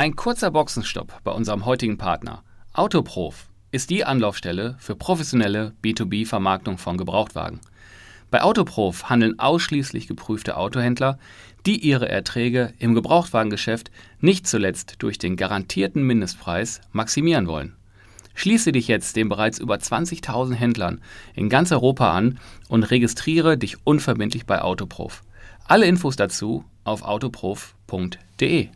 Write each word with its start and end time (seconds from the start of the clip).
Ein 0.00 0.16
kurzer 0.16 0.50
Boxenstopp 0.50 1.20
bei 1.24 1.30
unserem 1.30 1.66
heutigen 1.66 1.98
Partner. 1.98 2.42
Autoprof 2.72 3.50
ist 3.70 3.90
die 3.90 4.02
Anlaufstelle 4.02 4.76
für 4.78 4.96
professionelle 4.96 5.74
B2B-Vermarktung 5.84 6.78
von 6.78 6.96
Gebrauchtwagen. 6.96 7.60
Bei 8.30 8.40
Autoprof 8.40 9.10
handeln 9.10 9.38
ausschließlich 9.38 10.06
geprüfte 10.06 10.56
Autohändler, 10.56 11.18
die 11.66 11.86
ihre 11.86 12.08
Erträge 12.08 12.72
im 12.78 12.94
Gebrauchtwagengeschäft 12.94 13.90
nicht 14.20 14.46
zuletzt 14.46 14.94
durch 15.00 15.18
den 15.18 15.36
garantierten 15.36 16.02
Mindestpreis 16.02 16.80
maximieren 16.92 17.46
wollen. 17.46 17.76
Schließe 18.32 18.72
dich 18.72 18.88
jetzt 18.88 19.16
den 19.16 19.28
bereits 19.28 19.58
über 19.58 19.74
20.000 19.74 20.54
Händlern 20.54 21.02
in 21.34 21.50
ganz 21.50 21.72
Europa 21.72 22.10
an 22.14 22.38
und 22.70 22.84
registriere 22.84 23.58
dich 23.58 23.76
unverbindlich 23.84 24.46
bei 24.46 24.62
Autoprof. 24.62 25.24
Alle 25.66 25.84
Infos 25.84 26.16
dazu 26.16 26.64
auf 26.84 27.02
autoprof.de. 27.02 28.70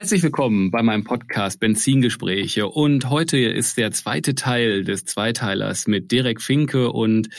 Herzlich 0.00 0.22
willkommen 0.22 0.70
bei 0.70 0.80
meinem 0.84 1.02
Podcast 1.02 1.58
Benzingespräche. 1.58 2.68
Und 2.68 3.10
heute 3.10 3.36
ist 3.36 3.76
der 3.78 3.90
zweite 3.90 4.36
Teil 4.36 4.84
des 4.84 5.04
Zweiteilers 5.04 5.88
mit 5.88 6.12
Derek 6.12 6.40
Finke 6.40 6.92
und 6.92 7.30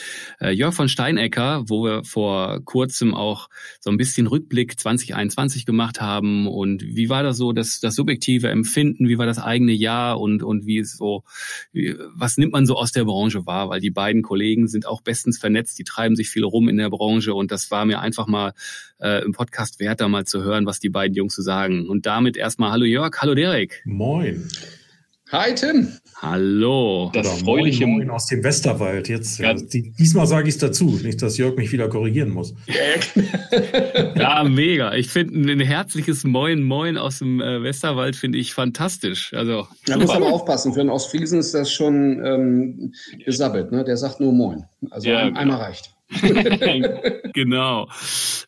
äh, 0.42 0.50
Jörg 0.50 0.74
von 0.74 0.90
Steinecker, 0.90 1.64
wo 1.68 1.84
wir 1.84 2.04
vor 2.04 2.62
kurzem 2.66 3.14
auch 3.14 3.48
so 3.80 3.88
ein 3.88 3.96
bisschen 3.96 4.26
Rückblick 4.26 4.78
2021 4.78 5.64
gemacht 5.64 6.02
haben. 6.02 6.46
Und 6.46 6.82
wie 6.82 7.08
war 7.08 7.22
das 7.22 7.38
so 7.38 7.52
das, 7.52 7.80
das 7.80 7.94
subjektive 7.94 8.50
Empfinden, 8.50 9.08
wie 9.08 9.16
war 9.16 9.24
das 9.24 9.38
eigene 9.38 9.72
Jahr? 9.72 10.20
Und, 10.20 10.42
und 10.42 10.66
wie 10.66 10.80
ist 10.80 10.98
so, 10.98 11.24
wie, 11.72 11.96
was 12.14 12.36
nimmt 12.36 12.52
man 12.52 12.66
so 12.66 12.76
aus 12.76 12.92
der 12.92 13.06
Branche 13.06 13.46
wahr, 13.46 13.70
weil 13.70 13.80
die 13.80 13.90
beiden 13.90 14.20
Kollegen 14.20 14.68
sind 14.68 14.86
auch 14.86 15.00
bestens 15.00 15.38
vernetzt, 15.38 15.78
die 15.78 15.84
treiben 15.84 16.14
sich 16.14 16.28
viel 16.28 16.44
rum 16.44 16.68
in 16.68 16.76
der 16.76 16.90
Branche. 16.90 17.32
Und 17.32 17.52
das 17.52 17.70
war 17.70 17.86
mir 17.86 18.00
einfach 18.00 18.26
mal 18.26 18.52
äh, 19.00 19.24
im 19.24 19.32
Podcast 19.32 19.80
wert, 19.80 20.00
da 20.00 20.08
mal 20.08 20.26
zu 20.26 20.42
hören, 20.42 20.66
was 20.66 20.78
die 20.78 20.90
beiden 20.90 21.16
Jungs 21.16 21.34
zu 21.34 21.42
sagen 21.42 21.88
und 21.88 22.06
damit 22.06 22.36
erst 22.36 22.50
erstmal 22.50 22.72
hallo 22.72 22.84
Jörg, 22.84 23.16
hallo 23.20 23.36
Derek. 23.36 23.80
Moin. 23.84 24.48
Hi 25.30 25.54
Tim. 25.54 25.86
Hallo. 26.20 27.12
Das 27.14 27.24
Oder 27.24 27.36
freuliche 27.36 27.86
moin, 27.86 27.98
moin 27.98 28.10
aus 28.10 28.26
dem 28.26 28.42
Westerwald 28.42 29.08
jetzt. 29.08 29.38
Ja. 29.38 29.54
Diesmal 29.54 30.26
sage 30.26 30.48
ich 30.48 30.56
es 30.56 30.58
dazu, 30.60 30.98
nicht, 31.00 31.22
dass 31.22 31.38
Jörg 31.38 31.54
mich 31.54 31.70
wieder 31.70 31.88
korrigieren 31.88 32.30
muss. 32.30 32.56
ja, 34.16 34.42
mega. 34.48 34.94
Ich 34.94 35.10
finde 35.10 35.52
ein 35.52 35.60
herzliches 35.60 36.24
Moin 36.24 36.64
Moin 36.64 36.98
aus 36.98 37.20
dem 37.20 37.40
äh, 37.40 37.62
Westerwald 37.62 38.16
finde 38.16 38.38
ich 38.38 38.52
fantastisch. 38.52 39.32
Also 39.32 39.68
da 39.86 39.96
muss 39.96 40.10
aber 40.10 40.26
aufpassen. 40.26 40.72
Für 40.74 40.80
einen 40.80 40.90
Ostfriesen 40.90 41.38
ist 41.38 41.54
das 41.54 41.72
schon 41.72 42.20
ähm, 42.24 42.92
gesabbelt. 43.24 43.70
Ne? 43.70 43.84
Der 43.84 43.96
sagt 43.96 44.18
nur 44.18 44.32
Moin. 44.32 44.64
Also 44.90 45.08
ja, 45.08 45.20
einmal 45.20 45.44
genau. 45.44 45.56
reicht. 45.58 45.94
genau. 47.32 47.88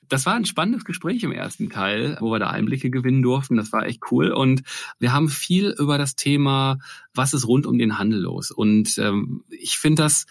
Das 0.08 0.26
war 0.26 0.34
ein 0.34 0.44
spannendes 0.44 0.84
Gespräch 0.84 1.22
im 1.22 1.32
ersten 1.32 1.70
Teil, 1.70 2.16
wo 2.20 2.30
wir 2.30 2.38
da 2.38 2.50
Einblicke 2.50 2.90
gewinnen 2.90 3.22
durften. 3.22 3.56
Das 3.56 3.72
war 3.72 3.86
echt 3.86 4.00
cool. 4.10 4.32
Und 4.32 4.62
wir 4.98 5.12
haben 5.12 5.28
viel 5.28 5.74
über 5.78 5.98
das 5.98 6.16
Thema, 6.16 6.78
was 7.14 7.32
ist 7.32 7.46
rund 7.46 7.66
um 7.66 7.78
den 7.78 7.98
Handel 7.98 8.20
los. 8.20 8.50
Und 8.50 8.98
ähm, 8.98 9.44
ich 9.48 9.78
finde 9.78 10.02
das 10.02 10.26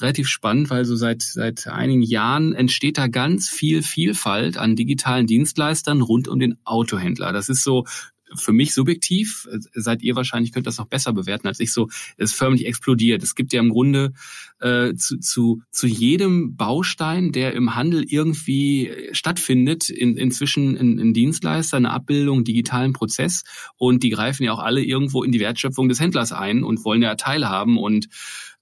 relativ 0.00 0.28
spannend, 0.28 0.70
weil 0.70 0.84
so 0.84 0.94
seit, 0.94 1.22
seit 1.22 1.66
einigen 1.66 2.02
Jahren 2.02 2.54
entsteht 2.54 2.98
da 2.98 3.06
ganz 3.08 3.48
viel 3.48 3.82
Vielfalt 3.82 4.58
an 4.58 4.76
digitalen 4.76 5.26
Dienstleistern 5.26 6.02
rund 6.02 6.28
um 6.28 6.38
den 6.38 6.58
Autohändler. 6.64 7.32
Das 7.32 7.48
ist 7.48 7.62
so 7.62 7.84
für 8.34 8.52
mich 8.52 8.74
subjektiv, 8.74 9.48
seid 9.72 10.02
ihr 10.02 10.16
wahrscheinlich, 10.16 10.52
könnt 10.52 10.66
das 10.66 10.78
noch 10.78 10.86
besser 10.86 11.12
bewerten 11.12 11.46
als 11.46 11.60
ich 11.60 11.72
so, 11.72 11.88
es 12.16 12.32
förmlich 12.32 12.66
explodiert. 12.66 13.22
Es 13.22 13.34
gibt 13.34 13.52
ja 13.52 13.60
im 13.60 13.70
Grunde 13.70 14.12
äh, 14.60 14.94
zu, 14.94 15.18
zu, 15.18 15.62
zu 15.70 15.86
jedem 15.86 16.56
Baustein, 16.56 17.32
der 17.32 17.54
im 17.54 17.74
Handel 17.74 18.04
irgendwie 18.06 18.92
stattfindet, 19.12 19.88
in, 19.88 20.16
inzwischen 20.16 20.76
ein, 20.76 20.98
ein 20.98 21.14
Dienstleister, 21.14 21.76
eine 21.76 21.90
Abbildung, 21.90 22.44
digitalen 22.44 22.92
Prozess 22.92 23.44
und 23.76 24.02
die 24.02 24.10
greifen 24.10 24.44
ja 24.44 24.52
auch 24.52 24.60
alle 24.60 24.82
irgendwo 24.82 25.22
in 25.22 25.32
die 25.32 25.40
Wertschöpfung 25.40 25.88
des 25.88 26.00
Händlers 26.00 26.32
ein 26.32 26.64
und 26.64 26.84
wollen 26.84 27.02
ja 27.02 27.14
teilhaben 27.14 27.78
und 27.78 28.08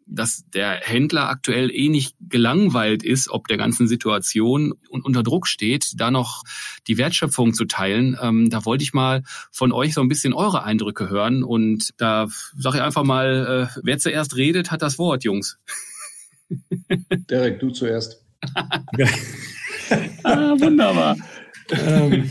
dass 0.07 0.45
der 0.53 0.81
Händler 0.83 1.29
aktuell 1.29 1.71
eh 1.71 1.89
nicht 1.89 2.15
gelangweilt 2.21 3.03
ist, 3.03 3.29
ob 3.31 3.49
der 3.49 3.57
ganzen 3.57 3.89
Situation 3.89 4.75
und 4.89 5.05
unter 5.05 5.23
Druck 5.23 5.47
steht, 5.47 5.93
da 5.97 6.11
noch 6.11 6.43
die 6.87 6.99
Wertschöpfung 6.99 7.55
zu 7.55 7.65
teilen. 7.65 8.17
Ähm, 8.21 8.51
da 8.51 8.65
wollte 8.65 8.85
ich 8.85 8.93
mal 8.93 9.23
von 9.51 9.73
euch 9.73 9.95
so 9.95 10.01
ein 10.01 10.09
bisschen 10.09 10.33
eure 10.33 10.63
Eindrücke 10.63 11.09
hören 11.09 11.43
und 11.43 11.91
da 11.97 12.29
sage 12.57 12.79
ich 12.79 12.83
einfach 12.83 13.05
mal, 13.05 13.71
äh, 13.75 13.81
wer 13.83 13.99
zuerst 13.99 14.37
redet, 14.37 14.71
hat 14.71 14.83
das 14.83 14.99
Wort, 14.99 15.25
Jungs. 15.25 15.59
Derek, 17.31 17.61
du 17.61 17.71
zuerst. 17.71 18.23
ah, 20.23 20.55
wunderbar. 20.59 21.17
ähm, 21.71 22.31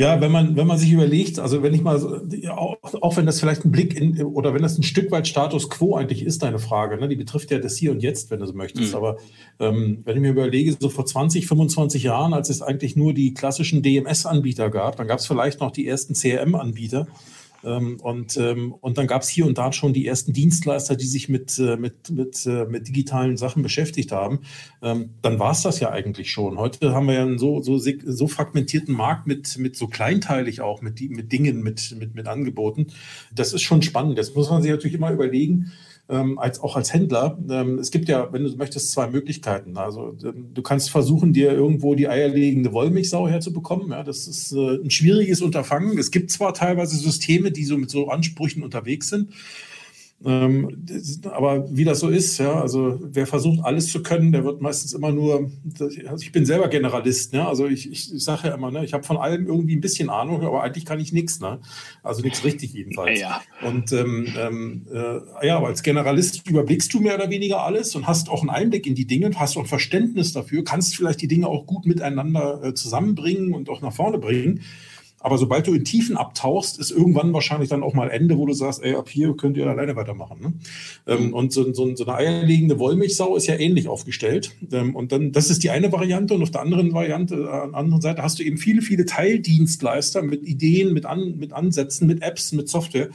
ja, 0.00 0.18
wenn 0.22 0.32
man, 0.32 0.56
wenn 0.56 0.66
man 0.66 0.78
sich 0.78 0.90
überlegt, 0.90 1.38
also 1.38 1.62
wenn 1.62 1.74
ich 1.74 1.82
mal, 1.82 1.96
auch, 2.48 2.78
auch 3.02 3.16
wenn 3.18 3.26
das 3.26 3.38
vielleicht 3.38 3.66
ein 3.66 3.70
Blick 3.70 3.94
in, 3.94 4.24
oder 4.24 4.54
wenn 4.54 4.62
das 4.62 4.78
ein 4.78 4.82
Stück 4.82 5.10
weit 5.10 5.28
Status 5.28 5.68
quo 5.68 5.94
eigentlich 5.94 6.24
ist, 6.24 6.42
deine 6.42 6.58
Frage, 6.58 6.96
ne? 6.96 7.06
die 7.06 7.16
betrifft 7.16 7.50
ja 7.50 7.58
das 7.58 7.76
Hier 7.76 7.90
und 7.90 8.02
Jetzt, 8.02 8.30
wenn 8.30 8.40
du 8.40 8.46
so 8.46 8.54
möchtest. 8.54 8.92
Mhm. 8.92 8.96
Aber 8.96 9.18
ähm, 9.58 10.00
wenn 10.06 10.16
ich 10.16 10.22
mir 10.22 10.30
überlege, 10.30 10.74
so 10.80 10.88
vor 10.88 11.04
20, 11.04 11.46
25 11.46 12.04
Jahren, 12.04 12.32
als 12.32 12.48
es 12.48 12.62
eigentlich 12.62 12.96
nur 12.96 13.12
die 13.12 13.34
klassischen 13.34 13.82
DMS-Anbieter 13.82 14.70
gab, 14.70 14.96
dann 14.96 15.06
gab 15.06 15.18
es 15.18 15.26
vielleicht 15.26 15.60
noch 15.60 15.70
die 15.70 15.86
ersten 15.86 16.14
CRM-Anbieter. 16.14 17.06
Ähm, 17.64 17.98
und, 18.00 18.36
ähm, 18.36 18.72
und 18.80 18.98
dann 18.98 19.06
gab 19.06 19.22
es 19.22 19.28
hier 19.28 19.46
und 19.46 19.58
da 19.58 19.72
schon 19.72 19.92
die 19.92 20.06
ersten 20.06 20.32
Dienstleister, 20.32 20.96
die 20.96 21.06
sich 21.06 21.28
mit, 21.28 21.58
äh, 21.58 21.76
mit, 21.76 22.10
mit, 22.10 22.46
äh, 22.46 22.66
mit 22.66 22.88
digitalen 22.88 23.36
Sachen 23.36 23.62
beschäftigt 23.62 24.12
haben. 24.12 24.40
Ähm, 24.82 25.10
dann 25.22 25.38
war 25.38 25.52
es 25.52 25.62
das 25.62 25.80
ja 25.80 25.90
eigentlich 25.90 26.30
schon. 26.30 26.58
Heute 26.58 26.92
haben 26.92 27.06
wir 27.06 27.14
ja 27.14 27.22
einen 27.22 27.38
so, 27.38 27.62
so, 27.62 27.78
so 27.78 28.28
fragmentierten 28.28 28.94
Markt 28.94 29.26
mit, 29.26 29.58
mit 29.58 29.76
so 29.76 29.88
kleinteilig 29.88 30.60
auch, 30.60 30.82
mit, 30.82 31.00
mit 31.00 31.32
Dingen, 31.32 31.62
mit, 31.62 31.96
mit, 31.98 32.14
mit 32.14 32.26
Angeboten. 32.26 32.88
Das 33.34 33.52
ist 33.52 33.62
schon 33.62 33.82
spannend. 33.82 34.18
Das 34.18 34.34
muss 34.34 34.50
man 34.50 34.62
sich 34.62 34.70
natürlich 34.70 34.94
immer 34.94 35.10
überlegen 35.10 35.72
ähm, 36.10 36.38
als 36.38 36.60
auch 36.60 36.76
als 36.76 36.92
Händler. 36.92 37.38
Ähm, 37.48 37.78
es 37.78 37.90
gibt 37.90 38.08
ja, 38.08 38.32
wenn 38.32 38.44
du 38.44 38.56
möchtest, 38.56 38.92
zwei 38.92 39.08
Möglichkeiten. 39.08 39.76
Also 39.76 40.16
ähm, 40.24 40.50
du 40.52 40.62
kannst 40.62 40.90
versuchen, 40.90 41.32
dir 41.32 41.52
irgendwo 41.52 41.94
die 41.94 42.08
eierlegende 42.08 42.72
Wollmilchsau 42.72 43.28
herzubekommen. 43.28 43.90
Ja, 43.90 44.02
das 44.02 44.26
ist 44.26 44.52
äh, 44.52 44.76
ein 44.82 44.90
schwieriges 44.90 45.40
Unterfangen. 45.40 45.98
Es 45.98 46.10
gibt 46.10 46.30
zwar 46.30 46.54
teilweise 46.54 46.96
Systeme, 46.96 47.52
die 47.52 47.64
so 47.64 47.76
mit 47.76 47.90
so 47.90 48.08
Ansprüchen 48.08 48.62
unterwegs 48.62 49.08
sind. 49.08 49.30
Ähm, 50.22 50.86
aber 51.30 51.64
wie 51.74 51.84
das 51.84 52.00
so 52.00 52.08
ist, 52.08 52.36
ja, 52.38 52.60
also 52.60 52.98
wer 53.00 53.26
versucht, 53.26 53.60
alles 53.64 53.90
zu 53.90 54.02
können, 54.02 54.32
der 54.32 54.44
wird 54.44 54.60
meistens 54.60 54.92
immer 54.92 55.12
nur, 55.12 55.50
also 55.78 56.22
ich 56.22 56.30
bin 56.30 56.44
selber 56.44 56.68
Generalist, 56.68 57.32
ne? 57.32 57.48
also 57.48 57.66
ich, 57.66 57.90
ich, 57.90 58.14
ich 58.14 58.22
sage 58.22 58.48
ja 58.48 58.54
immer, 58.54 58.70
ne? 58.70 58.84
ich 58.84 58.92
habe 58.92 59.02
von 59.02 59.16
allem 59.16 59.46
irgendwie 59.46 59.74
ein 59.74 59.80
bisschen 59.80 60.10
Ahnung, 60.10 60.42
aber 60.42 60.62
eigentlich 60.62 60.84
kann 60.84 61.00
ich 61.00 61.14
nichts, 61.14 61.40
ne? 61.40 61.60
also 62.02 62.20
nichts 62.20 62.44
richtig 62.44 62.74
jedenfalls. 62.74 63.18
Ja. 63.18 63.40
Und 63.62 63.92
ähm, 63.92 64.28
ähm, 64.36 64.86
äh, 64.92 65.46
ja, 65.46 65.56
aber 65.56 65.68
als 65.68 65.82
Generalist 65.82 66.46
überblickst 66.46 66.92
du 66.92 67.00
mehr 67.00 67.14
oder 67.14 67.30
weniger 67.30 67.62
alles 67.62 67.94
und 67.96 68.06
hast 68.06 68.28
auch 68.28 68.42
einen 68.42 68.50
Einblick 68.50 68.86
in 68.86 68.94
die 68.94 69.06
Dinge, 69.06 69.30
hast 69.36 69.56
auch 69.56 69.62
ein 69.62 69.66
Verständnis 69.66 70.34
dafür, 70.34 70.64
kannst 70.64 70.96
vielleicht 70.96 71.22
die 71.22 71.28
Dinge 71.28 71.46
auch 71.46 71.64
gut 71.64 71.86
miteinander 71.86 72.62
äh, 72.62 72.74
zusammenbringen 72.74 73.54
und 73.54 73.70
auch 73.70 73.80
nach 73.80 73.94
vorne 73.94 74.18
bringen. 74.18 74.60
Aber 75.20 75.36
sobald 75.36 75.66
du 75.66 75.74
in 75.74 75.84
Tiefen 75.84 76.16
abtauchst, 76.16 76.78
ist 76.78 76.90
irgendwann 76.90 77.32
wahrscheinlich 77.34 77.68
dann 77.68 77.82
auch 77.82 77.92
mal 77.92 78.08
Ende, 78.08 78.38
wo 78.38 78.46
du 78.46 78.54
sagst, 78.54 78.82
ey, 78.82 78.94
ab 78.94 79.08
hier 79.10 79.36
könnt 79.36 79.58
ihr 79.58 79.66
alleine 79.66 79.94
weitermachen. 79.94 80.40
Ne? 80.40 80.52
Ähm, 81.06 81.26
mhm. 81.26 81.34
und 81.34 81.52
so, 81.52 81.72
so, 81.74 81.94
so, 81.94 82.06
eine 82.06 82.14
eierlegende 82.14 82.78
Wollmilchsau 82.78 83.36
ist 83.36 83.46
ja 83.46 83.54
ähnlich 83.56 83.86
aufgestellt. 83.86 84.56
Ähm, 84.72 84.96
und 84.96 85.12
dann, 85.12 85.32
das 85.32 85.50
ist 85.50 85.62
die 85.62 85.70
eine 85.70 85.92
Variante. 85.92 86.32
Und 86.32 86.42
auf 86.42 86.50
der 86.50 86.62
anderen 86.62 86.94
Variante, 86.94 87.34
äh, 87.34 87.48
an 87.48 87.70
der 87.70 87.78
anderen 87.78 88.00
Seite 88.00 88.22
hast 88.22 88.38
du 88.38 88.42
eben 88.42 88.56
viele, 88.56 88.80
viele 88.80 89.04
Teildienstleister 89.04 90.22
mit 90.22 90.42
Ideen, 90.42 90.94
mit, 90.94 91.04
An, 91.04 91.36
mit 91.36 91.52
Ansätzen, 91.52 92.06
mit 92.06 92.22
Apps, 92.22 92.52
mit 92.52 92.70
Software, 92.70 93.10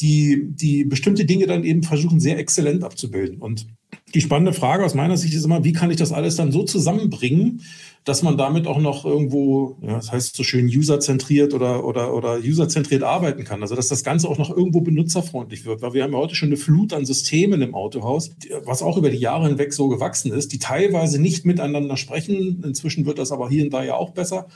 die, 0.00 0.48
die 0.48 0.84
bestimmte 0.84 1.26
Dinge 1.26 1.46
dann 1.46 1.62
eben 1.62 1.82
versuchen, 1.82 2.20
sehr 2.20 2.38
exzellent 2.38 2.84
abzubilden. 2.84 3.38
Und 3.38 3.66
die 4.14 4.20
spannende 4.20 4.52
Frage 4.52 4.84
aus 4.84 4.94
meiner 4.94 5.16
Sicht 5.16 5.34
ist 5.34 5.44
immer, 5.44 5.64
wie 5.64 5.72
kann 5.72 5.90
ich 5.90 5.96
das 5.96 6.12
alles 6.12 6.36
dann 6.36 6.52
so 6.52 6.62
zusammenbringen, 6.62 7.62
dass 8.04 8.22
man 8.22 8.36
damit 8.36 8.66
auch 8.66 8.78
noch 8.78 9.04
irgendwo, 9.04 9.76
ja, 9.80 9.94
das 9.96 10.12
heißt 10.12 10.36
so 10.36 10.44
schön 10.44 10.66
userzentriert 10.66 11.54
oder, 11.54 11.84
oder, 11.84 12.14
oder 12.14 12.38
userzentriert 12.38 13.02
arbeiten 13.02 13.44
kann. 13.44 13.62
Also 13.62 13.74
dass 13.74 13.88
das 13.88 14.04
Ganze 14.04 14.28
auch 14.28 14.38
noch 14.38 14.50
irgendwo 14.50 14.82
benutzerfreundlich 14.82 15.64
wird, 15.64 15.82
weil 15.82 15.94
wir 15.94 16.04
haben 16.04 16.12
ja 16.12 16.18
heute 16.18 16.34
schon 16.34 16.50
eine 16.50 16.58
Flut 16.58 16.92
an 16.92 17.06
Systemen 17.06 17.62
im 17.62 17.74
Autohaus, 17.74 18.30
was 18.64 18.82
auch 18.82 18.98
über 18.98 19.10
die 19.10 19.18
Jahre 19.18 19.48
hinweg 19.48 19.72
so 19.72 19.88
gewachsen 19.88 20.32
ist, 20.32 20.52
die 20.52 20.58
teilweise 20.58 21.20
nicht 21.20 21.44
miteinander 21.44 21.96
sprechen. 21.96 22.62
Inzwischen 22.64 23.06
wird 23.06 23.18
das 23.18 23.32
aber 23.32 23.48
hier 23.48 23.64
und 23.64 23.70
da 23.70 23.82
ja 23.82 23.94
auch 23.94 24.10
besser. 24.10 24.46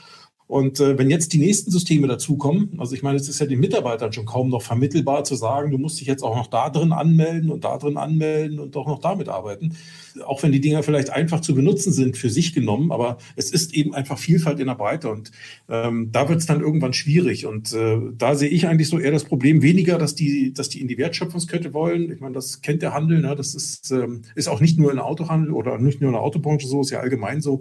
Und 0.49 0.81
äh, 0.81 0.97
wenn 0.97 1.11
jetzt 1.11 1.35
die 1.35 1.39
nächsten 1.39 1.71
Systeme 1.71 2.09
dazukommen, 2.09 2.71
also 2.79 2.95
ich 2.95 3.03
meine, 3.03 3.17
es 3.19 3.29
ist 3.29 3.39
ja 3.39 3.45
den 3.45 3.61
Mitarbeitern 3.61 4.15
schon 4.15 4.25
kaum 4.25 4.49
noch 4.49 4.62
vermittelbar 4.62 5.23
zu 5.25 5.35
sagen, 5.35 5.71
du 5.71 5.77
musst 5.77 6.00
dich 6.00 6.06
jetzt 6.06 6.23
auch 6.23 6.35
noch 6.35 6.47
da 6.47 6.71
drin 6.71 6.93
anmelden 6.93 7.50
und 7.50 7.65
da 7.65 7.77
drin 7.77 7.99
anmelden 7.99 8.59
und 8.59 8.75
auch 8.75 8.87
noch 8.87 8.99
damit 8.99 9.29
arbeiten. 9.29 9.77
Auch 10.25 10.43
wenn 10.43 10.50
die 10.50 10.62
Dinger 10.62 10.83
vielleicht 10.83 11.11
einfach 11.11 11.43
zu 11.43 11.55
benutzen 11.55 11.93
sind 11.93 12.17
für 12.17 12.31
sich 12.31 12.55
genommen, 12.55 12.93
aber 12.93 13.19
es 13.37 13.50
ist 13.50 13.75
eben 13.75 13.95
einfach 13.95 14.17
Vielfalt 14.17 14.59
in 14.59 14.69
der 14.69 14.75
Breite 14.75 15.11
und 15.11 15.33
ähm, 15.69 16.09
da 16.12 16.31
wird 16.31 16.39
es 16.39 16.47
dann 16.47 16.62
irgendwann 16.62 16.95
schwierig. 16.95 17.45
Und 17.45 17.75
äh, 17.75 17.99
da 18.17 18.35
sehe 18.35 18.49
ich 18.49 18.67
eigentlich 18.67 18.89
so 18.89 18.99
eher 18.99 19.12
das 19.12 19.25
Problem 19.25 19.61
weniger, 19.61 19.99
dass 19.99 20.15
die, 20.15 20.55
dass 20.55 20.71
die 20.71 20.81
in 20.81 20.89
die 20.89 20.97
Wertschöpfungskette 20.97 21.75
wollen. 21.75 22.11
Ich 22.11 22.21
meine, 22.21 22.35
das 22.35 22.62
kennt 22.62 22.81
der 22.81 22.95
Handel, 22.95 23.21
ne? 23.21 23.37
das 23.37 23.55
ist, 23.55 23.91
ähm, 23.91 24.23
ist 24.35 24.49
auch 24.49 24.62
nicht 24.62 24.79
nur 24.79 24.89
in 24.89 24.97
der 24.97 25.05
Autohandel 25.05 25.53
oder 25.53 25.77
nicht 25.77 26.00
nur 26.00 26.09
in 26.09 26.15
der 26.15 26.23
Autobranche 26.23 26.67
so, 26.67 26.81
ist 26.81 26.89
ja 26.91 27.00
allgemein 27.00 27.43
so. 27.43 27.61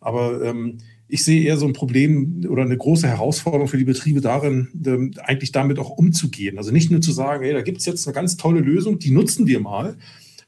Aber 0.00 0.42
ähm, 0.42 0.78
ich 1.14 1.22
sehe 1.22 1.44
eher 1.44 1.56
so 1.56 1.66
ein 1.66 1.74
Problem 1.74 2.44
oder 2.48 2.62
eine 2.62 2.76
große 2.76 3.06
Herausforderung 3.06 3.68
für 3.68 3.78
die 3.78 3.84
Betriebe 3.84 4.20
darin, 4.20 4.66
ähm, 4.84 5.12
eigentlich 5.22 5.52
damit 5.52 5.78
auch 5.78 5.90
umzugehen. 5.90 6.58
Also 6.58 6.72
nicht 6.72 6.90
nur 6.90 7.02
zu 7.02 7.12
sagen, 7.12 7.44
hey, 7.44 7.52
da 7.52 7.62
gibt 7.62 7.78
es 7.78 7.86
jetzt 7.86 8.04
eine 8.08 8.14
ganz 8.16 8.36
tolle 8.36 8.58
Lösung, 8.58 8.98
die 8.98 9.12
nutzen 9.12 9.46
wir 9.46 9.60
mal, 9.60 9.96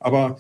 aber 0.01 0.39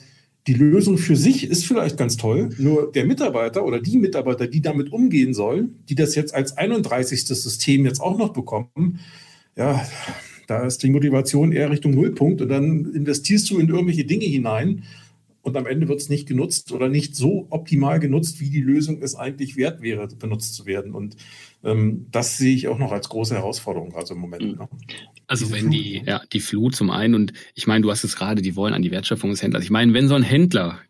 die 0.49 0.55
Lösung 0.55 0.99
für 0.99 1.14
sich 1.14 1.49
ist 1.49 1.64
vielleicht 1.64 1.96
ganz 1.96 2.17
toll, 2.17 2.49
nur 2.58 2.90
der 2.90 3.06
Mitarbeiter 3.06 3.64
oder 3.64 3.81
die 3.81 3.99
Mitarbeiter, 3.99 4.49
die 4.49 4.61
damit 4.61 4.93
umgehen 4.93 5.32
sollen, 5.32 5.76
die 5.88 5.94
das 5.94 6.17
jetzt 6.17 6.34
als 6.34 6.56
31. 6.56 7.25
System 7.25 7.84
jetzt 7.84 8.00
auch 8.00 8.19
noch 8.19 8.32
bekommen, 8.32 8.99
ja, 9.55 9.87
da 10.49 10.67
ist 10.67 10.82
die 10.82 10.90
Motivation 10.90 11.52
eher 11.52 11.70
Richtung 11.70 11.93
Nullpunkt 11.93 12.43
und 12.43 12.49
dann 12.49 12.93
investierst 12.94 13.49
du 13.50 13.61
in 13.61 13.69
irgendwelche 13.69 14.05
Dinge 14.05 14.25
hinein, 14.25 14.82
und 15.47 15.57
am 15.57 15.67
Ende 15.67 15.87
wird 15.87 16.01
es 16.01 16.09
nicht 16.09 16.27
genutzt 16.27 16.73
oder 16.73 16.89
nicht 16.89 17.15
so 17.15 17.47
optimal 17.51 18.01
genutzt, 18.01 18.41
wie 18.41 18.51
die 18.51 18.61
Lösung 18.61 19.01
es 19.01 19.15
eigentlich 19.15 19.57
wert 19.57 19.81
wäre, 19.81 20.09
benutzt 20.09 20.57
zu 20.57 20.67
werden. 20.67 20.93
Und 20.93 21.17
ähm, 21.63 22.07
das 22.11 22.37
sehe 22.37 22.53
ich 22.53 22.67
auch 22.67 22.79
noch 22.79 22.91
als 22.91 23.09
große 23.09 23.37
Herausforderung, 23.37 23.95
also 23.95 24.15
im 24.15 24.21
Moment. 24.21 24.43
Mhm. 24.43 24.59
Ne? 24.59 24.69
Also 25.29 25.45
Diese 25.45 25.57
wenn 25.57 25.71
Flut, 25.71 25.75
die, 25.75 26.03
ja, 26.05 26.21
die 26.33 26.41
Flut 26.41 26.75
zum 26.75 26.91
einen 26.91 27.15
und 27.15 27.33
ich 27.55 27.69
meine, 27.69 27.83
du 27.83 27.91
hast 27.93 28.03
es 28.03 28.17
gerade, 28.17 28.43
die 28.43 28.57
wollen 28.57 28.75
an 28.75 28.83
die 28.83 28.91
Wertschöpfung 28.91 29.31
des 29.31 29.41
Händlers. 29.41 29.63
Ich 29.63 29.71
meine, 29.71 29.95
wenn 29.95 30.09
so 30.09 30.17
ein 30.17 30.25
Händler 30.25 30.81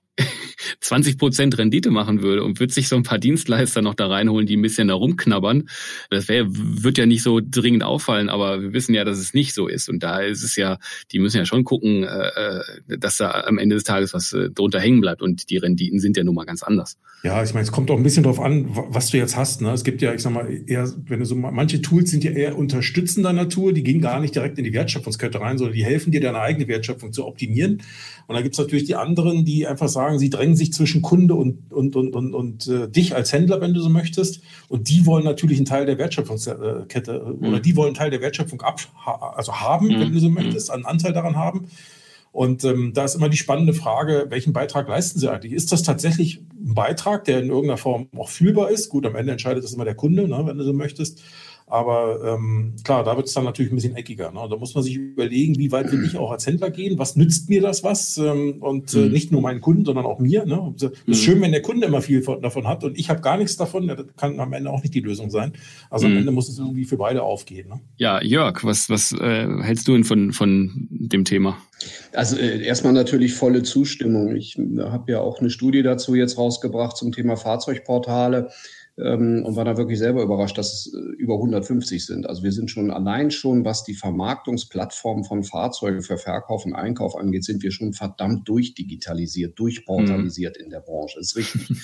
20 0.81 1.19
Prozent 1.19 1.59
Rendite 1.59 1.91
machen 1.91 2.23
würde 2.23 2.45
und 2.45 2.61
würde 2.61 2.73
sich 2.73 2.89
so 2.89 2.97
ein 2.97 3.03
paar 3.03 3.19
Dienstleister 3.19 3.83
noch 3.83 3.95
da 3.95 4.07
reinholen, 4.07 4.47
die 4.47 4.57
ein 4.57 4.63
bisschen 4.63 4.89
da 4.89 4.95
rumknabbern, 4.95 5.69
das 6.11 6.29
wäre, 6.29 6.47
wird 6.49 6.99
ja 6.99 7.07
nicht 7.07 7.23
so 7.23 7.41
dringend 7.43 7.83
auffallen, 7.83 8.29
aber 8.29 8.63
wir 8.63 8.73
wissen 8.73 8.95
ja, 8.95 9.05
dass 9.05 9.19
es 9.19 9.35
nicht 9.35 9.55
so 9.55 9.69
ist. 9.69 9.89
Und 9.89 10.03
da 10.03 10.21
ist 10.21 10.43
es 10.43 10.57
ja, 10.57 10.79
die 11.13 11.19
müssen 11.19 11.39
ja 11.39 11.45
schon 11.45 11.65
gucken, 11.65 12.05
äh, 12.05 12.29
äh 12.29 12.99
dass 12.99 13.17
da 13.17 13.31
am 13.43 13.59
Ende 13.59 13.77
des 13.77 13.85
Tages 13.85 14.15
was 14.15 14.33
äh, 14.33 14.51
drunter 14.51 14.81
hängen 14.81 15.01
bleibt. 15.01 15.23
Und 15.23 15.51
die 15.51 15.57
Renditen 15.57 15.99
sind 15.99 16.17
ja 16.17 16.25
nun 16.25 16.35
mal 16.35 16.45
ganz 16.45 16.63
anders. 16.63 16.99
Ja, 17.23 17.43
ich 17.43 17.55
meine, 17.55 17.65
es 17.65 17.73
kommt 17.73 17.91
auch 17.91 17.97
ein 17.97 18.03
bisschen 18.03 18.23
darauf 18.23 18.41
an, 18.41 18.67
was 18.71 19.11
du 19.11 19.17
jetzt 19.17 19.37
hast. 19.37 19.61
Ne? 19.61 19.73
Es 19.73 19.85
gibt 19.85 20.03
ja, 20.03 20.15
ich 20.15 20.23
sag 20.23 20.33
mal, 20.33 20.49
eher, 20.67 20.89
wenn 21.07 21.21
du 21.21 21.27
so 21.27 21.35
manche 21.35 21.83
Tools 21.83 22.11
sind 22.11 22.23
ja 22.23 22.31
eher 22.31 22.57
unterstützender 22.57 23.33
Natur, 23.33 23.73
die 23.73 23.83
gehen 23.83 24.01
gar 24.01 24.21
nicht 24.21 24.35
direkt 24.35 24.59
in 24.59 24.65
die 24.65 24.73
Wertschöpfungskette 24.73 25.41
rein, 25.41 25.59
sondern 25.59 25.75
die 25.75 25.85
helfen 25.85 26.13
dir, 26.13 26.21
deine 26.21 26.41
eigene 26.41 26.69
Wertschöpfung 26.69 27.13
zu 27.13 27.27
optimieren. 27.27 27.83
Und 28.27 28.35
dann 28.35 28.43
gibt 28.43 28.55
es 28.55 28.59
natürlich 28.59 28.85
die 28.85 28.97
anderen, 28.97 29.45
die 29.45 29.67
einfach 29.67 29.89
sagen, 29.89 30.19
sie 30.19 30.31
drängen 30.31 30.56
sich 30.57 30.73
zwischen 30.73 31.03
Kunde 31.03 31.35
und, 31.35 31.73
und, 31.73 31.97
und, 31.97 32.15
und, 32.15 32.35
und 32.35 32.67
äh, 32.67 32.89
dich 32.89 33.15
als 33.15 33.33
Händler, 33.33 33.61
wenn 33.61 33.75
du 33.75 33.81
so 33.81 33.89
möchtest. 33.89 34.41
Und 34.69 34.89
die 34.89 35.07
wollen 35.07 35.25
natürlich 35.25 35.59
einen 35.59 35.67
Teil 35.67 35.87
der 35.87 35.99
Wertschöpfungskette 35.99 37.13
äh, 37.13 37.31
mhm. 37.31 37.49
oder 37.49 37.61
die 37.61 37.77
wollen 37.77 37.89
einen 37.89 37.97
Teil 37.97 38.11
der 38.11 38.21
Wertschöpfung 38.21 38.63
ab, 38.63 38.81
also 39.37 39.53
haben, 39.61 39.89
mhm. 39.89 40.01
wenn 40.01 40.13
du 40.13 40.19
so 40.19 40.29
möchtest, 40.29 40.71
einen 40.71 40.87
Anteil 40.87 41.13
daran 41.13 41.37
haben. 41.37 41.69
Und 42.37 42.65
ähm, 42.65 42.93
da 42.93 43.05
ist 43.05 43.15
immer 43.15 43.31
die 43.31 43.39
spannende 43.39 43.73
Frage, 43.73 44.27
welchen 44.29 44.53
Beitrag 44.53 44.89
leisten 44.89 45.19
sie 45.19 45.33
eigentlich? 45.33 45.55
Ist 45.55 45.73
das 45.73 45.83
tatsächlich 45.83 46.43
ein 46.53 46.75
Beitrag, 46.75 47.25
der 47.25 47.39
in 47.39 47.49
irgendeiner 47.49 47.79
Form 47.79 48.09
auch 48.15 48.29
fühlbar 48.29 48.71
ist? 48.71 48.91
Gut, 48.91 49.07
am 49.07 49.17
Ende 49.17 49.33
entscheidet 49.33 49.65
das 49.65 49.73
immer 49.73 49.87
der 49.87 49.95
Kunde, 49.95 50.29
ne, 50.29 50.43
wenn 50.45 50.59
du 50.59 50.65
so 50.65 50.75
möchtest. 50.75 51.23
Aber 51.69 52.21
ähm, 52.25 52.75
klar, 52.85 53.03
da 53.03 53.17
wird 53.17 53.27
es 53.27 53.35
dann 53.35 53.43
natürlich 53.43 53.73
ein 53.73 53.75
bisschen 53.75 53.97
eckiger. 53.97 54.31
Ne? 54.31 54.41
Da 54.49 54.57
muss 54.57 54.77
man 54.77 54.85
sich 54.85 54.95
überlegen, 54.95 55.59
wie 55.59 55.73
weit 55.73 55.91
will 55.91 56.05
ich 56.05 56.17
auch 56.17 56.31
als 56.31 56.47
Händler 56.47 56.71
gehen? 56.71 56.97
Was 56.97 57.17
nützt 57.17 57.49
mir 57.49 57.61
das 57.61 57.83
was? 57.83 58.17
Ähm, 58.19 58.63
und 58.63 58.95
äh, 58.95 58.99
mhm. 58.99 59.13
nicht 59.13 59.33
nur 59.33 59.41
meinen 59.41 59.61
Kunden, 59.61 59.85
sondern 59.85 60.07
auch 60.07 60.21
mir. 60.21 60.47
Ne? 60.47 60.75
Es 60.77 60.85
ist 60.85 60.93
mhm. 61.07 61.15
schön, 61.15 61.41
wenn 61.41 61.51
der 61.51 61.63
Kunde 61.63 61.89
immer 61.89 62.03
viel 62.03 62.23
von, 62.23 62.41
davon 62.41 62.69
hat 62.69 62.85
und 62.85 62.97
ich 62.97 63.11
habe 63.11 63.21
gar 63.21 63.37
nichts 63.37 63.57
davon. 63.57 63.83
Ja, 63.89 63.97
das 63.97 64.07
kann 64.17 64.39
am 64.39 64.53
Ende 64.53 64.71
auch 64.71 64.81
nicht 64.81 64.95
die 64.95 65.01
Lösung 65.01 65.29
sein. 65.31 65.55
Also 65.91 66.07
mhm. 66.07 66.13
am 66.13 66.19
Ende 66.21 66.33
muss 66.33 66.49
es 66.49 66.57
irgendwie 66.59 66.85
für 66.85 66.99
beide 66.99 67.25
aufgehen. 67.25 67.69
Ne? 67.69 67.81
Ja, 67.97 68.23
Jörg, 68.23 68.63
was, 68.63 68.89
was 68.89 69.11
äh, 69.13 69.49
hältst 69.61 69.89
du 69.89 69.93
denn 69.95 70.05
von, 70.05 70.33
von 70.33 70.87
dem 70.91 71.25
Thema? 71.25 71.59
Also 72.13 72.37
äh, 72.37 72.65
erstmal 72.65 72.93
natürlich 72.93 73.35
volle 73.35 73.65
Zustimmung. 73.65 74.37
Ich 74.37 74.57
äh, 74.57 74.83
habe 74.83 75.11
ja 75.11 75.21
auch 75.21 75.41
eine 75.41 75.51
Studie 75.51 75.83
dazu 75.83 76.15
jetzt 76.15 76.39
rausgebracht 76.39 76.97
zum 76.97 77.11
Thema 77.11 77.37
Fahrzeugportale 77.37 78.51
ähm, 78.99 79.45
und 79.45 79.57
war 79.57 79.65
da 79.65 79.77
wirklich 79.77 79.99
selber 79.99 80.23
überrascht, 80.23 80.57
dass 80.59 80.73
es 80.73 80.95
äh, 80.95 80.99
über 81.19 81.35
150 81.35 82.05
sind. 82.05 82.29
Also 82.29 82.43
wir 82.43 82.53
sind 82.53 82.71
schon 82.71 82.91
allein 82.91 83.31
schon, 83.31 83.65
was 83.65 83.85
die 83.85 83.95
Vermarktungsplattform 83.95 85.25
von 85.25 85.45
Fahrzeugen 85.45 86.03
für 86.03 86.17
Verkauf 86.17 86.65
und 86.65 86.75
Einkauf 86.75 87.17
angeht, 87.17 87.45
sind 87.45 87.63
wir 87.63 87.73
schon 87.73 87.93
verdammt 87.93 88.49
durchdigitalisiert, 88.49 89.59
durchportalisiert 89.59 90.59
mhm. 90.59 90.65
in 90.65 90.71
der 90.71 90.81
Branche. 90.81 91.19
Das 91.19 91.29
ist 91.29 91.37
richtig. 91.37 91.79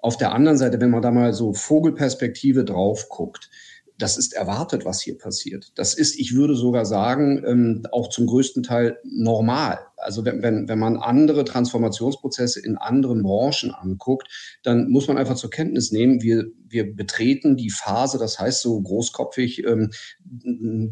Auf 0.00 0.16
der 0.16 0.32
anderen 0.32 0.56
Seite, 0.58 0.80
wenn 0.80 0.90
man 0.90 1.02
da 1.02 1.10
mal 1.10 1.32
so 1.32 1.52
Vogelperspektive 1.52 2.64
drauf 2.64 3.08
guckt, 3.08 3.50
das 3.98 4.16
ist 4.16 4.32
erwartet, 4.32 4.84
was 4.84 5.00
hier 5.00 5.18
passiert. 5.18 5.72
Das 5.74 5.92
ist, 5.92 6.18
ich 6.18 6.34
würde 6.34 6.54
sogar 6.54 6.86
sagen, 6.86 7.42
ähm, 7.44 7.82
auch 7.90 8.08
zum 8.08 8.26
größten 8.26 8.62
Teil 8.62 8.98
normal. 9.02 9.80
Also 9.96 10.24
wenn, 10.24 10.40
wenn, 10.40 10.68
wenn 10.68 10.78
man 10.78 10.96
andere 10.96 11.44
Transformationsprozesse 11.44 12.60
in 12.60 12.76
anderen 12.76 13.22
Branchen 13.22 13.72
anguckt, 13.72 14.28
dann 14.62 14.88
muss 14.88 15.08
man 15.08 15.18
einfach 15.18 15.34
zur 15.34 15.50
Kenntnis 15.50 15.90
nehmen, 15.90 16.22
wir, 16.22 16.46
wir 16.68 16.94
betreten 16.94 17.56
die 17.56 17.70
Phase, 17.70 18.18
das 18.18 18.38
heißt 18.38 18.62
so 18.62 18.80
großkopfig, 18.80 19.64
ähm, 19.64 19.90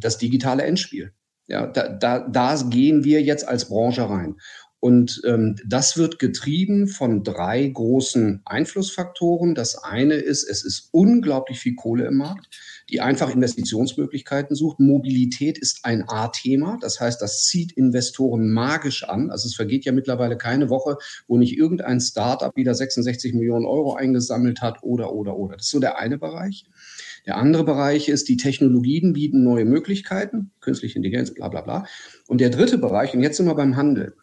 das 0.00 0.18
digitale 0.18 0.64
Endspiel. 0.64 1.12
Ja, 1.46 1.68
da, 1.68 1.88
da, 1.88 2.28
da 2.28 2.60
gehen 2.68 3.04
wir 3.04 3.22
jetzt 3.22 3.46
als 3.46 3.68
Branche 3.68 4.10
rein. 4.10 4.34
Und 4.80 5.22
ähm, 5.24 5.56
das 5.64 5.96
wird 5.96 6.18
getrieben 6.18 6.88
von 6.88 7.22
drei 7.22 7.66
großen 7.66 8.42
Einflussfaktoren. 8.44 9.54
Das 9.54 9.78
eine 9.78 10.14
ist, 10.14 10.42
es 10.42 10.64
ist 10.64 10.88
unglaublich 10.92 11.60
viel 11.60 11.76
Kohle 11.76 12.06
im 12.06 12.16
Markt 12.16 12.48
die 12.90 13.00
einfach 13.00 13.34
Investitionsmöglichkeiten 13.34 14.54
sucht. 14.54 14.78
Mobilität 14.80 15.58
ist 15.58 15.80
ein 15.84 16.08
A-Thema. 16.08 16.78
Das 16.80 17.00
heißt, 17.00 17.20
das 17.20 17.44
zieht 17.44 17.72
Investoren 17.72 18.52
magisch 18.52 19.04
an. 19.04 19.30
Also 19.30 19.48
es 19.48 19.56
vergeht 19.56 19.84
ja 19.84 19.92
mittlerweile 19.92 20.36
keine 20.36 20.70
Woche, 20.70 20.96
wo 21.26 21.36
nicht 21.36 21.56
irgendein 21.56 22.00
Startup 22.00 22.54
wieder 22.56 22.74
66 22.74 23.34
Millionen 23.34 23.66
Euro 23.66 23.94
eingesammelt 23.94 24.62
hat 24.62 24.82
oder, 24.82 25.12
oder, 25.12 25.36
oder. 25.36 25.56
Das 25.56 25.66
ist 25.66 25.72
so 25.72 25.80
der 25.80 25.98
eine 25.98 26.18
Bereich. 26.18 26.64
Der 27.26 27.36
andere 27.36 27.64
Bereich 27.64 28.08
ist, 28.08 28.28
die 28.28 28.36
Technologien 28.36 29.12
bieten 29.12 29.42
neue 29.42 29.64
Möglichkeiten, 29.64 30.52
künstliche 30.60 30.96
Intelligenz, 30.96 31.34
bla 31.34 31.48
bla 31.48 31.62
bla. 31.62 31.86
Und 32.28 32.40
der 32.40 32.50
dritte 32.50 32.78
Bereich, 32.78 33.14
und 33.14 33.22
jetzt 33.22 33.36
sind 33.36 33.46
wir 33.46 33.54
beim 33.56 33.76
Handel. 33.76 34.14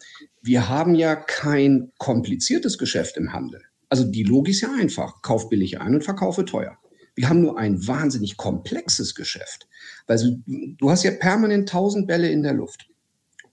Wir 0.41 0.69
haben 0.69 0.95
ja 0.95 1.15
kein 1.15 1.91
kompliziertes 1.97 2.77
Geschäft 2.77 3.17
im 3.17 3.33
Handel. 3.33 3.61
Also 3.89 4.05
die 4.05 4.23
Logik 4.23 4.53
ist 4.55 4.61
ja 4.61 4.69
einfach. 4.73 5.21
Kauf 5.21 5.49
billig 5.49 5.79
ein 5.79 5.95
und 5.95 6.03
verkaufe 6.03 6.45
teuer. 6.45 6.77
Wir 7.15 7.29
haben 7.29 7.41
nur 7.41 7.57
ein 7.57 7.87
wahnsinnig 7.87 8.37
komplexes 8.37 9.15
Geschäft. 9.15 9.67
Weil 10.07 10.17
du, 10.17 10.75
du 10.77 10.89
hast 10.89 11.03
ja 11.03 11.11
permanent 11.11 11.69
tausend 11.69 12.07
Bälle 12.07 12.29
in 12.29 12.43
der 12.43 12.53
Luft. 12.53 12.87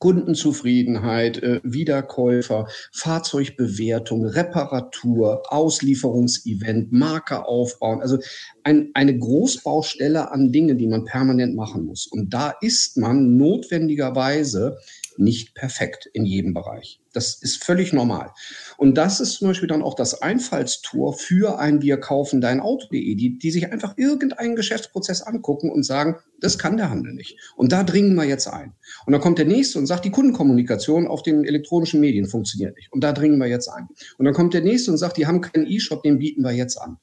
Kundenzufriedenheit, 0.00 1.42
äh, 1.42 1.60
Wiederkäufer, 1.62 2.66
Fahrzeugbewertung, 2.90 4.24
Reparatur, 4.24 5.42
Auslieferungsevent, 5.52 6.90
Marke 6.90 7.46
aufbauen. 7.46 8.00
Also 8.00 8.18
ein, 8.64 8.90
eine 8.94 9.16
Großbaustelle 9.16 10.30
an 10.30 10.52
Dingen, 10.52 10.78
die 10.78 10.86
man 10.86 11.04
permanent 11.04 11.54
machen 11.54 11.84
muss. 11.84 12.06
Und 12.06 12.32
da 12.32 12.54
ist 12.62 12.96
man 12.96 13.36
notwendigerweise 13.36 14.78
nicht 15.18 15.54
perfekt 15.54 16.08
in 16.12 16.24
jedem 16.24 16.54
Bereich. 16.54 17.00
Das 17.12 17.34
ist 17.42 17.62
völlig 17.64 17.92
normal. 17.92 18.30
Und 18.76 18.96
das 18.96 19.20
ist 19.20 19.34
zum 19.34 19.48
Beispiel 19.48 19.68
dann 19.68 19.82
auch 19.82 19.94
das 19.94 20.22
Einfallstor 20.22 21.12
für 21.12 21.58
ein 21.58 21.82
Wir 21.82 21.98
kaufen 21.98 22.40
dein 22.40 22.60
Auto.de, 22.60 23.14
die, 23.14 23.38
die 23.38 23.50
sich 23.50 23.72
einfach 23.72 23.98
irgendeinen 23.98 24.56
Geschäftsprozess 24.56 25.22
angucken 25.22 25.70
und 25.70 25.82
sagen, 25.82 26.16
das 26.40 26.58
kann 26.58 26.76
der 26.76 26.90
Handel 26.90 27.12
nicht. 27.12 27.38
Und 27.56 27.72
da 27.72 27.82
dringen 27.82 28.14
wir 28.14 28.24
jetzt 28.24 28.46
ein. 28.46 28.74
Und 29.06 29.12
dann 29.12 29.20
kommt 29.20 29.38
der 29.38 29.46
nächste 29.46 29.78
und 29.78 29.86
sagt, 29.86 30.04
die 30.04 30.10
Kundenkommunikation 30.10 31.06
auf 31.06 31.22
den 31.22 31.44
elektronischen 31.44 32.00
Medien 32.00 32.26
funktioniert 32.26 32.76
nicht. 32.76 32.92
Und 32.92 33.02
da 33.02 33.12
dringen 33.12 33.38
wir 33.38 33.48
jetzt 33.48 33.68
ein. 33.68 33.88
Und 34.18 34.24
dann 34.24 34.34
kommt 34.34 34.54
der 34.54 34.62
nächste 34.62 34.90
und 34.90 34.98
sagt, 34.98 35.16
die 35.16 35.26
haben 35.26 35.40
keinen 35.40 35.66
E-Shop, 35.66 36.02
den 36.02 36.18
bieten 36.18 36.42
wir 36.42 36.52
jetzt 36.52 36.76
an. 36.76 36.98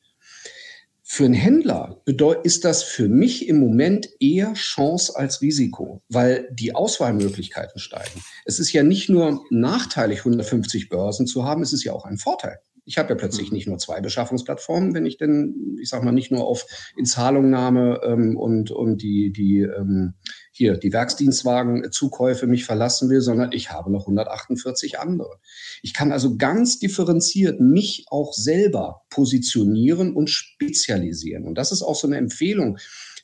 Für 1.09 1.23
einen 1.23 1.35
Händler 1.35 2.01
ist 2.43 2.65
das 2.65 2.83
für 2.83 3.07
mich 3.07 3.47
im 3.47 3.59
Moment 3.59 4.09
eher 4.19 4.53
Chance 4.55 5.15
als 5.15 5.41
Risiko, 5.41 6.01
weil 6.09 6.49
die 6.51 6.75
Auswahlmöglichkeiten 6.75 7.79
steigen. 7.79 8.21
Es 8.43 8.59
ist 8.59 8.73
ja 8.73 8.83
nicht 8.83 9.07
nur 9.07 9.41
nachteilig, 9.49 10.19
150 10.19 10.89
Börsen 10.89 11.25
zu 11.25 11.45
haben, 11.45 11.61
es 11.61 11.71
ist 11.71 11.85
ja 11.85 11.93
auch 11.93 12.03
ein 12.03 12.17
Vorteil. 12.17 12.59
Ich 12.83 12.97
habe 12.97 13.09
ja 13.09 13.15
plötzlich 13.15 13.53
nicht 13.53 13.67
nur 13.67 13.77
zwei 13.77 14.01
Beschaffungsplattformen, 14.01 14.93
wenn 14.93 15.05
ich 15.05 15.17
denn, 15.17 15.77
ich 15.81 15.87
sag 15.87 16.03
mal, 16.03 16.11
nicht 16.11 16.29
nur 16.29 16.45
auf 16.45 16.65
Inzahlungnahme 16.97 18.01
ähm, 18.03 18.35
und, 18.35 18.71
und 18.71 19.01
die, 19.01 19.31
die 19.31 19.61
ähm, 19.61 20.15
hier 20.57 20.77
die 20.77 20.91
Werksdienstwagen-Zukäufe 20.91 22.47
mich 22.47 22.65
verlassen 22.65 23.09
will, 23.09 23.21
sondern 23.21 23.51
ich 23.51 23.71
habe 23.71 23.91
noch 23.91 24.01
148 24.01 24.99
andere. 24.99 25.39
Ich 25.83 25.93
kann 25.93 26.11
also 26.11 26.35
ganz 26.35 26.79
differenziert 26.79 27.61
mich 27.61 28.05
auch 28.09 28.33
selber 28.33 29.03
positionieren 29.09 30.15
und 30.15 30.29
spezialisieren. 30.29 31.45
Und 31.45 31.57
das 31.57 31.71
ist 31.71 31.83
auch 31.83 31.95
so 31.95 32.07
eine 32.07 32.17
Empfehlung, 32.17 32.79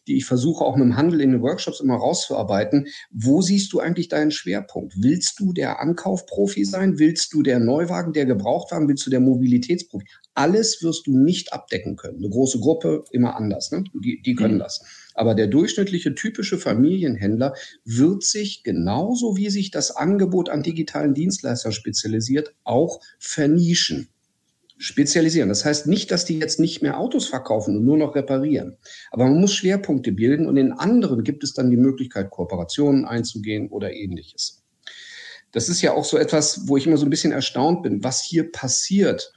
die 0.07 0.17
ich 0.17 0.25
versuche 0.25 0.63
auch 0.63 0.75
mit 0.75 0.85
dem 0.85 0.95
Handel 0.95 1.21
in 1.21 1.31
den 1.31 1.41
Workshops 1.41 1.79
immer 1.79 1.95
rauszuarbeiten. 1.95 2.87
Wo 3.09 3.41
siehst 3.41 3.73
du 3.73 3.79
eigentlich 3.79 4.09
deinen 4.09 4.31
Schwerpunkt? 4.31 4.93
Willst 4.97 5.39
du 5.39 5.53
der 5.53 5.79
Ankaufprofi 5.79 6.65
sein? 6.65 6.99
Willst 6.99 7.33
du 7.33 7.41
der 7.41 7.59
Neuwagen, 7.59 8.13
der 8.13 8.25
Gebrauchtwagen? 8.25 8.87
Willst 8.87 9.05
du 9.05 9.09
der 9.09 9.21
Mobilitätsprofi? 9.21 10.05
Alles 10.35 10.81
wirst 10.81 11.07
du 11.07 11.17
nicht 11.17 11.53
abdecken 11.53 11.95
können. 11.95 12.17
Eine 12.17 12.29
große 12.29 12.59
Gruppe, 12.59 13.03
immer 13.11 13.35
anders. 13.35 13.71
Ne? 13.71 13.83
Die, 13.93 14.21
die 14.21 14.35
können 14.35 14.55
mhm. 14.55 14.59
das. 14.59 14.83
Aber 15.13 15.35
der 15.35 15.47
durchschnittliche 15.47 16.15
typische 16.15 16.57
Familienhändler 16.57 17.53
wird 17.85 18.23
sich 18.23 18.63
genauso 18.63 19.37
wie 19.37 19.49
sich 19.49 19.69
das 19.69 19.95
Angebot 19.95 20.49
an 20.49 20.63
digitalen 20.63 21.13
Dienstleistern 21.13 21.71
spezialisiert, 21.71 22.55
auch 22.63 22.99
vernischen 23.19 24.09
spezialisieren. 24.77 25.49
Das 25.49 25.65
heißt 25.65 25.87
nicht, 25.87 26.11
dass 26.11 26.25
die 26.25 26.39
jetzt 26.39 26.59
nicht 26.59 26.81
mehr 26.81 26.99
Autos 26.99 27.27
verkaufen 27.27 27.77
und 27.77 27.85
nur 27.85 27.97
noch 27.97 28.15
reparieren. 28.15 28.77
Aber 29.11 29.25
man 29.25 29.39
muss 29.39 29.53
Schwerpunkte 29.53 30.11
bilden 30.11 30.47
und 30.47 30.57
in 30.57 30.73
anderen 30.73 31.23
gibt 31.23 31.43
es 31.43 31.53
dann 31.53 31.69
die 31.69 31.77
Möglichkeit, 31.77 32.31
Kooperationen 32.31 33.05
einzugehen 33.05 33.69
oder 33.69 33.93
ähnliches. 33.93 34.63
Das 35.51 35.69
ist 35.69 35.81
ja 35.81 35.93
auch 35.93 36.03
so 36.03 36.17
etwas, 36.17 36.67
wo 36.67 36.77
ich 36.77 36.87
immer 36.87 36.97
so 36.97 37.05
ein 37.05 37.11
bisschen 37.11 37.31
erstaunt 37.31 37.83
bin, 37.83 38.03
was 38.03 38.23
hier 38.23 38.51
passiert, 38.51 39.31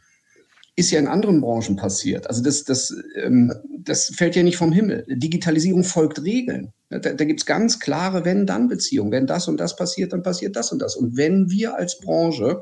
ist 0.77 0.91
ja 0.91 0.99
in 1.01 1.09
anderen 1.09 1.41
Branchen 1.41 1.77
passiert. 1.77 2.29
Also 2.29 2.43
das, 2.43 2.65
das, 2.65 2.95
ähm, 3.17 3.53
das 3.79 4.13
fällt 4.15 4.37
ja 4.37 4.43
nicht 4.43 4.59
vom 4.59 4.73
Himmel. 4.73 5.07
Digitalisierung 5.09 5.85
folgt 5.85 6.23
Regeln. 6.23 6.73
Da, 6.91 6.99
da 6.99 7.25
gibt 7.25 7.41
es 7.41 7.47
ganz 7.47 7.81
klare 7.81 8.25
Wenn-Dann-Beziehungen. 8.27 9.11
Wenn 9.11 9.27
das 9.27 9.49
und 9.49 9.59
das 9.59 9.75
passiert, 9.75 10.13
dann 10.13 10.23
passiert 10.23 10.55
das 10.55 10.73
und 10.73 10.81
das. 10.81 10.95
Und 10.95 11.17
wenn 11.17 11.51
wir 11.51 11.77
als 11.77 11.99
Branche 11.99 12.61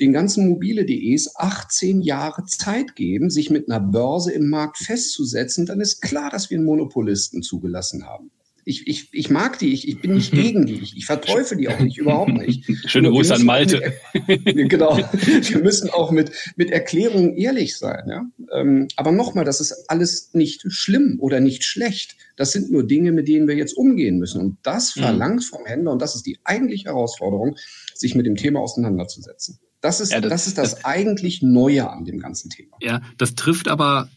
den 0.00 0.12
ganzen 0.12 0.48
mobile.de's 0.48 1.34
18 1.36 2.02
Jahre 2.02 2.44
Zeit 2.44 2.94
geben, 2.94 3.30
sich 3.30 3.50
mit 3.50 3.70
einer 3.70 3.80
Börse 3.80 4.32
im 4.32 4.48
Markt 4.48 4.78
festzusetzen, 4.78 5.66
dann 5.66 5.80
ist 5.80 6.02
klar, 6.02 6.30
dass 6.30 6.50
wir 6.50 6.58
einen 6.58 6.66
Monopolisten 6.66 7.42
zugelassen 7.42 8.06
haben. 8.06 8.30
Ich, 8.70 8.86
ich, 8.86 9.08
ich 9.12 9.28
mag 9.28 9.58
die, 9.58 9.72
ich, 9.72 9.86
ich 9.86 10.00
bin 10.00 10.14
nicht 10.14 10.32
gegen 10.42 10.66
die, 10.66 10.80
ich, 10.80 10.96
ich 10.96 11.04
verteufel 11.04 11.58
die 11.58 11.68
auch 11.68 11.78
nicht, 11.78 11.98
überhaupt 11.98 12.32
nicht. 12.32 12.64
Schöne 12.86 13.10
Grüße 13.10 13.34
an 13.34 13.44
Malte. 13.44 13.92
Mit, 14.26 14.70
genau, 14.70 14.96
wir 15.22 15.58
müssen 15.58 15.90
auch 15.90 16.10
mit, 16.10 16.30
mit 16.56 16.70
Erklärungen 16.70 17.36
ehrlich 17.36 17.76
sein. 17.76 18.04
Ja? 18.08 18.24
Ähm, 18.52 18.88
aber 18.96 19.12
nochmal, 19.12 19.44
das 19.44 19.60
ist 19.60 19.84
alles 19.88 20.30
nicht 20.32 20.64
schlimm 20.68 21.16
oder 21.20 21.40
nicht 21.40 21.64
schlecht. 21.64 22.16
Das 22.36 22.52
sind 22.52 22.70
nur 22.70 22.86
Dinge, 22.86 23.12
mit 23.12 23.28
denen 23.28 23.48
wir 23.48 23.56
jetzt 23.56 23.76
umgehen 23.76 24.18
müssen. 24.18 24.40
Und 24.40 24.58
das 24.62 24.96
mhm. 24.96 25.00
verlangt 25.00 25.44
vom 25.44 25.66
Händler, 25.66 25.92
und 25.92 26.00
das 26.00 26.14
ist 26.14 26.24
die 26.24 26.38
eigentliche 26.44 26.86
Herausforderung, 26.86 27.56
sich 27.94 28.14
mit 28.14 28.24
dem 28.24 28.36
Thema 28.36 28.60
auseinanderzusetzen. 28.60 29.58
Das 29.80 30.00
ist, 30.00 30.12
ja, 30.12 30.20
das, 30.20 30.30
das, 30.30 30.46
ist 30.46 30.58
das, 30.58 30.70
das 30.74 30.84
eigentlich 30.84 31.42
Neue 31.42 31.90
an 31.90 32.04
dem 32.04 32.18
ganzen 32.18 32.50
Thema. 32.50 32.76
Ja, 32.80 33.00
das 33.18 33.34
trifft 33.34 33.68
aber 33.68 34.08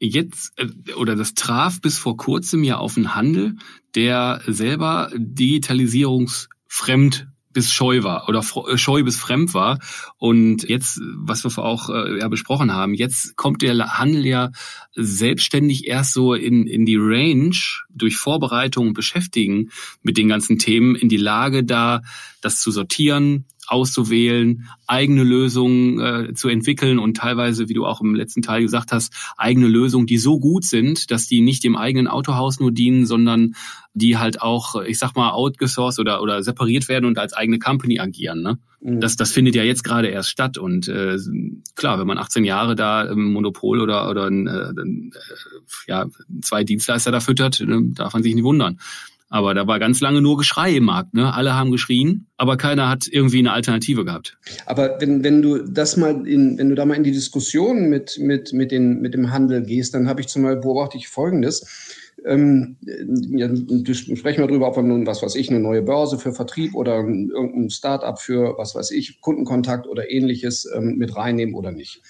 jetzt 0.00 0.58
äh, 0.58 0.66
oder 0.94 1.14
das 1.14 1.34
traf 1.34 1.80
bis 1.80 1.98
vor 1.98 2.16
kurzem 2.16 2.64
ja 2.64 2.78
auf 2.78 2.96
einen 2.96 3.14
Handel, 3.14 3.54
der 3.94 4.40
selber 4.46 5.12
digitalisierungsfremd 5.14 7.28
bis 7.52 7.72
scheu 7.72 8.04
war 8.04 8.28
oder 8.28 8.44
äh, 8.68 8.78
scheu 8.78 9.02
bis 9.02 9.16
fremd 9.16 9.54
war. 9.54 9.78
Und 10.18 10.68
jetzt, 10.68 11.00
was 11.16 11.44
wir 11.44 11.58
auch 11.58 11.90
äh, 11.90 12.20
ja, 12.20 12.28
besprochen 12.28 12.72
haben, 12.72 12.94
jetzt 12.94 13.36
kommt 13.36 13.62
der 13.62 13.98
Handel 13.98 14.26
ja 14.26 14.50
selbstständig 14.94 15.86
erst 15.86 16.12
so 16.12 16.34
in, 16.34 16.66
in 16.66 16.86
die 16.86 16.98
Range 16.98 17.56
durch 17.90 18.16
Vorbereitung 18.16 18.88
und 18.88 18.94
Beschäftigen 18.94 19.70
mit 20.02 20.16
den 20.16 20.28
ganzen 20.28 20.58
Themen 20.58 20.94
in 20.94 21.08
die 21.08 21.16
Lage, 21.16 21.64
da 21.64 22.02
das 22.40 22.60
zu 22.60 22.70
sortieren, 22.70 23.46
auszuwählen, 23.70 24.68
eigene 24.86 25.22
Lösungen 25.22 26.00
äh, 26.00 26.34
zu 26.34 26.48
entwickeln 26.48 26.98
und 26.98 27.16
teilweise, 27.16 27.68
wie 27.68 27.74
du 27.74 27.86
auch 27.86 28.00
im 28.00 28.14
letzten 28.14 28.42
Teil 28.42 28.62
gesagt 28.62 28.92
hast, 28.92 29.12
eigene 29.36 29.68
Lösungen, 29.68 30.06
die 30.06 30.18
so 30.18 30.40
gut 30.40 30.64
sind, 30.64 31.10
dass 31.10 31.26
die 31.26 31.40
nicht 31.40 31.62
dem 31.62 31.76
eigenen 31.76 32.08
Autohaus 32.08 32.58
nur 32.58 32.72
dienen, 32.72 33.06
sondern 33.06 33.54
die 33.92 34.18
halt 34.18 34.42
auch, 34.42 34.80
ich 34.82 34.98
sag 34.98 35.16
mal, 35.16 35.30
outgesourced 35.32 36.00
oder, 36.00 36.22
oder 36.22 36.42
separiert 36.42 36.88
werden 36.88 37.06
und 37.06 37.18
als 37.18 37.32
eigene 37.32 37.58
Company 37.58 37.98
agieren. 37.98 38.42
Ne? 38.42 38.58
Mhm. 38.80 39.00
Das, 39.00 39.16
das 39.16 39.32
findet 39.32 39.54
ja 39.54 39.62
jetzt 39.62 39.84
gerade 39.84 40.08
erst 40.08 40.30
statt. 40.30 40.58
Und 40.58 40.88
äh, 40.88 41.16
klar, 41.74 41.98
wenn 41.98 42.06
man 42.06 42.18
18 42.18 42.44
Jahre 42.44 42.74
da 42.74 43.02
im 43.02 43.32
Monopol 43.32 43.80
oder, 43.80 44.08
oder 44.10 44.26
ein, 44.26 44.46
äh, 44.46 44.72
ja, 45.86 46.06
zwei 46.42 46.64
Dienstleister 46.64 47.10
da 47.10 47.20
füttert, 47.20 47.60
äh, 47.60 47.66
darf 47.92 48.12
man 48.12 48.22
sich 48.22 48.34
nicht 48.34 48.44
wundern. 48.44 48.78
Aber 49.30 49.54
da 49.54 49.66
war 49.68 49.78
ganz 49.78 50.00
lange 50.00 50.20
nur 50.20 50.36
Geschrei 50.36 50.72
im 50.72 50.84
Markt. 50.84 51.14
Ne? 51.14 51.32
Alle 51.32 51.54
haben 51.54 51.70
geschrien, 51.70 52.26
aber 52.36 52.56
keiner 52.56 52.88
hat 52.88 53.06
irgendwie 53.08 53.38
eine 53.38 53.52
Alternative 53.52 54.04
gehabt. 54.04 54.36
Aber 54.66 54.96
wenn, 55.00 55.22
wenn 55.22 55.40
du 55.40 55.58
das 55.58 55.96
mal 55.96 56.26
in, 56.26 56.58
wenn 56.58 56.68
du 56.68 56.74
da 56.74 56.84
mal 56.84 56.96
in 56.96 57.04
die 57.04 57.12
Diskussion 57.12 57.88
mit, 57.88 58.18
mit, 58.18 58.52
mit, 58.52 58.72
den, 58.72 59.00
mit 59.00 59.14
dem 59.14 59.30
Handel 59.30 59.62
gehst, 59.62 59.94
dann 59.94 60.08
habe 60.08 60.20
ich 60.20 60.26
zum 60.26 60.42
Beispiel 60.42 60.60
beobachte 60.60 60.98
ich 60.98 61.08
Folgendes. 61.08 61.64
Ähm, 62.26 62.76
ja, 62.82 63.48
sprechen 63.94 64.40
wir 64.42 64.48
darüber, 64.48 64.68
ob 64.68 64.76
wir 64.76 64.82
nun, 64.82 65.06
was 65.06 65.22
weiß 65.22 65.36
ich, 65.36 65.48
eine 65.48 65.60
neue 65.60 65.82
Börse 65.82 66.18
für 66.18 66.32
Vertrieb 66.32 66.74
oder 66.74 66.96
irgendein 66.96 67.70
Start-up 67.70 68.20
für, 68.20 68.58
was 68.58 68.74
weiß 68.74 68.90
ich, 68.90 69.20
Kundenkontakt 69.20 69.86
oder 69.86 70.10
ähnliches 70.10 70.68
ähm, 70.74 70.96
mit 70.96 71.16
reinnehmen 71.16 71.54
oder 71.54 71.70
nicht. 71.70 72.02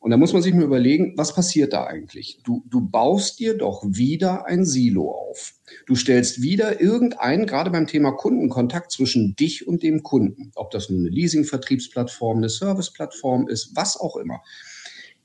Und 0.00 0.12
da 0.12 0.16
muss 0.16 0.32
man 0.32 0.42
sich 0.42 0.54
mal 0.54 0.62
überlegen, 0.62 1.14
was 1.16 1.34
passiert 1.34 1.72
da 1.72 1.84
eigentlich? 1.84 2.40
Du, 2.44 2.64
du 2.68 2.80
baust 2.80 3.40
dir 3.40 3.56
doch 3.56 3.82
wieder 3.84 4.46
ein 4.46 4.64
Silo 4.64 5.10
auf. 5.10 5.54
Du 5.86 5.96
stellst 5.96 6.40
wieder 6.40 6.80
irgendeinen, 6.80 7.46
gerade 7.46 7.70
beim 7.70 7.88
Thema 7.88 8.12
Kundenkontakt 8.12 8.92
zwischen 8.92 9.34
dich 9.34 9.66
und 9.66 9.82
dem 9.82 10.04
Kunden, 10.04 10.52
ob 10.54 10.70
das 10.70 10.88
nun 10.88 11.00
eine 11.00 11.08
Leasing-Vertriebsplattform, 11.08 12.38
eine 12.38 12.48
Service-Plattform 12.48 13.48
ist, 13.48 13.74
was 13.74 13.96
auch 13.96 14.16
immer. 14.16 14.40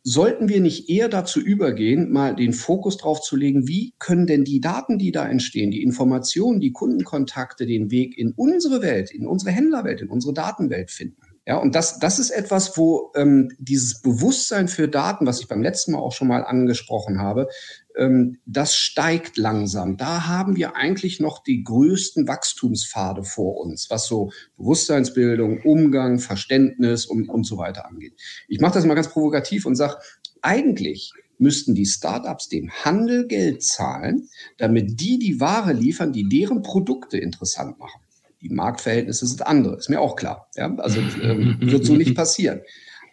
Sollten 0.05 0.49
wir 0.49 0.59
nicht 0.59 0.89
eher 0.89 1.07
dazu 1.07 1.39
übergehen, 1.39 2.11
mal 2.11 2.35
den 2.35 2.51
Fokus 2.51 2.97
drauf 2.97 3.21
zu 3.21 3.37
legen, 3.37 3.67
wie 3.69 3.93
können 3.99 4.27
denn 4.27 4.43
die 4.43 4.59
Daten, 4.59 4.97
die 4.97 5.13
da 5.13 5.25
entstehen, 5.25 5.71
die 5.71 5.83
Informationen, 5.83 6.59
die 6.59 6.73
Kundenkontakte 6.73 7.65
den 7.65 7.89
Weg 7.89 8.17
in 8.17 8.33
unsere 8.35 8.81
Welt, 8.81 9.11
in 9.11 9.25
unsere 9.25 9.51
Händlerwelt, 9.51 10.01
in 10.01 10.09
unsere 10.09 10.33
Datenwelt 10.33 10.91
finden? 10.91 11.21
Ja, 11.45 11.57
und 11.57 11.75
das, 11.75 11.99
das 11.99 12.19
ist 12.19 12.29
etwas, 12.29 12.77
wo 12.77 13.11
ähm, 13.15 13.51
dieses 13.59 14.01
Bewusstsein 14.01 14.69
für 14.69 14.87
Daten, 14.87 15.25
was 15.25 15.41
ich 15.41 15.49
beim 15.49 15.61
letzten 15.61 15.91
Mal 15.91 15.99
auch 15.99 16.13
schon 16.13 16.29
mal 16.29 16.45
angesprochen 16.45 17.19
habe, 17.19 17.49
ähm, 17.97 18.39
das 18.45 18.77
steigt 18.77 19.35
langsam. 19.35 19.97
Da 19.97 20.25
haben 20.25 20.55
wir 20.55 20.77
eigentlich 20.77 21.19
noch 21.19 21.43
die 21.43 21.63
größten 21.63 22.29
Wachstumspfade 22.29 23.23
vor 23.23 23.57
uns, 23.57 23.89
was 23.89 24.07
so 24.07 24.31
Bewusstseinsbildung, 24.55 25.61
Umgang, 25.63 26.19
Verständnis 26.19 27.05
und, 27.05 27.27
und 27.27 27.43
so 27.45 27.57
weiter 27.57 27.87
angeht. 27.87 28.13
Ich 28.47 28.61
mache 28.61 28.75
das 28.75 28.85
mal 28.85 28.93
ganz 28.93 29.09
provokativ 29.09 29.65
und 29.65 29.75
sage, 29.75 29.97
eigentlich 30.41 31.11
müssten 31.39 31.75
die 31.75 31.85
Startups 31.85 32.47
dem 32.47 32.71
Handel 32.71 33.27
Geld 33.27 33.63
zahlen, 33.63 34.29
damit 34.57 35.01
die 35.01 35.19
die 35.19 35.41
Ware 35.41 35.73
liefern, 35.73 36.13
die 36.13 36.29
deren 36.29 36.61
Produkte 36.61 37.17
interessant 37.17 37.79
machen. 37.79 38.02
Die 38.43 38.49
Marktverhältnisse 38.49 39.25
sind 39.25 39.47
andere, 39.47 39.77
ist 39.77 39.89
mir 39.89 39.99
auch 39.99 40.15
klar. 40.15 40.49
Ja? 40.55 40.75
Also 40.75 41.01
ähm, 41.21 41.57
wird 41.61 41.85
so 41.85 41.95
nicht 41.95 42.15
passieren. 42.15 42.61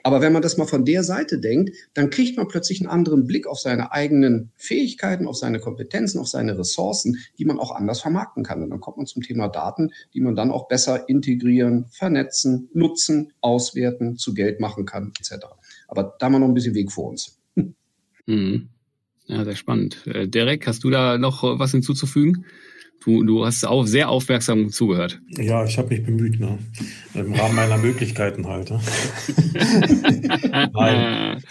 Aber 0.03 0.21
wenn 0.21 0.33
man 0.33 0.43
das 0.43 0.57
mal 0.57 0.67
von 0.67 0.85
der 0.85 1.03
Seite 1.03 1.39
denkt, 1.39 1.77
dann 1.95 2.11
kriegt 2.11 2.37
man 2.37 2.49
plötzlich 2.49 2.81
einen 2.81 2.89
anderen 2.89 3.27
Blick 3.27 3.47
auf 3.47 3.59
seine 3.59 3.93
eigenen 3.93 4.51
Fähigkeiten, 4.57 5.27
auf 5.27 5.37
seine 5.37 5.61
Kompetenzen, 5.61 6.19
auf 6.19 6.29
seine 6.29 6.59
Ressourcen, 6.59 7.19
die 7.39 7.45
man 7.45 7.59
auch 7.59 7.71
anders 7.71 8.01
vermarkten 8.01 8.43
kann. 8.43 8.63
Und 8.63 8.71
dann 8.71 8.81
kommt 8.81 8.97
man 8.97 9.07
zum 9.07 9.23
Thema 9.23 9.49
Daten, 9.49 9.91
die 10.15 10.21
man 10.21 10.37
dann 10.37 10.51
auch 10.51 10.69
besser 10.69 11.09
integrieren, 11.09 11.87
vernetzen, 11.91 12.69
nutzen, 12.73 13.33
auswerten, 13.41 14.17
zu 14.17 14.35
Geld 14.35 14.61
machen 14.61 14.87
kann, 14.87 15.13
etc. 15.19 15.47
Aber 15.89 16.17
da 16.19 16.27
haben 16.27 16.33
wir 16.33 16.39
noch 16.39 16.49
ein 16.49 16.55
bisschen 16.55 16.75
Weg 16.75 16.93
vor 16.93 17.11
uns. 17.11 17.39
Mhm. 18.27 18.69
Ja, 19.27 19.45
sehr 19.45 19.57
spannend. 19.57 20.07
Äh, 20.07 20.29
Derek, 20.29 20.67
hast 20.67 20.83
du 20.83 20.91
da 20.91 21.19
noch 21.19 21.43
was 21.43 21.71
hinzuzufügen? 21.73 22.47
Du, 23.03 23.25
du 23.25 23.47
hast 23.47 23.65
auch 23.65 23.87
sehr 23.87 24.11
aufmerksam 24.11 24.71
zugehört. 24.71 25.21
Ja, 25.39 25.65
ich 25.65 25.79
habe 25.79 25.89
mich 25.89 26.05
bemüht, 26.05 26.39
ne? 26.39 26.59
Im 27.15 27.33
Rahmen 27.33 27.57
meiner 27.57 27.79
Möglichkeiten 27.79 28.47
halt. 28.47 28.71
Ne? 28.71 28.81
Nein. 30.75 31.43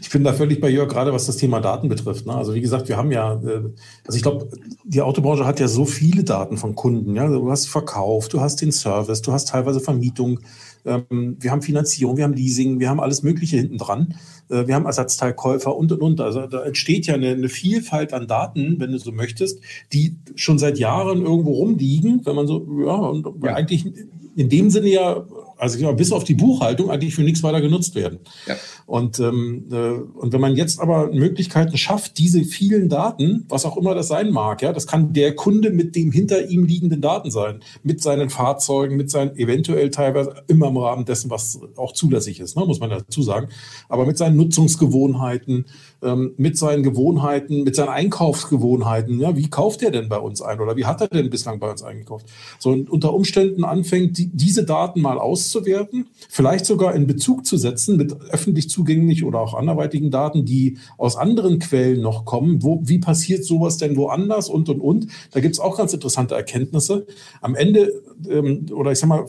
Ich 0.00 0.10
bin 0.10 0.24
da 0.24 0.32
völlig 0.32 0.60
bei 0.60 0.68
Jörg, 0.68 0.88
gerade 0.88 1.12
was 1.12 1.26
das 1.26 1.36
Thema 1.36 1.60
Daten 1.60 1.88
betrifft. 1.88 2.26
Ne? 2.26 2.34
Also 2.34 2.54
wie 2.54 2.60
gesagt, 2.60 2.88
wir 2.88 2.96
haben 2.96 3.12
ja, 3.12 3.34
äh, 3.34 3.62
also 4.04 4.16
ich 4.16 4.22
glaube, 4.22 4.48
die 4.84 5.02
Autobranche 5.02 5.46
hat 5.46 5.60
ja 5.60 5.68
so 5.68 5.84
viele 5.84 6.24
Daten 6.24 6.56
von 6.56 6.74
Kunden. 6.74 7.14
Ja? 7.14 7.28
Du 7.28 7.50
hast 7.50 7.66
Verkauf, 7.66 8.28
du 8.28 8.40
hast 8.40 8.60
den 8.60 8.72
Service, 8.72 9.22
du 9.22 9.32
hast 9.32 9.48
teilweise 9.48 9.80
Vermietung, 9.80 10.40
ähm, 10.84 11.36
wir 11.40 11.50
haben 11.50 11.62
Finanzierung, 11.62 12.16
wir 12.16 12.24
haben 12.24 12.34
Leasing, 12.34 12.80
wir 12.80 12.88
haben 12.88 13.00
alles 13.00 13.22
Mögliche 13.22 13.56
hinten 13.56 13.78
dran. 13.78 14.14
Äh, 14.48 14.66
wir 14.66 14.74
haben 14.74 14.86
Ersatzteilkäufer 14.86 15.74
und 15.74 15.92
und 15.92 16.00
und. 16.00 16.20
Also 16.20 16.46
da 16.46 16.64
entsteht 16.64 17.06
ja 17.06 17.14
eine, 17.14 17.28
eine, 17.28 17.48
Vielfalt 17.48 18.12
an 18.12 18.26
Daten, 18.26 18.76
wenn 18.78 18.92
du 18.92 18.98
so 18.98 19.12
möchtest, 19.12 19.60
die 19.92 20.16
schon 20.34 20.58
seit 20.58 20.78
Jahren 20.78 21.22
irgendwo 21.22 21.52
rumliegen, 21.52 22.20
wenn 22.24 22.36
man 22.36 22.46
so, 22.46 22.66
ja, 22.84 22.94
und 22.94 23.26
ja. 23.42 23.54
eigentlich 23.54 23.86
in 24.36 24.48
dem 24.48 24.70
Sinne 24.70 24.88
ja 24.88 25.24
also 25.56 25.92
bis 25.94 26.12
auf 26.12 26.24
die 26.24 26.34
Buchhaltung 26.34 26.90
eigentlich 26.90 27.14
für 27.14 27.22
nichts 27.22 27.42
weiter 27.42 27.60
genutzt 27.60 27.94
werden. 27.94 28.18
Ja. 28.46 28.56
Und, 28.86 29.18
ähm, 29.18 29.66
äh, 29.72 29.92
und 30.18 30.32
wenn 30.32 30.40
man 30.40 30.56
jetzt 30.56 30.78
aber 30.78 31.10
Möglichkeiten 31.10 31.76
schafft, 31.78 32.18
diese 32.18 32.44
vielen 32.44 32.88
Daten, 32.90 33.46
was 33.48 33.64
auch 33.64 33.78
immer 33.78 33.94
das 33.94 34.08
sein 34.08 34.30
mag, 34.30 34.60
ja, 34.60 34.72
das 34.72 34.86
kann 34.86 35.14
der 35.14 35.34
Kunde 35.34 35.70
mit 35.70 35.96
dem 35.96 36.12
hinter 36.12 36.48
ihm 36.48 36.64
liegenden 36.64 37.00
Daten 37.00 37.30
sein, 37.30 37.60
mit 37.82 38.02
seinen 38.02 38.28
Fahrzeugen, 38.28 38.96
mit 38.96 39.10
seinen 39.10 39.36
eventuell 39.36 39.90
teilweise 39.90 40.34
immer 40.48 40.68
im 40.68 40.76
Rahmen 40.76 41.06
dessen, 41.06 41.30
was 41.30 41.60
auch 41.76 41.92
zulässig 41.92 42.40
ist, 42.40 42.56
ne, 42.56 42.66
muss 42.66 42.80
man 42.80 42.90
dazu 42.90 43.22
sagen, 43.22 43.48
aber 43.88 44.04
mit 44.04 44.18
seinen 44.18 44.36
Nutzungsgewohnheiten, 44.36 45.64
ähm, 46.02 46.34
mit 46.36 46.58
seinen 46.58 46.82
Gewohnheiten, 46.82 47.64
mit 47.64 47.76
seinen 47.76 47.88
Einkaufsgewohnheiten, 47.88 49.18
ja, 49.18 49.34
wie 49.34 49.48
kauft 49.48 49.82
er 49.82 49.92
denn 49.92 50.10
bei 50.10 50.18
uns 50.18 50.42
ein 50.42 50.60
oder 50.60 50.76
wie 50.76 50.84
hat 50.84 51.00
er 51.00 51.08
denn 51.08 51.30
bislang 51.30 51.58
bei 51.58 51.70
uns 51.70 51.82
eingekauft? 51.82 52.26
So 52.58 52.70
und 52.70 52.90
unter 52.90 53.14
Umständen 53.14 53.64
anfängt, 53.64 54.18
die, 54.18 54.26
diese 54.26 54.64
Daten 54.64 55.00
mal 55.00 55.18
auszuwerten, 55.18 56.08
vielleicht 56.28 56.66
sogar 56.66 56.94
in 56.94 57.06
Bezug 57.06 57.46
zu 57.46 57.56
setzen 57.56 57.96
mit 57.96 58.12
öffentlich 58.30 58.68
zugänglich 58.74 59.24
oder 59.24 59.40
auch 59.40 59.54
anderweitigen 59.54 60.10
Daten, 60.10 60.44
die 60.44 60.78
aus 60.98 61.16
anderen 61.16 61.58
Quellen 61.60 62.02
noch 62.02 62.24
kommen. 62.24 62.62
Wo, 62.62 62.80
wie 62.84 62.98
passiert 62.98 63.44
sowas 63.44 63.78
denn 63.78 63.96
woanders 63.96 64.48
und 64.48 64.68
und 64.68 64.80
und? 64.80 65.06
Da 65.30 65.40
gibt 65.40 65.54
es 65.54 65.60
auch 65.60 65.76
ganz 65.76 65.94
interessante 65.94 66.34
Erkenntnisse. 66.34 67.06
Am 67.40 67.54
Ende, 67.54 67.92
ähm, 68.28 68.66
oder 68.72 68.92
ich 68.92 68.98
sag 68.98 69.08
mal, 69.08 69.26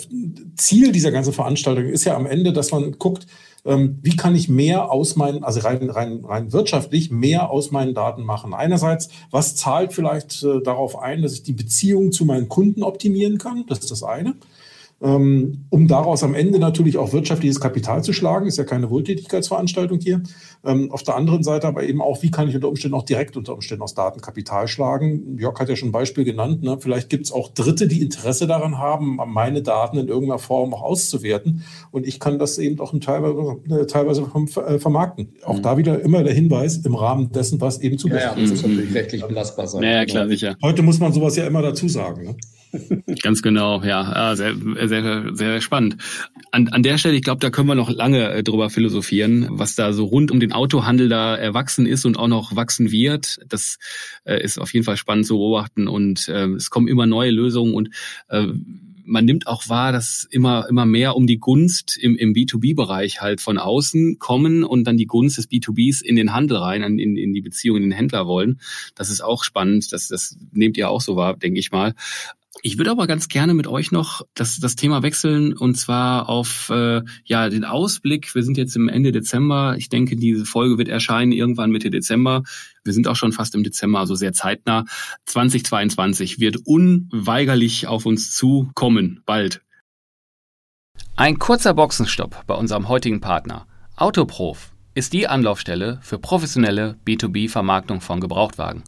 Ziel 0.56 0.92
dieser 0.92 1.12
ganzen 1.12 1.34
Veranstaltung 1.34 1.86
ist 1.86 2.04
ja 2.04 2.16
am 2.16 2.25
Ende, 2.25 2.52
dass 2.52 2.72
man 2.72 2.94
guckt, 2.98 3.28
ähm, 3.66 4.00
wie 4.04 4.16
kann 4.16 4.36
ich 4.36 4.48
mehr 4.48 4.92
aus 4.92 5.16
meinen, 5.16 5.44
also 5.44 5.60
rein, 5.62 5.90
rein, 5.90 6.24
rein 6.24 6.54
wirtschaftlich, 6.54 7.10
mehr 7.10 7.50
aus 7.50 7.72
meinen 7.72 7.94
Daten 7.94 8.24
machen. 8.24 8.54
Einerseits, 8.54 9.10
was 9.32 9.56
zahlt 9.56 9.94
vielleicht 9.94 10.44
äh, 10.44 10.62
darauf 10.62 11.00
ein, 11.00 11.24
dass 11.24 11.34
ich 11.34 11.44
die 11.44 11.54
Beziehung 11.54 12.12
zu 12.12 12.25
meinen 12.25 12.48
Kunden 12.48 12.84
optimieren 12.84 13.38
kann? 13.38 13.66
Das 13.68 13.80
ist 13.80 13.92
das 13.92 14.04
eine. 14.04 14.36
Ähm, 15.02 15.66
um 15.70 15.90
daraus 15.90 16.24
am 16.24 16.34
Ende 16.34 16.58
natürlich 16.58 16.98
auch 16.98 17.12
wirtschaftliches 17.12 17.60
Kapital 17.60 18.02
zu 18.02 18.14
schlagen. 18.14 18.48
Ist 18.48 18.58
ja 18.58 18.64
keine 18.64 18.90
Wohltätigkeitsveranstaltung 18.90 20.00
hier. 20.00 20.24
Ähm, 20.64 20.90
auf 20.92 21.04
der 21.04 21.16
anderen 21.16 21.44
Seite 21.44 21.68
aber 21.68 21.84
eben 21.84 22.02
auch, 22.02 22.24
wie 22.24 22.32
kann 22.32 22.48
ich 22.48 22.56
unter 22.56 22.70
Umständen 22.70 22.96
auch 22.96 23.04
direkt 23.04 23.36
unter 23.36 23.54
Umständen 23.54 23.84
aus 23.84 23.94
Daten 23.94 24.22
Kapital 24.22 24.70
schlagen. 24.70 25.38
Jörg 25.38 25.60
hat 25.60 25.68
ja 25.68 25.75
schon 25.75 25.90
ein 25.90 25.92
Beispiel 25.92 26.24
genannt. 26.24 26.64
Ne? 26.64 26.78
Vielleicht 26.80 27.10
gibt 27.10 27.25
es 27.25 27.34
auch 27.34 27.50
Dritte, 27.50 27.88
die 27.88 28.02
Interesse 28.02 28.48
daran 28.48 28.78
haben, 28.78 29.20
meine 29.28 29.62
Daten 29.62 29.98
in 29.98 30.08
irgendeiner 30.08 30.40
Form 30.40 30.74
auch 30.74 30.82
auszuwerten. 30.82 31.64
Und 31.92 32.08
ich 32.08 32.22
kann 32.22 32.40
das 32.40 32.58
eben 32.58 32.80
auch 32.80 32.94
teilweise, 33.00 33.60
äh, 33.70 33.86
teilweise 33.88 34.22
äh, 34.22 34.80
vermarkten. 34.80 35.34
Auch 35.44 35.58
mhm. 35.58 35.62
da 35.62 35.78
wieder 35.78 36.02
immer 36.02 36.24
der 36.24 36.34
Hinweis 36.34 36.78
im 36.78 36.96
Rahmen 36.96 37.34
dessen, 37.34 37.60
was 37.60 37.82
eben 37.82 37.98
zugelassen 37.98 38.38
ja, 38.38 38.44
ja, 38.44 38.50
das 38.50 38.50
muss 38.50 38.64
natürlich 38.64 38.96
rechtlich 38.96 39.25
belastbar 39.25 39.68
sein. 39.68 39.84
Ja, 39.84 39.90
ja 39.90 40.06
klar, 40.06 40.28
sicher. 40.30 40.56
Heute 40.62 40.84
muss 40.84 41.00
man 41.00 41.12
sowas 41.12 41.36
ja 41.36 41.46
immer 41.46 41.62
dazu 41.62 41.90
sagen. 41.90 42.24
Ne? 42.24 42.36
Ganz 43.22 43.41
genau, 43.41 43.82
ja, 43.84 44.36
sehr, 44.36 44.55
sehr, 44.88 45.36
sehr 45.36 45.62
spannend. 45.62 45.98
An, 46.51 46.67
an 46.70 46.84
der 46.84 46.98
Stelle, 46.98 47.15
ich 47.15 47.24
glaube, 47.24 47.39
da 47.39 47.50
können 47.50 47.67
wir 47.67 47.75
noch 47.75 47.89
lange 47.89 48.29
äh, 48.32 48.44
drüber 48.44 48.70
philosophieren, 48.70 49.48
was 49.51 49.75
da 49.75 49.94
so 49.94 50.05
rund 50.05 50.32
um 50.32 50.39
den 50.39 50.53
Autohandel 50.53 51.10
da 51.10 51.36
erwachsen 51.36 51.86
ist 51.86 52.05
und 52.05 52.17
auch 52.17 52.27
noch 52.27 52.55
wachsen 52.55 52.91
wird. 52.91 53.39
Das 53.48 53.77
äh, 54.24 54.41
ist 54.41 54.58
auf 54.58 54.74
jeden 54.74 54.86
Fall 54.86 54.98
spannend 54.98 55.25
zu 55.25 55.38
beobachten 55.38 55.88
und 55.88 56.27
äh, 56.27 56.48
es 56.48 56.70
kommen 56.70 56.88
immer 56.88 57.05
neue 57.05 57.32
Lösungen 57.32 57.74
und 57.74 57.89
äh, 58.29 58.48
man 59.05 59.25
nimmt 59.25 59.48
auch 59.48 59.70
wahr, 59.70 59.91
dass 59.91 60.27
immer, 60.29 60.67
immer 60.70 60.86
mehr 60.86 61.15
um 61.15 61.27
die 61.27 61.38
Gunst 61.38 61.98
im, 61.98 62.15
im 62.17 62.34
B2B-Bereich 62.34 63.22
halt 63.22 63.39
von 63.39 63.58
außen 63.58 64.20
kommen 64.20 64.63
und 64.63 64.86
dann 64.86 64.98
die 64.98 65.05
Gunst 65.05 65.38
des 65.38 65.50
B2Bs 65.50 66.03
in 66.03 66.15
den 66.15 66.34
Handel 66.34 66.58
rein, 66.58 66.82
in, 66.84 67.15
in 67.15 67.34
die 67.34 67.41
Beziehung 67.41 67.77
in 67.77 67.84
den 67.84 67.91
Händler 67.91 68.27
wollen. 68.27 68.60
Das 68.96 69.10
ist 69.10 69.22
auch 69.22 69.44
spannend. 69.44 69.91
Das, 69.91 70.08
das 70.08 70.38
nehmt 70.51 70.77
ihr 70.77 70.89
auch 70.89 71.01
so 71.01 71.15
wahr, 71.15 71.38
denke 71.38 71.60
ich 71.60 71.72
mal. 71.72 71.94
Ich 72.62 72.78
würde 72.78 72.92
aber 72.92 73.06
ganz 73.06 73.28
gerne 73.28 73.54
mit 73.54 73.68
euch 73.68 73.92
noch 73.92 74.22
das, 74.34 74.60
das 74.60 74.76
Thema 74.76 75.04
wechseln 75.04 75.54
und 75.54 75.76
zwar 75.76 76.30
auf 76.30 76.70
äh, 76.70 77.02
ja 77.24 77.50
den 77.50 77.66
Ausblick. 77.66 78.34
Wir 78.34 78.44
sind 78.44 78.58
jetzt 78.58 78.76
im 78.76 78.90
Ende 78.90 79.12
Dezember. 79.12 79.76
Ich 79.78 79.90
denke, 79.90 80.16
diese 80.16 80.46
Folge 80.46 80.78
wird 80.78 80.88
erscheinen 80.88 81.32
irgendwann 81.32 81.72
Mitte 81.72 81.90
Dezember. 81.90 82.44
Wir 82.84 82.94
sind 82.94 83.08
auch 83.08 83.16
schon 83.16 83.34
fast 83.34 83.56
im 83.56 83.64
Dezember, 83.64 84.00
also 84.00 84.16
sehr 84.16 84.34
zeitnah. 84.34 84.86
2022 85.26 86.40
wird 86.40 86.58
unweigerlich 86.66 87.88
auf 87.88 88.06
uns 88.06 88.32
zukommen, 88.32 89.22
bald. 89.26 89.62
Ein 91.18 91.40
kurzer 91.40 91.74
Boxenstopp 91.74 92.46
bei 92.48 92.56
unserem 92.56 92.88
heutigen 92.88 93.22
Partner. 93.22 93.68
Autoprof 93.96 94.72
ist 94.94 95.14
die 95.14 95.28
Anlaufstelle 95.28 96.00
für 96.02 96.20
professionelle 96.20 96.98
B2B-Vermarktung 97.06 98.02
von 98.02 98.22
Gebrauchtwagen. 98.22 98.84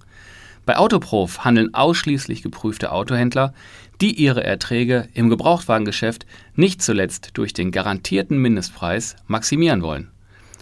Bei 0.67 0.75
Autoprof 0.75 1.45
handeln 1.45 1.73
ausschließlich 1.73 2.41
geprüfte 2.41 2.91
Autohändler, 2.91 3.53
die 4.01 4.13
ihre 4.21 4.43
Erträge 4.43 5.07
im 5.13 5.29
Gebrauchtwagengeschäft 5.29 6.25
nicht 6.55 6.81
zuletzt 6.81 7.29
durch 7.35 7.53
den 7.53 7.71
garantierten 7.71 8.37
Mindestpreis 8.37 9.15
maximieren 9.27 9.81
wollen. 9.81 10.11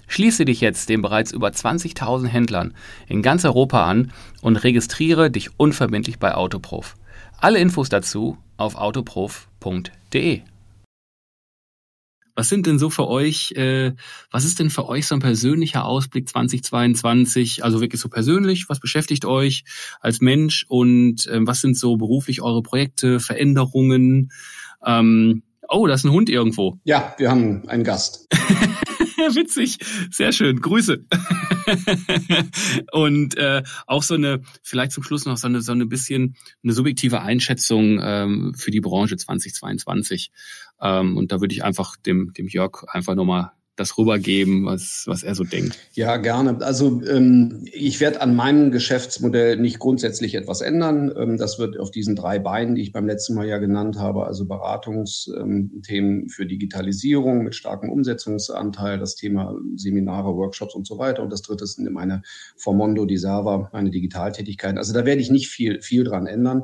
Schließe 0.08 0.46
dich 0.46 0.62
jetzt 0.62 0.90
den 0.90 1.02
bereits 1.02 1.32
über 1.32 1.48
20.000 1.48 2.28
Händlern 2.28 2.76
in 3.08 3.24
ganz 3.24 3.46
Europa 3.46 3.84
an 3.84 4.12
und 4.44 4.58
registriere 4.58 5.32
dich 5.32 5.50
unverbindlich 5.58 6.20
bei 6.20 6.36
Autoprof. 6.36 6.96
Alle 7.40 7.58
Infos 7.58 7.90
dazu 7.90 8.38
auf 8.58 8.76
autoprof.de. 8.76 10.44
Was 12.36 12.50
sind 12.50 12.68
denn 12.68 12.78
so 12.78 12.90
für 12.90 13.08
euch, 13.08 13.54
äh, 13.54 13.94
was 14.30 14.44
ist 14.44 14.60
denn 14.60 14.70
für 14.70 14.88
euch 14.90 15.08
so 15.08 15.16
ein 15.16 15.22
persönlicher 15.22 15.86
Ausblick 15.86 16.28
2022? 16.28 17.64
Also 17.64 17.80
wirklich 17.80 18.02
so 18.02 18.10
persönlich, 18.10 18.68
was 18.68 18.82
beschäftigt 18.82 19.24
euch 19.24 19.64
als 20.02 20.20
Mensch 20.20 20.66
und 20.68 21.28
äh, 21.28 21.40
was 21.42 21.62
sind 21.62 21.78
so 21.78 21.96
beruflich 21.96 22.42
eure 22.42 22.62
Projekte, 22.62 23.22
Veränderungen? 23.22 24.32
Ähm, 24.86 25.44
oh, 25.70 25.88
da 25.88 25.94
ist 25.94 26.04
ein 26.04 26.12
Hund 26.12 26.30
irgendwo. 26.30 26.78
Ja, 26.84 27.16
wir 27.18 27.32
haben 27.32 27.68
einen 27.70 27.86
Gast. 27.86 28.28
Witzig, 29.34 29.80
sehr 30.12 30.32
schön. 30.32 30.62
Grüße. 30.62 31.06
und 32.92 33.38
äh, 33.38 33.64
auch 33.88 34.04
so 34.04 34.14
eine, 34.14 34.42
vielleicht 34.62 34.92
zum 34.92 35.04
Schluss 35.04 35.26
noch 35.26 35.38
so 35.38 35.48
eine 35.48 35.62
so 35.62 35.72
eine 35.72 35.86
bisschen 35.86 36.36
eine 36.64 36.74
subjektive 36.74 37.22
Einschätzung 37.22 38.00
ähm, 38.02 38.54
für 38.56 38.72
die 38.72 38.82
Branche 38.82 39.18
2022. 39.18 40.32
Ähm, 40.82 41.18
und 41.18 41.32
da 41.32 41.42
würde 41.42 41.54
ich 41.54 41.64
einfach 41.64 41.96
dem 41.98 42.34
dem 42.34 42.48
Jörg 42.48 42.84
einfach 42.88 43.16
nochmal 43.16 43.52
das 43.76 43.98
rübergeben, 43.98 44.66
was, 44.66 45.04
was 45.06 45.24
er 45.24 45.36
so 45.36 45.44
denkt. 45.44 45.78
Ja, 45.94 46.18
gerne. 46.18 46.58
Also 46.62 47.02
ähm, 47.04 47.66
ich 47.72 48.00
werde 48.00 48.22
an 48.22 48.36
meinem 48.36 48.72
Geschäftsmodell 48.72 49.58
nicht 49.58 49.80
grundsätzlich 49.80 50.36
etwas 50.36 50.62
ändern. 50.62 51.12
Ähm, 51.18 51.38
das 51.38 51.60
wird 51.60 51.78
auf 51.78 51.92
diesen 51.92 52.16
drei 52.16 52.40
Beinen, 52.40 52.76
die 52.76 52.82
ich 52.82 52.94
beim 52.94 53.06
letzten 53.06 53.36
Mal 53.36 53.48
ja 53.48 53.58
genannt 53.58 53.98
habe, 53.98 54.26
also 54.26 54.46
Beratungsthemen 54.46 56.22
ähm, 56.22 56.30
für 56.30 56.46
Digitalisierung 56.46 57.44
mit 57.44 57.56
starkem 57.56 57.90
Umsetzungsanteil, 57.90 58.98
das 58.98 59.16
Thema 59.16 59.56
Seminare, 59.76 60.36
Workshops 60.36 60.74
und 60.74 60.88
so 60.88 60.98
weiter. 60.98 61.22
Und 61.22 61.32
das 61.32 61.42
dritte 61.42 61.66
sind 61.68 61.92
meine 61.92 62.22
Formondo, 62.56 63.06
die 63.06 63.18
Server, 63.18 63.70
meine 63.74 63.92
Digitaltätigkeiten. 63.92 64.78
Also 64.78 64.94
da 64.94 65.06
werde 65.06 65.22
ich 65.22 65.30
nicht 65.30 65.50
viel, 65.50 65.82
viel 65.82 66.06
dran 66.06 66.28
ändern. 66.28 66.64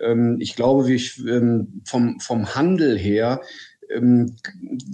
Ähm, 0.00 0.36
ich 0.40 0.56
glaube, 0.56 0.86
wie 0.86 0.94
ich, 0.94 1.24
ähm, 1.26 1.82
vom, 1.84 2.20
vom 2.20 2.54
Handel 2.54 2.98
her 2.98 3.40
ähm, 3.94 4.36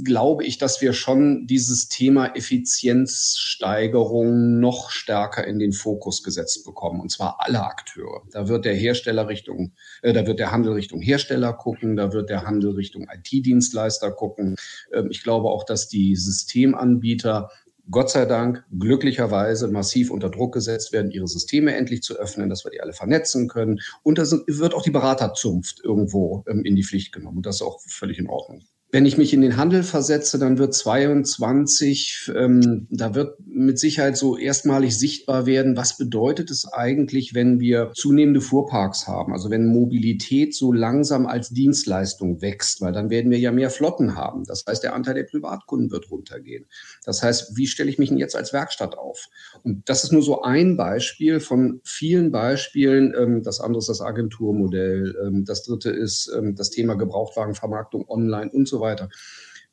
glaube 0.05 0.45
ich, 0.45 0.59
dass 0.59 0.81
wir 0.81 0.93
schon 0.93 1.47
dieses 1.47 1.89
Thema 1.89 2.37
Effizienzsteigerung 2.37 4.61
noch 4.61 4.91
stärker 4.91 5.45
in 5.47 5.59
den 5.59 5.73
Fokus 5.73 6.23
gesetzt 6.23 6.65
bekommen. 6.65 7.01
Und 7.01 7.11
zwar 7.11 7.39
alle 7.41 7.65
Akteure. 7.65 8.23
Da 8.33 8.49
wird 8.49 8.65
der 8.65 8.75
Hersteller 8.75 9.29
Richtung, 9.29 9.73
äh, 10.03 10.13
da 10.13 10.27
wird 10.27 10.39
der 10.39 10.53
Handel 10.53 10.75
Richtung 10.75 11.01
Hersteller 11.01 11.53
gucken, 11.53 11.97
da 11.97 12.13
wird 12.13 12.31
der 12.31 12.45
Handel 12.45 12.73
Richtung 12.73 13.09
IT-Dienstleister 13.13 14.11
gucken. 14.11 14.57
Ähm, 14.93 15.09
ich 15.11 15.23
glaube 15.23 15.49
auch, 15.49 15.65
dass 15.65 15.89
die 15.89 16.17
Systemanbieter 16.17 17.51
Gott 17.91 18.11
sei 18.11 18.27
Dank 18.27 18.65
glücklicherweise 18.79 19.69
massiv 19.69 20.11
unter 20.11 20.29
Druck 20.29 20.53
gesetzt 20.53 20.93
werden, 20.93 21.11
ihre 21.11 21.27
Systeme 21.27 21.75
endlich 21.75 22.03
zu 22.03 22.19
öffnen, 22.19 22.51
dass 22.51 22.65
wir 22.65 22.71
die 22.71 22.83
alle 22.83 22.93
vernetzen 22.93 23.49
können. 23.49 23.81
Und 24.03 24.19
da 24.19 24.25
wird 24.25 24.75
auch 24.75 24.83
die 24.83 24.91
Beraterzunft 24.91 25.81
irgendwo 25.83 26.45
ähm, 26.49 26.65
in 26.65 26.77
die 26.77 26.85
Pflicht 26.85 27.13
genommen. 27.13 27.39
Und 27.39 27.47
das 27.47 27.57
ist 27.57 27.63
auch 27.63 27.81
völlig 27.81 28.19
in 28.19 28.29
Ordnung. 28.29 28.63
Wenn 28.91 29.05
ich 29.05 29.19
mich 29.19 29.35
in 29.35 29.43
den 29.43 29.59
Handel 29.59 29.83
versetze, 29.83 30.39
dann 30.39 30.57
wird 30.57 30.73
22, 30.73 32.33
ähm, 32.35 32.87
da 32.91 33.15
wird 33.15 33.37
mit 33.47 33.79
Sicherheit 33.79 34.17
so 34.17 34.39
erstmalig 34.39 34.99
sichtbar 34.99 35.45
werden, 35.45 35.77
was 35.77 35.99
bedeutet 35.99 36.51
es 36.51 36.67
eigentlich, 36.73 37.35
wenn 37.35 37.61
wir 37.61 37.93
zunehmende 37.95 38.41
Fuhrparks 38.41 39.07
haben, 39.07 39.35
also 39.35 39.51
wenn 39.51 39.67
Mobilität 39.67 40.55
so 40.55 40.73
langsam 40.73 41.27
als 41.27 41.51
Dienstleistung 41.51 42.41
wächst, 42.41 42.81
weil 42.81 42.93
dann 42.93 43.11
werden 43.11 43.31
wir 43.31 43.39
ja 43.39 43.53
mehr 43.53 43.69
Flotten 43.69 44.15
haben. 44.15 44.45
Das 44.45 44.65
heißt, 44.67 44.83
der 44.83 44.95
Anteil 44.95 45.15
der 45.15 45.25
Privatkunden 45.25 45.91
wird 45.91 46.11
runtergehen. 46.11 46.65
Das 47.05 47.23
heißt, 47.23 47.59
wie 47.59 47.67
stelle 47.67 47.91
ich 47.91 47.99
mich 47.99 48.09
denn 48.09 48.17
jetzt 48.17 48.37
als 48.37 48.55
Werkstatt 48.55 48.97
auf? 48.97 49.27
Und 49.65 49.87
das 49.87 50.03
ist 50.03 50.13
nur 50.13 50.23
so 50.23 50.41
ein 50.41 50.79
Beispiel 50.79 51.41
von 51.41 51.83
vielen 51.85 52.31
Beispielen. 52.31 53.13
Ähm, 53.19 53.43
das 53.43 53.61
andere 53.61 53.81
ist 53.81 53.91
das 53.91 54.01
Agenturmodell. 54.01 55.15
Ähm, 55.27 55.45
das 55.45 55.65
dritte 55.65 55.91
ist 55.91 56.33
ähm, 56.35 56.55
das 56.55 56.71
Thema 56.71 56.95
Gebrauchtwagenvermarktung 56.95 58.09
online 58.09 58.51
und 58.51 58.67
weiter, 58.81 59.09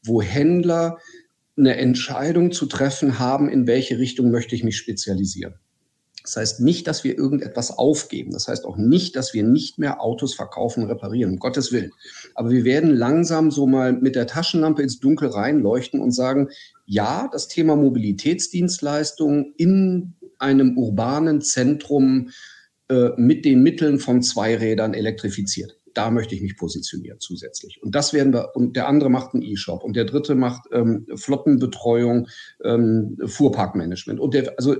wo 0.04 0.22
Händler 0.22 0.98
eine 1.58 1.78
Entscheidung 1.78 2.52
zu 2.52 2.66
treffen 2.66 3.20
haben, 3.20 3.50
in 3.50 3.68
welche 3.68 3.98
Richtung 3.98 4.30
möchte 4.32 4.56
ich 4.56 4.64
mich 4.64 4.78
spezialisieren. 4.78 5.56
Das 6.26 6.38
heißt 6.38 6.62
nicht, 6.62 6.88
dass 6.88 7.04
wir 7.04 7.16
irgendetwas 7.16 7.70
aufgeben. 7.78 8.32
Das 8.32 8.48
heißt 8.48 8.66
auch 8.66 8.78
nicht, 8.78 9.16
dass 9.16 9.36
wir 9.36 9.44
nicht 9.44 9.78
mehr 9.78 10.02
Autos 10.02 10.34
verkaufen, 10.34 10.86
reparieren, 10.86 11.34
um 11.34 11.40
Gottes 11.40 11.72
Willen. 11.72 11.92
Aber 12.34 12.50
wir 12.50 12.66
werden 12.66 12.96
langsam 12.96 13.52
so 13.52 13.68
mal 13.68 13.94
mit 13.94 14.16
der 14.16 14.26
Taschenlampe 14.26 14.82
ins 14.82 15.00
Dunkel 15.00 15.30
reinleuchten 15.30 16.02
und 16.02 16.12
sagen, 16.12 16.50
ja, 16.88 17.30
das 17.32 17.48
Thema 17.48 17.76
Mobilitätsdienstleistungen 17.76 19.54
in 19.58 20.16
einem 20.40 20.78
urbanen 20.80 21.42
Zentrum 21.42 22.32
äh, 22.90 23.10
mit 23.18 23.46
den 23.46 23.62
Mitteln 23.62 24.00
von 24.00 24.24
Zweirädern 24.24 24.96
elektrifiziert 24.96 25.78
da 25.98 26.12
möchte 26.12 26.36
ich 26.36 26.42
mich 26.42 26.58
positionieren 26.58 27.20
zusätzlich. 27.20 27.82
Und 27.82 27.96
das 27.96 28.14
werden 28.14 28.34
wir, 28.34 28.56
und 28.56 28.76
der 28.76 28.88
andere 28.88 29.10
macht 29.10 29.34
einen 29.34 29.44
E-Shop 29.44 29.84
und 29.84 29.96
der 29.96 30.06
dritte 30.06 30.36
macht 30.36 30.68
ähm, 30.72 31.08
Flottenbetreuung, 31.16 32.28
ähm, 32.64 33.18
Fuhrparkmanagement. 33.26 34.20
Und 34.20 34.34
der, 34.34 34.54
also 34.58 34.76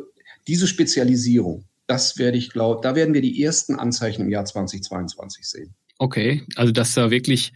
diese 0.48 0.68
Spezialisierung, 0.68 1.66
das 1.88 2.18
werde 2.18 2.38
ich 2.38 2.50
glauben, 2.50 2.82
da 2.82 2.96
werden 2.96 3.14
wir 3.14 3.22
die 3.22 3.42
ersten 3.42 3.76
Anzeichen 3.76 4.24
im 4.24 4.30
Jahr 4.30 4.46
2022 4.46 5.48
sehen. 5.48 5.76
Okay, 5.98 6.44
also 6.56 6.72
dass 6.72 6.94
da 6.94 7.10
wirklich 7.10 7.54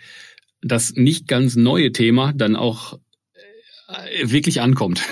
das 0.61 0.93
nicht 0.95 1.27
ganz 1.27 1.55
neue 1.55 1.91
Thema 1.91 2.33
dann 2.33 2.55
auch 2.55 2.99
äh, 3.87 4.29
wirklich 4.29 4.61
ankommt. 4.61 5.01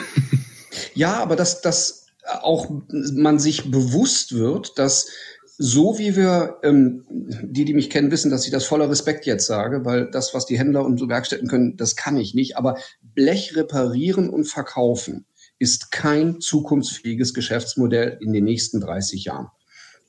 Ja, 0.93 1.21
aber 1.21 1.35
dass, 1.35 1.61
dass 1.61 2.07
auch 2.41 2.69
man 2.91 3.39
sich 3.39 3.69
bewusst 3.71 4.35
wird, 4.35 4.77
dass 4.77 5.09
so 5.57 5.97
wie 5.97 6.15
wir, 6.15 6.59
ähm, 6.63 7.03
die, 7.09 7.65
die 7.65 7.73
mich 7.73 7.89
kennen, 7.89 8.11
wissen, 8.11 8.29
dass 8.29 8.45
ich 8.45 8.51
das 8.51 8.65
voller 8.65 8.89
Respekt 8.89 9.25
jetzt 9.25 9.47
sage, 9.47 9.85
weil 9.85 10.09
das, 10.11 10.33
was 10.33 10.45
die 10.45 10.57
Händler 10.57 10.85
und 10.85 10.99
so 10.99 11.09
Werkstätten 11.09 11.47
können, 11.47 11.77
das 11.77 11.95
kann 11.95 12.17
ich 12.17 12.35
nicht. 12.35 12.57
Aber 12.57 12.77
Blech 13.01 13.55
reparieren 13.55 14.29
und 14.29 14.45
verkaufen 14.45 15.25
ist 15.59 15.91
kein 15.91 16.39
zukunftsfähiges 16.39 17.33
Geschäftsmodell 17.33 18.17
in 18.21 18.33
den 18.33 18.43
nächsten 18.43 18.79
30 18.79 19.25
Jahren. 19.25 19.47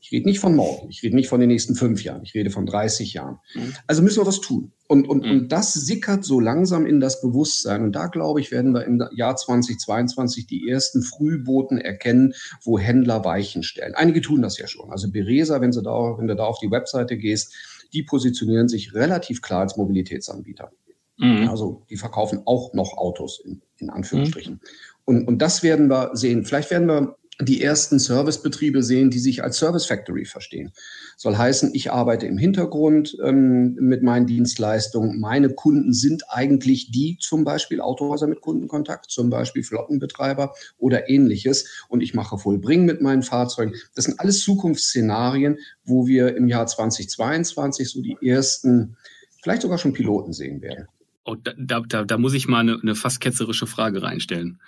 Ich 0.08 0.12
rede 0.12 0.26
nicht 0.26 0.40
von 0.40 0.56
morgen, 0.56 0.88
ich 0.88 1.02
rede 1.02 1.14
nicht 1.14 1.28
von 1.28 1.38
den 1.38 1.48
nächsten 1.48 1.74
fünf 1.74 2.02
Jahren, 2.02 2.22
ich 2.22 2.32
rede 2.32 2.48
von 2.48 2.64
30 2.64 3.12
Jahren. 3.12 3.40
Mhm. 3.54 3.74
Also 3.86 4.00
müssen 4.00 4.22
wir 4.22 4.26
was 4.26 4.40
tun. 4.40 4.72
Und, 4.86 5.06
und, 5.06 5.22
mhm. 5.22 5.30
und 5.30 5.52
das 5.52 5.74
sickert 5.74 6.24
so 6.24 6.40
langsam 6.40 6.86
in 6.86 6.98
das 6.98 7.20
Bewusstsein. 7.20 7.82
Und 7.82 7.92
da, 7.92 8.06
glaube 8.06 8.40
ich, 8.40 8.50
werden 8.50 8.72
wir 8.72 8.86
im 8.86 9.04
Jahr 9.12 9.36
2022 9.36 10.46
die 10.46 10.66
ersten 10.66 11.02
Frühboten 11.02 11.76
erkennen, 11.76 12.32
wo 12.64 12.78
Händler 12.78 13.22
Weichen 13.26 13.62
stellen. 13.62 13.94
Einige 13.96 14.22
tun 14.22 14.40
das 14.40 14.56
ja 14.56 14.66
schon. 14.66 14.90
Also 14.90 15.10
Beresa, 15.10 15.60
wenn, 15.60 15.72
sie 15.72 15.82
da, 15.82 16.16
wenn 16.16 16.26
du 16.26 16.34
da 16.34 16.44
auf 16.44 16.58
die 16.58 16.70
Webseite 16.70 17.18
gehst, 17.18 17.52
die 17.92 18.02
positionieren 18.02 18.68
sich 18.68 18.94
relativ 18.94 19.42
klar 19.42 19.60
als 19.60 19.76
Mobilitätsanbieter. 19.76 20.72
Mhm. 21.18 21.50
Also 21.50 21.82
die 21.90 21.98
verkaufen 21.98 22.40
auch 22.46 22.72
noch 22.72 22.96
Autos 22.96 23.42
in, 23.44 23.60
in 23.76 23.90
Anführungsstrichen. 23.90 24.54
Mhm. 24.54 24.60
Und, 25.04 25.28
und 25.28 25.42
das 25.42 25.62
werden 25.62 25.88
wir 25.88 26.12
sehen. 26.14 26.46
Vielleicht 26.46 26.70
werden 26.70 26.88
wir 26.88 27.18
die 27.40 27.62
ersten 27.62 28.00
Servicebetriebe 28.00 28.82
sehen, 28.82 29.10
die 29.10 29.20
sich 29.20 29.44
als 29.44 29.58
Service 29.58 29.86
Factory 29.86 30.24
verstehen. 30.24 30.72
Soll 31.16 31.36
heißen, 31.36 31.70
ich 31.72 31.92
arbeite 31.92 32.26
im 32.26 32.36
Hintergrund 32.36 33.16
ähm, 33.24 33.74
mit 33.74 34.02
meinen 34.02 34.26
Dienstleistungen. 34.26 35.20
Meine 35.20 35.50
Kunden 35.50 35.92
sind 35.92 36.24
eigentlich 36.28 36.90
die, 36.90 37.16
zum 37.20 37.44
Beispiel 37.44 37.80
Autohäuser 37.80 38.26
mit 38.26 38.40
Kundenkontakt, 38.40 39.10
zum 39.10 39.30
Beispiel 39.30 39.62
Flottenbetreiber 39.62 40.52
oder 40.78 41.08
ähnliches. 41.08 41.84
Und 41.88 42.00
ich 42.00 42.12
mache 42.12 42.38
Vollbringen 42.38 42.86
mit 42.86 43.00
meinen 43.00 43.22
Fahrzeugen. 43.22 43.74
Das 43.94 44.06
sind 44.06 44.18
alles 44.18 44.40
Zukunftsszenarien, 44.42 45.58
wo 45.84 46.08
wir 46.08 46.36
im 46.36 46.48
Jahr 46.48 46.66
2022 46.66 47.88
so 47.88 48.02
die 48.02 48.16
ersten, 48.20 48.96
vielleicht 49.42 49.62
sogar 49.62 49.78
schon 49.78 49.92
Piloten 49.92 50.32
sehen 50.32 50.60
werden. 50.60 50.88
Oh, 51.24 51.36
da, 51.36 51.82
da, 51.86 52.04
da 52.04 52.18
muss 52.18 52.32
ich 52.32 52.48
mal 52.48 52.60
eine, 52.60 52.78
eine 52.80 52.94
fast 52.94 53.20
ketzerische 53.20 53.66
Frage 53.66 54.02
reinstellen. 54.02 54.60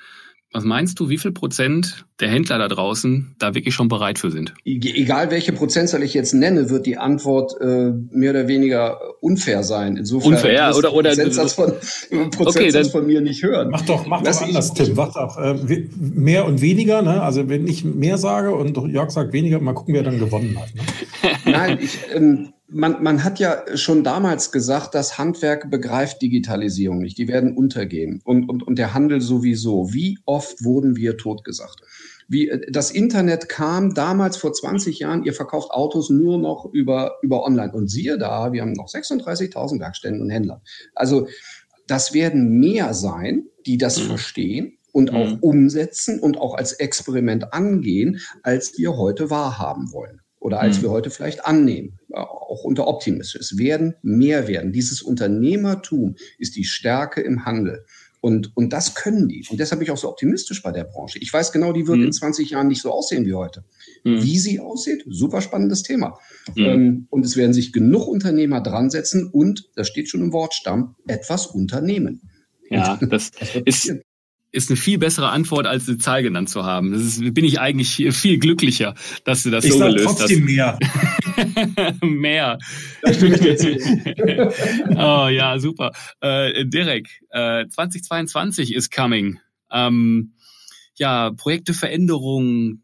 Was 0.53 0.65
meinst 0.65 0.99
du, 0.99 1.09
wie 1.09 1.17
viel 1.17 1.31
Prozent 1.31 2.07
der 2.19 2.29
Händler 2.29 2.59
da 2.59 2.67
draußen 2.67 3.37
da 3.39 3.55
wirklich 3.55 3.73
schon 3.73 3.87
bereit 3.87 4.19
für 4.19 4.33
sind? 4.33 4.53
Egal 4.65 5.31
welche 5.31 5.53
Prozentzahl 5.53 6.03
ich 6.03 6.13
jetzt 6.13 6.35
nenne, 6.35 6.71
wird 6.71 6.87
die 6.87 6.99
Antwort 6.99 7.55
äh, 7.61 7.93
mehr 8.11 8.31
oder 8.31 8.49
weniger 8.49 9.01
unfair 9.21 9.63
sein. 9.63 9.97
Insofern 9.97 10.35
unfair, 10.35 10.53
ja, 10.53 10.75
oder 10.75 10.93
oder 10.93 11.11
Prozentsatz 11.11 11.53
von, 11.53 11.67
Prozentsatz 12.31 12.57
okay, 12.57 12.71
dann, 12.73 12.85
von 12.87 13.07
mir 13.07 13.21
nicht 13.21 13.45
hören. 13.45 13.71
Mach 13.71 13.83
doch, 13.83 14.07
mach 14.07 14.23
doch 14.23 14.43
anders, 14.43 14.75
Tim. 14.75 14.95
Mach 14.97 15.13
doch 15.15 15.39
äh, 15.39 15.87
mehr 15.97 16.45
und 16.47 16.61
weniger. 16.61 17.03
Ne? 17.03 17.23
Also 17.23 17.49
wenn 17.49 17.69
ich 17.69 17.85
mehr 17.85 18.19
sage 18.19 18.53
und 18.53 18.77
Jörg 18.93 19.11
sagt 19.11 19.33
weniger, 19.33 19.61
mal 19.61 19.75
gucken, 19.75 19.95
wer 19.95 20.03
dann 20.03 20.19
gewonnen 20.19 20.59
hat. 20.59 20.75
Ne? 20.75 20.83
Nein, 21.45 21.79
ich 21.81 21.99
ähm, 22.15 22.53
man, 22.71 23.03
man 23.03 23.25
hat 23.25 23.39
ja 23.39 23.65
schon 23.77 24.05
damals 24.05 24.53
gesagt, 24.53 24.95
das 24.95 25.19
Handwerk 25.19 25.71
begreift 25.71 26.23
Digitalisierung 26.23 26.99
nicht. 26.99 27.19
Die 27.19 27.29
werden 27.29 27.57
untergehen. 27.57 28.21
Und, 28.25 28.49
und, 28.49 28.63
und 28.63 28.79
der 28.79 28.95
Handel 28.95 29.21
sowieso. 29.21 29.93
Wie 29.93 30.19
oft 30.25 30.65
wurden 30.65 30.97
wir 30.97 31.17
totgesagt? 31.17 31.81
Wie, 32.29 32.49
äh, 32.49 32.71
das 32.71 32.91
Internet 32.91 33.49
kam 33.49 33.95
damals 33.95 34.37
vor 34.37 34.53
20 34.53 35.01
Jahren, 35.01 35.25
ihr 35.25 35.35
verkauft 35.35 35.71
Autos 35.71 36.11
nur 36.11 36.39
noch 36.39 36.67
über, 36.73 37.17
über 37.23 37.45
online. 37.45 37.73
Und 37.73 37.91
siehe 37.91 38.19
da, 38.19 38.53
wir 38.53 38.63
haben 38.63 38.73
noch 38.73 38.89
36.000 38.89 39.81
Werkstätten 39.81 40.21
und 40.21 40.31
Händler. 40.31 40.63
Also 40.95 41.27
das 41.87 42.15
werden 42.15 42.61
mehr 42.61 42.95
sein, 42.95 43.47
die 43.67 43.79
das 43.79 44.01
mhm. 44.01 44.07
verstehen 44.07 44.79
und 44.93 45.13
auch 45.13 45.29
mhm. 45.29 45.39
umsetzen 45.41 46.21
und 46.21 46.39
auch 46.39 46.55
als 46.55 46.73
Experiment 46.73 47.53
angehen, 47.53 48.21
als 48.43 48.79
wir 48.79 48.97
heute 48.97 49.31
wahrhaben 49.31 49.93
wollen 49.93 50.21
oder 50.41 50.61
als 50.61 50.79
mhm. 50.79 50.83
wir 50.83 50.91
heute 50.91 51.11
vielleicht 51.11 51.45
annehmen, 51.45 51.99
auch 52.13 52.65
unter 52.65 52.89
Optimismus. 52.89 53.35
Es 53.41 53.59
werden 53.59 53.95
mehr 54.03 54.49
werden. 54.49 54.73
Dieses 54.73 55.03
Unternehmertum 55.03 56.17
ist 56.39 56.57
die 56.57 56.65
Stärke 56.65 57.21
im 57.21 57.45
Handel. 57.45 57.85
Und, 58.23 58.55
und 58.55 58.73
das 58.73 58.95
können 58.95 59.29
die. 59.29 59.47
Und 59.49 59.61
deshalb 59.61 59.79
bin 59.79 59.87
ich 59.87 59.91
auch 59.91 59.97
so 59.97 60.09
optimistisch 60.09 60.63
bei 60.63 60.73
der 60.73 60.85
Branche. 60.85 61.19
Ich 61.19 61.33
weiß 61.33 61.53
genau, 61.53 61.73
die 61.73 61.87
wird 61.87 61.99
mhm. 61.99 62.07
in 62.07 62.13
20 62.13 62.51
Jahren 62.51 62.69
nicht 62.69 62.83
so 62.83 62.91
aussehen 62.91 63.25
wie 63.25 63.33
heute. 63.33 63.65
Mhm. 64.05 64.23
Wie 64.23 64.39
sie 64.39 64.61
aussieht, 64.61 65.05
super 65.09 65.41
spannendes 65.41 65.83
Thema. 65.83 66.19
Mhm. 66.55 66.65
Ähm, 66.65 67.07
und 67.11 67.25
es 67.25 67.37
werden 67.37 67.55
sich 67.55 67.73
genug 67.73 68.07
Unternehmer 68.09 68.61
dran 68.61 68.91
setzen 68.91 69.27
und, 69.27 69.71
das 69.75 69.89
steht 69.89 70.09
schon 70.09 70.21
im 70.21 70.33
Wortstamm, 70.33 70.97
etwas 71.07 71.47
unternehmen. 71.47 72.23
Ja, 72.69 72.97
das, 73.01 73.31
das 73.31 73.57
ist, 73.65 73.95
ist 74.53 74.71
eine 74.71 74.77
viel 74.77 74.99
bessere 74.99 75.31
Antwort, 75.31 75.67
als 75.67 75.89
eine 75.89 75.99
Zahl 75.99 76.23
genannt 76.23 76.49
zu 76.49 76.65
haben. 76.65 76.93
Das 76.93 77.03
ist, 77.03 77.35
bin 77.35 77.45
ich 77.45 77.61
eigentlich 77.61 78.15
viel 78.15 78.39
glücklicher, 78.39 78.95
dass 79.25 79.43
du 79.43 79.51
das 79.51 79.65
ich 79.65 79.73
so 79.73 79.79
gelöst 79.79 80.05
trotzdem 80.05 80.41
hast. 80.41 80.45
mehr. 80.45 80.79
mehr. 82.03 82.59
Da 83.03 83.15
stimme 83.15 83.37
ich 83.37 83.41
dir 83.41 83.57
zu. 83.57 83.69
oh 84.97 85.29
ja, 85.29 85.59
super. 85.59 85.93
Äh, 86.21 86.67
Derek, 86.67 87.09
äh, 87.31 87.67
2022 87.69 88.75
ist 88.75 88.93
coming. 88.95 89.39
Ähm, 89.71 90.35
ja, 90.97 91.31
Projekte 91.31 91.73
Veränderungen, 91.73 92.83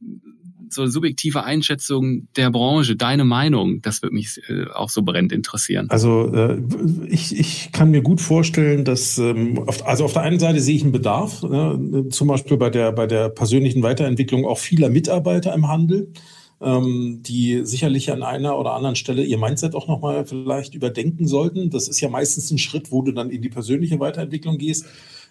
so 0.68 0.82
eine 0.82 0.90
subjektive 0.90 1.44
Einschätzung 1.44 2.28
der 2.36 2.50
Branche, 2.50 2.96
deine 2.96 3.24
Meinung, 3.24 3.82
das 3.82 4.02
würde 4.02 4.14
mich 4.14 4.40
äh, 4.48 4.66
auch 4.74 4.88
so 4.88 5.02
brennend 5.02 5.32
interessieren. 5.32 5.88
Also 5.90 6.32
äh, 6.34 6.60
ich, 7.08 7.38
ich 7.38 7.72
kann 7.72 7.90
mir 7.90 8.02
gut 8.02 8.20
vorstellen, 8.20 8.84
dass 8.84 9.18
ähm, 9.18 9.58
auf, 9.66 9.86
also 9.86 10.04
auf 10.04 10.12
der 10.12 10.22
einen 10.22 10.38
Seite 10.38 10.60
sehe 10.60 10.76
ich 10.76 10.82
einen 10.82 10.92
Bedarf, 10.92 11.42
ne, 11.42 12.06
zum 12.10 12.28
Beispiel 12.28 12.56
bei 12.56 12.70
der 12.70 12.92
bei 12.92 13.06
der 13.06 13.28
persönlichen 13.28 13.82
Weiterentwicklung 13.82 14.44
auch 14.44 14.58
vieler 14.58 14.88
Mitarbeiter 14.88 15.54
im 15.54 15.68
Handel 15.68 16.12
ähm, 16.60 17.20
die 17.22 17.64
sicherlich 17.64 18.10
an 18.10 18.22
einer 18.22 18.58
oder 18.58 18.72
anderen 18.72 18.96
Stelle 18.96 19.24
ihr 19.24 19.38
Mindset 19.38 19.74
auch 19.74 19.88
nochmal 19.88 20.24
vielleicht 20.24 20.74
überdenken 20.74 21.26
sollten. 21.26 21.70
Das 21.70 21.88
ist 21.88 22.00
ja 22.00 22.08
meistens 22.08 22.50
ein 22.50 22.58
Schritt, 22.58 22.90
wo 22.90 23.02
du 23.02 23.12
dann 23.12 23.30
in 23.30 23.42
die 23.42 23.48
persönliche 23.48 24.00
Weiterentwicklung 24.00 24.58
gehst. 24.58 24.86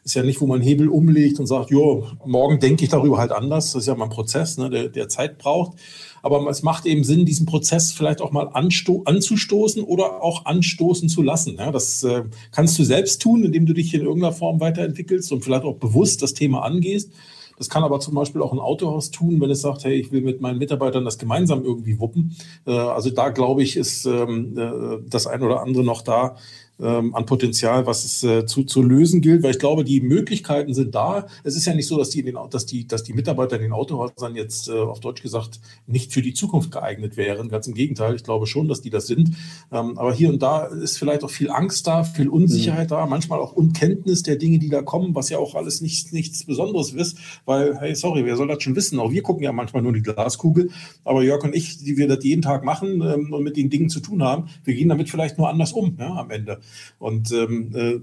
Ist 0.06 0.13
ja 0.13 0.22
nicht, 0.22 0.39
wo 0.39 0.46
man 0.46 0.62
Hebel 0.62 0.88
umlegt 0.88 1.39
und 1.39 1.48
sagt, 1.48 1.72
jo, 1.72 2.06
morgen 2.26 2.60
denke 2.60 2.84
ich 2.84 2.91
darüber 2.91 3.18
halt 3.18 3.32
anders. 3.32 3.74
Das 3.74 3.82
ist 3.82 3.88
ja 3.88 3.96
mal 3.96 4.06
ein 4.06 4.12
Prozess, 4.12 4.56
ne, 4.58 4.70
der, 4.70 4.89
der 4.89 5.10
Zeit 5.10 5.39
braucht. 5.39 5.80
Aber 6.22 6.48
es 6.48 6.62
macht 6.62 6.86
eben 6.86 7.04
Sinn, 7.04 7.26
diesen 7.26 7.48
Prozess 7.48 7.91
vielleicht 7.91 8.22
auch 8.22 8.32
mal 8.32 8.50
anzustoßen 8.54 9.84
oder 9.84 10.24
auch 10.24 10.46
anstoßen 10.46 11.10
zu 11.10 11.24
lassen. 11.24 11.58
Ja, 11.58 11.72
das 11.72 12.04
äh, 12.04 12.24
kannst 12.52 12.78
du 12.78 12.84
selbst 12.84 13.20
tun, 13.20 13.44
indem 13.44 13.65
du 13.65 13.74
dich 13.74 13.94
in 13.96 14.02
irgendeiner 14.02 14.32
Form 14.32 14.60
weiterentwickelst 14.60 15.32
und 15.32 15.44
vielleicht 15.44 15.63
auch 15.63 15.78
bewusst 15.78 16.22
das 16.22 16.36
Thema 16.36 16.63
angehst. 16.63 17.12
Das 17.58 17.70
kann 17.70 17.84
aber 17.84 18.00
zum 18.00 18.15
Beispiel 18.15 18.41
auch 18.41 18.52
ein 18.52 18.60
Autohaus 18.60 19.12
tun, 19.12 19.39
wenn 19.39 19.50
es 19.50 19.62
sagt, 19.62 19.86
hey, 19.86 19.96
ich 19.96 20.12
will 20.12 20.22
mit 20.22 20.41
meinen 20.41 20.60
Mitarbeitern 20.60 21.06
das 21.06 21.18
gemeinsam 21.18 21.63
irgendwie 21.63 22.00
wuppen. 22.00 22.36
Äh, 22.65 22.72
also 22.72 23.10
da 23.10 23.30
glaube 23.30 23.63
ich, 23.63 23.78
ist 23.78 24.06
ähm, 24.06 24.58
äh, 24.58 25.00
das 25.08 25.28
ein 25.28 25.41
oder 25.41 25.62
andere 25.62 25.84
noch 25.84 26.02
da, 26.02 26.36
ähm, 26.81 27.15
an 27.15 27.25
Potenzial, 27.25 27.85
was 27.85 28.03
es 28.03 28.23
äh, 28.23 28.45
zu, 28.45 28.63
zu 28.63 28.81
lösen 28.81 29.21
gilt, 29.21 29.43
weil 29.43 29.51
ich 29.51 29.59
glaube, 29.59 29.83
die 29.83 30.01
Möglichkeiten 30.01 30.73
sind 30.73 30.93
da. 30.93 31.27
Es 31.43 31.55
ist 31.55 31.65
ja 31.65 31.73
nicht 31.73 31.88
so, 31.88 31.97
dass 31.97 32.09
die, 32.09 32.19
in 32.19 32.25
den, 32.25 32.38
dass 32.49 32.65
die, 32.65 32.88
dass 32.88 33.03
die 33.03 33.13
Mitarbeiter 33.13 33.55
in 33.55 33.61
den 33.61 33.71
Autohäusern 33.71 34.35
jetzt 34.35 34.67
äh, 34.67 34.73
auf 34.73 34.99
Deutsch 34.99 35.21
gesagt 35.21 35.59
nicht 35.88 36.11
für 36.11 36.21
die 36.21 36.33
Zukunft 36.33 36.71
geeignet 36.71 37.17
wären. 37.17 37.49
Ganz 37.49 37.67
im 37.67 37.73
Gegenteil, 37.73 38.15
ich 38.15 38.23
glaube 38.23 38.45
schon, 38.47 38.67
dass 38.67 38.81
die 38.81 38.89
das 38.89 39.07
sind. 39.07 39.31
Ähm, 39.71 39.97
aber 39.97 40.13
hier 40.13 40.29
und 40.29 40.41
da 40.41 40.65
ist 40.65 40.97
vielleicht 40.97 41.23
auch 41.23 41.29
viel 41.29 41.49
Angst 41.49 41.88
da, 41.88 42.03
viel 42.03 42.27
Unsicherheit 42.27 42.89
mhm. 42.89 42.95
da, 42.95 43.05
manchmal 43.05 43.39
auch 43.39 43.53
Unkenntnis 43.53 44.23
der 44.23 44.35
Dinge, 44.35 44.59
die 44.59 44.69
da 44.69 44.81
kommen, 44.81 45.15
was 45.15 45.29
ja 45.29 45.38
auch 45.38 45.55
alles 45.55 45.81
nicht, 45.81 46.11
nichts 46.13 46.43
Besonderes 46.45 46.91
ist, 46.91 47.17
weil, 47.45 47.77
hey, 47.79 47.95
sorry, 47.95 48.25
wer 48.25 48.35
soll 48.35 48.47
das 48.47 48.61
schon 48.61 48.75
wissen? 48.75 48.99
Auch 48.99 49.11
wir 49.11 49.23
gucken 49.23 49.43
ja 49.43 49.51
manchmal 49.51 49.81
nur 49.81 49.93
die 49.93 50.01
Glaskugel. 50.01 50.69
Aber 51.03 51.23
Jörg 51.23 51.43
und 51.43 51.55
ich, 51.55 51.77
die 51.77 51.97
wir 51.97 52.07
das 52.07 52.23
jeden 52.23 52.41
Tag 52.41 52.63
machen 52.63 53.01
ähm, 53.01 53.31
und 53.31 53.43
mit 53.43 53.57
den 53.57 53.69
Dingen 53.69 53.89
zu 53.89 53.99
tun 53.99 54.23
haben, 54.23 54.49
wir 54.63 54.73
gehen 54.73 54.89
damit 54.89 55.09
vielleicht 55.09 55.38
nur 55.38 55.49
anders 55.49 55.71
um 55.71 55.95
ja, 55.97 56.15
am 56.15 56.31
Ende. 56.31 56.59
Und 56.99 57.32
ähm, 57.32 57.71
äh, 57.75 57.99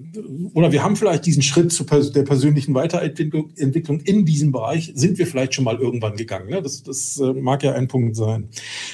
oder 0.54 0.72
wir 0.72 0.82
haben 0.82 0.96
vielleicht 0.96 1.26
diesen 1.26 1.42
Schritt 1.42 1.72
zu 1.72 1.84
pers 1.84 2.12
der 2.12 2.22
persönlichen 2.22 2.74
Weiterentwicklung 2.74 3.50
Entwicklung 3.56 4.00
in 4.00 4.24
diesem 4.24 4.52
Bereich, 4.52 4.92
sind 4.94 5.18
wir 5.18 5.26
vielleicht 5.26 5.54
schon 5.54 5.64
mal 5.64 5.78
irgendwann 5.78 6.16
gegangen. 6.16 6.50
Ne? 6.50 6.62
Das, 6.62 6.82
das 6.82 7.18
äh, 7.18 7.32
mag 7.32 7.62
ja 7.62 7.72
ein 7.72 7.88
Punkt 7.88 8.16
sein. 8.16 8.48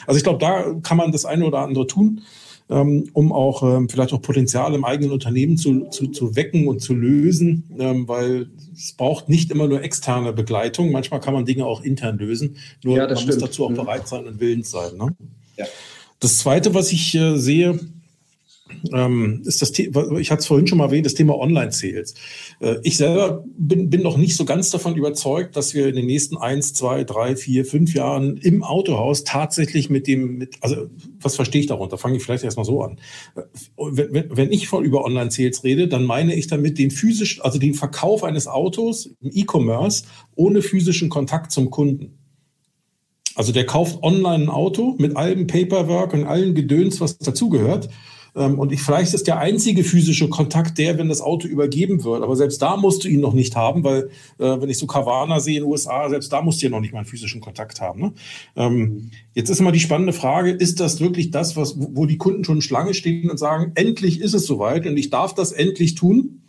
Also 0.07 0.18
ich 0.18 0.24
glaube, 0.24 0.38
da 0.38 0.74
kann 0.83 0.96
man 0.96 1.12
das 1.12 1.24
eine 1.24 1.44
oder 1.44 1.61
andere 1.61 1.87
tun 1.87 2.22
ähm, 2.70 3.09
um 3.12 3.33
auch 3.33 3.62
ähm, 3.62 3.88
vielleicht 3.88 4.12
auch 4.12 4.20
Potenzial 4.20 4.74
im 4.74 4.85
eigenen 4.85 5.11
Unternehmen 5.11 5.57
zu, 5.57 5.87
zu, 5.90 6.09
zu 6.09 6.37
wecken 6.37 6.68
und 6.68 6.81
zu 6.81 6.94
lösen, 6.94 7.64
ähm, 7.78 8.09
weil 8.09 8.48
es 8.74 8.92
braucht 8.92 9.28
nicht 9.28 9.50
immer 9.50 9.66
nur 9.66 9.83
externe 9.83 10.33
Begleitung. 10.33 10.92
Manchmal 10.92 11.20
kann 11.20 11.35
man 11.35 11.46
Dinge 11.46 11.64
auch 11.64 11.83
intern 11.83 12.18
lösen. 12.18 12.57
Nur 12.85 12.96
ja, 12.96 13.07
man 13.07 13.16
stimmt. 13.16 13.35
muss 13.35 13.38
dazu 13.38 13.64
auch 13.64 13.70
mhm. 13.70 13.76
bereit 13.76 14.09
sein 14.09 14.26
und 14.26 14.40
willens 14.40 14.70
sein. 14.70 14.96
Ne? 14.96 15.16
Ja. 15.57 15.66
Das 16.20 16.38
Zweite, 16.38 16.74
was 16.74 16.92
ich 16.92 17.14
äh, 17.14 17.37
sehe, 17.38 17.81
ähm, 18.92 19.42
ist 19.44 19.62
das 19.62 19.72
Thema, 19.72 20.18
ich 20.18 20.31
hatte 20.31 20.40
es 20.40 20.46
vorhin 20.46 20.66
schon 20.66 20.78
mal 20.78 20.85
erwähnt, 20.85 21.07
das 21.07 21.14
Thema 21.14 21.37
Online-Sales. 21.38 22.14
Äh, 22.61 22.76
ich 22.83 22.96
selber 22.96 23.44
bin, 23.57 23.90
bin 23.90 24.02
noch 24.02 24.16
nicht 24.16 24.37
so 24.37 24.44
ganz 24.44 24.70
davon 24.70 24.96
überzeugt, 24.96 25.57
dass 25.57 25.74
wir 25.74 25.88
in 25.88 25.96
den 25.96 26.07
nächsten 26.07 26.37
eins, 26.37 26.72
zwei, 26.74 27.04
drei, 27.04 27.37
vier, 27.37 27.64
fünf 27.64 27.94
Jahren 27.94 28.37
im 28.37 28.62
Autohaus 28.62 29.24
tatsächlich 29.24 29.90
mit 29.90 30.07
dem, 30.07 30.38
mit, 30.38 30.57
also 30.61 30.88
was 31.20 31.37
verstehe 31.37 31.61
ich 31.61 31.66
darunter? 31.66 31.98
Fange 31.98 32.16
ich 32.16 32.22
vielleicht 32.22 32.44
erstmal 32.44 32.66
so 32.66 32.83
an. 32.83 32.98
Äh, 33.37 33.42
wenn, 33.76 34.37
wenn, 34.37 34.52
ich 34.52 34.68
von 34.68 34.85
über 34.85 35.04
Online-Sales 35.04 35.64
rede, 35.64 35.88
dann 35.88 36.04
meine 36.04 36.35
ich 36.35 36.46
damit 36.46 36.78
den 36.78 36.90
physischen, 36.90 37.42
also 37.42 37.59
den 37.59 37.74
Verkauf 37.74 38.24
eines 38.24 38.46
Autos 38.46 39.11
im 39.20 39.31
E-Commerce 39.33 40.04
ohne 40.35 40.62
physischen 40.62 41.09
Kontakt 41.09 41.52
zum 41.52 41.70
Kunden. 41.70 42.18
Also 43.35 43.52
der 43.52 43.66
kauft 43.66 44.02
online 44.02 44.44
ein 44.44 44.48
Auto 44.48 44.96
mit 44.98 45.16
allem 45.16 45.46
Paperwork 45.46 46.12
und 46.12 46.24
allen 46.24 46.54
Gedöns, 46.54 47.00
was 47.00 47.18
dazugehört 47.18 47.88
ähm, 47.88 47.92
und 48.44 48.72
ich, 48.72 48.83
vielleicht 48.83 49.14
ist 49.14 49.27
der 49.27 49.38
einzige 49.38 49.85
physische 49.85 50.29
Kontakt 50.29 50.79
der, 50.79 50.98
wenn 50.98 51.09
das 51.09 51.20
Auto 51.20 51.48
übergeben 51.48 52.05
wird. 52.05 52.22
Aber 52.22 52.37
selbst 52.37 52.62
da 52.62 52.77
musst 52.77 53.05
du 53.05 53.09
ihn 53.09 53.20
noch 53.20 53.33
nicht 53.33 53.57
haben, 53.57 53.85
weil 53.85 54.11
äh, 54.38 54.61
wenn 54.61 54.68
ich 54.68 54.79
so 54.79 54.87
Carvana 54.87 55.40
sehe 55.40 55.59
in 55.59 55.64
den 55.64 55.70
USA, 55.70 56.09
selbst 56.09 56.33
da 56.33 56.42
musst 56.42 56.61
du 56.61 56.66
ja 56.66 56.70
noch 56.70 56.81
nicht 56.81 56.92
mal 56.92 57.01
einen 57.01 57.07
physischen 57.07 57.40
Kontakt 57.40 57.81
haben. 57.81 58.01
Ne? 58.01 58.12
Ähm, 58.57 59.11
jetzt 59.35 59.51
ist 59.51 59.61
immer 59.61 59.72
die 59.72 59.81
spannende 59.81 60.12
Frage, 60.12 60.51
ist 60.51 60.81
das 60.81 61.01
wirklich 61.01 61.31
das, 61.31 61.57
was, 61.57 61.74
wo 61.79 62.07
die 62.07 62.18
Kunden 62.18 62.44
schon 62.44 62.62
Schlange 62.62 62.94
stehen 62.94 63.31
und 63.31 63.38
sagen, 63.38 63.72
endlich 63.74 64.20
ist 64.20 64.35
es 64.35 64.46
soweit 64.46 64.87
und 64.87 64.96
ich 64.96 65.11
darf 65.11 65.35
das 65.35 65.53
endlich 65.53 65.94
tun? 65.94 66.42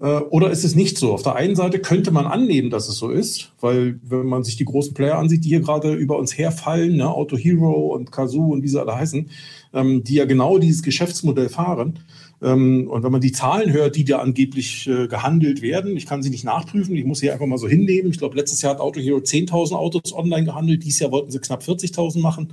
Äh, 0.00 0.06
oder 0.06 0.50
ist 0.50 0.64
es 0.64 0.74
nicht 0.74 0.98
so? 0.98 1.12
Auf 1.12 1.22
der 1.22 1.36
einen 1.36 1.56
Seite 1.56 1.78
könnte 1.78 2.10
man 2.10 2.26
annehmen, 2.26 2.70
dass 2.70 2.88
es 2.88 2.96
so 2.96 3.10
ist, 3.10 3.52
weil 3.60 4.00
wenn 4.02 4.26
man 4.26 4.42
sich 4.42 4.56
die 4.56 4.64
großen 4.64 4.94
Player 4.94 5.18
ansieht, 5.18 5.44
die 5.44 5.50
hier 5.50 5.60
gerade 5.60 5.94
über 5.94 6.18
uns 6.18 6.36
herfallen, 6.36 6.96
ne, 6.96 7.08
Auto 7.08 7.36
Hero 7.36 7.94
und 7.94 8.10
Kazoo 8.10 8.52
und 8.52 8.62
wie 8.62 8.68
sie 8.68 8.80
alle 8.80 8.96
heißen, 8.96 9.30
ähm, 9.72 10.02
die 10.04 10.14
ja 10.14 10.24
genau 10.24 10.58
dieses 10.58 10.82
Geschäftsmodell 10.82 11.48
fahren. 11.48 12.00
Ähm, 12.42 12.88
und 12.90 13.04
wenn 13.04 13.12
man 13.12 13.20
die 13.20 13.32
Zahlen 13.32 13.72
hört, 13.72 13.94
die 13.96 14.04
da 14.04 14.18
angeblich 14.18 14.88
äh, 14.88 15.06
gehandelt 15.06 15.62
werden, 15.62 15.96
ich 15.96 16.06
kann 16.06 16.22
sie 16.22 16.30
nicht 16.30 16.44
nachprüfen, 16.44 16.96
ich 16.96 17.04
muss 17.04 17.20
sie 17.20 17.30
einfach 17.30 17.46
mal 17.46 17.58
so 17.58 17.68
hinnehmen. 17.68 18.10
Ich 18.10 18.18
glaube, 18.18 18.36
letztes 18.36 18.62
Jahr 18.62 18.74
hat 18.74 18.80
Auto 18.80 19.00
Hero 19.00 19.18
10.000 19.18 19.74
Autos 19.74 20.12
online 20.12 20.44
gehandelt, 20.44 20.82
dieses 20.84 21.00
Jahr 21.00 21.12
wollten 21.12 21.30
sie 21.30 21.38
knapp 21.38 21.62
40.000 21.62 22.20
machen. 22.20 22.52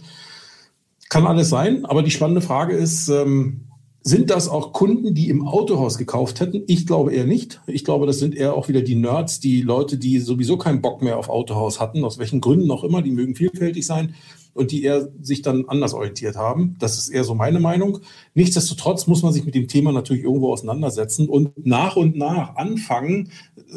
Kann 1.10 1.28
alles 1.28 1.50
sein, 1.50 1.86
aber 1.86 2.04
die 2.04 2.12
spannende 2.12 2.42
Frage 2.42 2.74
ist, 2.74 3.10
ähm, 3.10 3.71
sind 4.04 4.32
das 4.32 4.50
auch 4.50 4.74
Kunden, 4.74 5.14
die 5.14 5.30
im 5.30 5.48
Autohaus 5.48 5.98
gekauft 5.98 6.40
hätten? 6.40 6.64
Ich 6.68 6.88
glaube 6.88 7.14
eher 7.14 7.26
nicht. 7.26 7.62
Ich 7.68 7.86
glaube, 7.86 8.08
das 8.08 8.20
sind 8.20 8.36
eher 8.36 8.56
auch 8.56 8.68
wieder 8.68 8.82
die 8.82 8.96
Nerds, 8.96 9.40
die 9.40 9.62
Leute, 9.62 9.98
die 9.98 10.20
sowieso 10.20 10.58
keinen 10.58 10.82
Bock 10.82 11.02
mehr 11.02 11.18
auf 11.18 11.30
Autohaus 11.30 11.80
hatten, 11.80 12.04
aus 12.04 12.18
welchen 12.18 12.42
Gründen 12.42 12.72
auch 12.72 12.84
immer, 12.84 13.02
die 13.02 13.12
mögen 13.12 13.36
vielfältig 13.36 13.86
sein 13.86 14.16
und 14.54 14.72
die 14.72 14.84
eher 14.84 15.10
sich 15.22 15.42
dann 15.42 15.66
anders 15.68 15.94
orientiert 15.94 16.36
haben. 16.36 16.76
Das 16.80 16.98
ist 16.98 17.10
eher 17.10 17.24
so 17.24 17.36
meine 17.36 17.60
Meinung. 17.60 18.00
Nichtsdestotrotz 18.34 19.08
muss 19.08 19.24
man 19.24 19.34
sich 19.34 19.46
mit 19.46 19.56
dem 19.56 19.68
Thema 19.68 19.92
natürlich 19.92 20.24
irgendwo 20.24 20.52
auseinandersetzen 20.52 21.30
und 21.30 21.66
nach 21.66 21.96
und 21.96 22.18
nach 22.18 22.56
anfangen, 22.56 23.30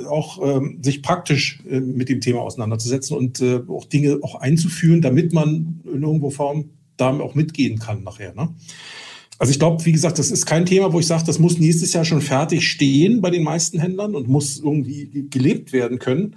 auch 0.08 0.40
ähm, 0.42 0.78
sich 0.82 1.02
praktisch 1.02 1.62
äh, 1.68 1.80
mit 1.80 2.08
dem 2.08 2.20
Thema 2.20 2.40
auseinanderzusetzen 2.40 3.16
und 3.16 3.40
äh, 3.40 3.60
auch 3.68 3.84
Dinge 3.84 4.18
auch 4.22 4.36
einzuführen, 4.36 5.00
damit 5.00 5.32
man 5.32 5.80
in 5.84 6.02
irgendwo 6.02 6.30
Form 6.30 6.70
da 6.96 7.16
auch 7.20 7.34
mitgehen 7.34 7.78
kann 7.78 8.02
nachher. 8.02 8.34
Ne? 8.34 8.48
Also 9.38 9.50
ich 9.50 9.58
glaube, 9.58 9.84
wie 9.84 9.92
gesagt, 9.92 10.18
das 10.18 10.30
ist 10.30 10.46
kein 10.46 10.64
Thema, 10.64 10.92
wo 10.92 11.00
ich 11.00 11.06
sage, 11.06 11.24
das 11.26 11.38
muss 11.38 11.58
nächstes 11.58 11.92
Jahr 11.92 12.04
schon 12.04 12.20
fertig 12.20 12.68
stehen 12.68 13.20
bei 13.20 13.30
den 13.30 13.42
meisten 13.42 13.80
Händlern 13.80 14.14
und 14.14 14.28
muss 14.28 14.60
irgendwie 14.60 15.26
gelebt 15.28 15.72
werden 15.72 15.98
können. 15.98 16.36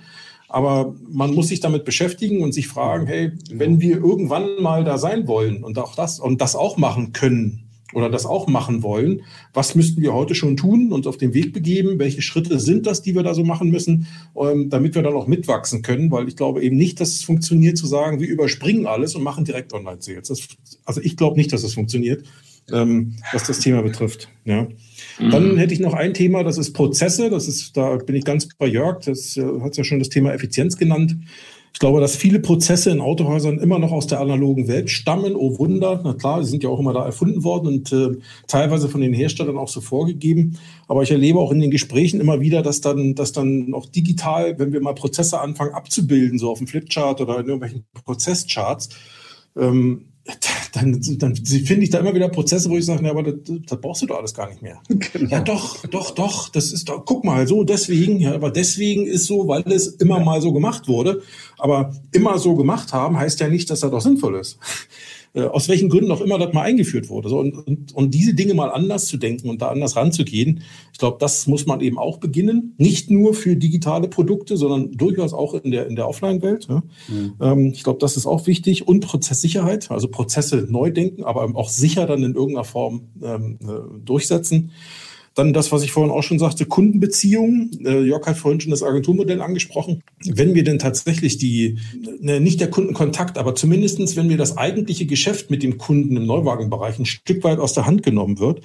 Aber 0.50 0.96
man 1.10 1.34
muss 1.34 1.50
sich 1.50 1.60
damit 1.60 1.86
beschäftigen 1.86 2.42
und 2.42 2.54
sich 2.54 2.68
fragen, 2.68 3.06
hey, 3.06 3.32
wenn 3.52 3.82
wir 3.82 3.98
irgendwann 3.98 4.62
mal 4.62 4.84
da 4.84 4.98
sein 4.98 5.28
wollen 5.28 5.64
und 5.64 5.78
auch 5.78 5.96
das 5.96 6.20
und 6.20 6.42
das 6.42 6.56
auch 6.56 6.78
machen 6.78 7.12
können 7.12 7.64
oder 7.94 8.10
das 8.10 8.26
auch 8.26 8.48
machen 8.48 8.82
wollen, 8.82 9.22
was 9.54 9.76
müssten 9.76 10.02
wir 10.02 10.14
heute 10.14 10.36
schon 10.36 10.58
tun, 10.58 10.92
und 10.92 11.08
auf 11.08 11.18
den 11.18 11.34
Weg 11.34 11.54
begeben? 11.54 12.00
Welche 12.00 12.22
Schritte 12.22 12.60
sind 12.60 12.86
das, 12.86 13.02
die 13.02 13.16
wir 13.16 13.24
da 13.24 13.34
so 13.34 13.44
machen 13.44 13.70
müssen, 13.70 14.08
ähm, 14.36 14.70
damit 14.70 14.96
wir 14.96 15.04
dann 15.04 15.14
auch 15.14 15.28
mitwachsen 15.28 15.82
können? 15.82 16.12
Weil 16.12 16.28
ich 16.28 16.36
glaube 16.36 16.64
eben 16.64 16.78
nicht, 16.78 17.00
dass 17.00 17.10
es 17.10 17.24
funktioniert 17.24 17.78
zu 17.78 17.88
sagen, 17.88 18.20
wir 18.20 18.28
überspringen 18.28 18.88
alles 18.88 19.16
und 19.16 19.24
machen 19.24 19.46
direkt 19.46 19.74
Online-Sales. 19.74 20.58
Also 20.86 21.02
ich 21.02 21.18
glaube 21.18 21.38
nicht, 21.38 21.52
dass 21.52 21.64
es 21.64 21.74
funktioniert, 21.74 22.24
ähm, 22.72 23.18
was 23.32 23.46
das 23.46 23.60
Thema 23.60 23.82
betrifft. 23.82 24.30
Ja. 24.46 24.68
Mhm. 25.20 25.30
Dann 25.30 25.58
hätte 25.58 25.74
ich 25.74 25.80
noch 25.80 25.94
ein 25.94 26.14
Thema, 26.14 26.44
das 26.44 26.58
ist 26.58 26.74
Prozesse. 26.74 27.30
Das 27.30 27.48
ist, 27.48 27.76
da 27.78 27.98
bin 27.98 28.16
ich 28.16 28.26
ganz 28.26 28.50
bei 28.58 28.68
Jörg. 28.68 29.04
Das 29.06 29.38
äh, 29.38 29.44
hat 29.62 29.78
ja 29.78 29.84
schon 29.84 30.00
das 30.00 30.10
Thema 30.10 30.34
Effizienz 30.34 30.78
genannt. 30.78 31.16
Ich 31.78 31.80
glaube, 31.80 32.02
dass 32.02 32.16
viele 32.16 32.40
Prozesse 32.40 32.90
in 32.90 33.02
Autohäusern 33.02 33.60
immer 33.60 33.78
noch 33.78 33.92
aus 33.92 34.08
der 34.08 34.20
analogen 34.20 34.68
Welt 34.68 34.90
stammen. 34.90 35.36
Oh 35.36 35.60
Wunder. 35.60 36.02
Na 36.04 36.16
klar, 36.16 36.40
die 36.40 36.48
sind 36.48 36.64
ja 36.64 36.70
auch 36.70 36.80
immer 36.80 36.92
da 36.92 37.06
erfunden 37.06 37.44
worden 37.44 37.68
und 37.68 37.94
äh, 37.94 38.18
teilweise 38.48 38.90
von 38.90 39.00
den 39.00 39.14
Herstellern 39.14 39.60
auch 39.60 39.68
so 39.68 39.80
vorgegeben. 39.80 40.58
Aber 40.88 41.04
ich 41.04 41.12
erlebe 41.12 41.38
auch 41.38 41.52
in 41.52 41.60
den 41.60 41.70
Gesprächen 41.70 42.20
immer 42.20 42.40
wieder, 42.42 42.64
dass 42.64 42.82
dann, 42.82 43.14
dass 43.14 43.32
dann 43.32 43.76
auch 43.76 43.86
digital, 43.86 44.58
wenn 44.58 44.74
wir 44.74 44.82
mal 44.82 44.96
Prozesse 44.96 45.40
anfangen 45.40 45.76
abzubilden, 45.76 46.40
so 46.40 46.50
auf 46.50 46.58
dem 46.58 46.66
Flipchart 46.66 47.22
oder 47.22 47.40
in 47.40 47.46
irgendwelchen 47.46 47.86
Prozesscharts, 47.94 48.90
ähm, 49.56 50.06
dann, 50.74 51.02
dann 51.18 51.36
finde 51.36 51.84
ich 51.84 51.90
da 51.90 52.00
immer 52.00 52.14
wieder 52.14 52.30
Prozesse, 52.30 52.70
wo 52.70 52.78
ich 52.78 52.86
sage, 52.86 53.04
ja, 53.04 53.12
aber 53.12 53.24
das, 53.24 53.36
das 53.66 53.82
brauchst 53.82 54.02
du 54.02 54.08
doch 54.08 54.18
alles 54.18 54.34
gar 54.34 54.50
nicht 54.50 54.62
mehr. 54.62 54.82
Genau. 55.14 55.32
Ja, 55.32 55.40
doch, 55.40 55.86
doch, 55.86 56.12
doch, 56.12 56.50
das 56.50 56.72
ist 56.72 56.90
doch, 56.90 57.06
guck 57.06 57.24
mal, 57.24 57.48
so 57.48 57.64
deswegen, 57.64 58.20
ja, 58.20 58.34
aber 58.34 58.52
deswegen 58.52 59.06
ist 59.08 59.26
so, 59.26 59.48
weil 59.48 59.64
es 59.72 59.88
immer 59.88 60.20
mal 60.20 60.42
so 60.42 60.52
gemacht 60.52 60.88
wurde. 60.88 61.22
Aber 61.58 61.94
immer 62.12 62.38
so 62.38 62.56
gemacht 62.56 62.94
haben, 62.94 63.18
heißt 63.18 63.40
ja 63.40 63.48
nicht, 63.48 63.70
dass 63.70 63.80
das 63.80 63.92
doch 63.92 64.02
sinnvoll 64.02 64.36
ist. 64.36 64.60
Äh, 65.34 65.44
aus 65.44 65.70
welchen 65.70 65.90
Gründen 65.90 66.12
auch 66.12 66.22
immer 66.22 66.40
das 66.40 66.54
mal 66.54 66.64
eingeführt 66.64 67.10
wurde. 67.10 67.30
So, 67.30 67.40
und, 67.40 67.54
und, 67.56 67.94
und 67.94 68.14
diese 68.14 68.34
Dinge 68.34 68.54
mal 68.54 68.70
anders 68.70 69.06
zu 69.06 69.18
denken 69.18 69.50
und 69.50 69.62
da 69.62 69.70
anders 69.70 69.96
ranzugehen, 69.96 70.62
ich 70.92 71.00
glaube, 71.00 71.18
das 71.20 71.48
muss 71.48 71.66
man 71.66 71.82
eben 71.82 71.98
auch 71.98 72.18
beginnen. 72.18 72.74
Nicht 72.78 73.12
nur 73.12 73.34
für 73.34 73.56
digitale 73.56 74.08
Produkte, 74.08 74.58
sondern 74.58 74.94
durchaus 74.94 75.34
auch 75.34 75.54
in 75.54 75.72
der, 75.72 75.88
in 75.88 75.96
der 75.96 76.08
Offline-Welt. 76.08 76.68
Ja. 76.70 76.84
Mhm. 77.08 77.34
Ähm, 77.40 77.72
ich 77.74 77.84
glaube, 77.84 78.00
das 78.00 78.18
ist 78.18 78.26
auch 78.26 78.48
wichtig. 78.48 78.88
Und 78.88 79.02
Prozesssicherheit, 79.02 79.92
also 79.92 80.08
Prozesse 80.08 80.66
neu 80.70 80.92
denken, 80.92 81.24
aber 81.24 81.56
auch 81.56 81.70
sicher 81.70 82.08
dann 82.08 82.24
in 82.24 82.34
irgendeiner 82.34 82.64
Form 82.64 83.10
ähm, 83.22 83.60
äh, 83.62 84.00
durchsetzen. 84.04 84.72
Dann 85.38 85.54
das, 85.54 85.72
was 85.72 85.84
ich 85.84 85.92
vorhin 85.92 86.12
auch 86.12 86.24
schon 86.24 86.40
sagte, 86.40 86.66
Kundenbeziehungen. 86.66 87.70
Äh, 87.86 88.02
Jörg 88.02 88.26
hat 88.26 88.38
vorhin 88.38 88.60
schon 88.60 88.72
das 88.72 88.82
Agenturmodell 88.82 89.40
angesprochen. 89.40 90.02
Wenn 90.26 90.56
wir 90.56 90.64
denn 90.64 90.80
tatsächlich 90.80 91.38
die, 91.38 91.78
ne, 92.20 92.40
nicht 92.40 92.60
der 92.60 92.72
Kundenkontakt, 92.72 93.38
aber 93.38 93.54
zumindestens, 93.54 94.16
wenn 94.16 94.26
mir 94.26 94.38
das 94.38 94.58
eigentliche 94.58 95.06
Geschäft 95.06 95.52
mit 95.52 95.62
dem 95.62 95.78
Kunden 95.78 96.18
im 96.18 96.26
Neuwagenbereich 96.26 96.98
ein 96.98 97.06
Stück 97.06 97.44
weit 97.44 97.60
aus 97.60 97.74
der 97.74 97.86
Hand 97.86 98.02
genommen 98.02 98.40
wird, 98.40 98.64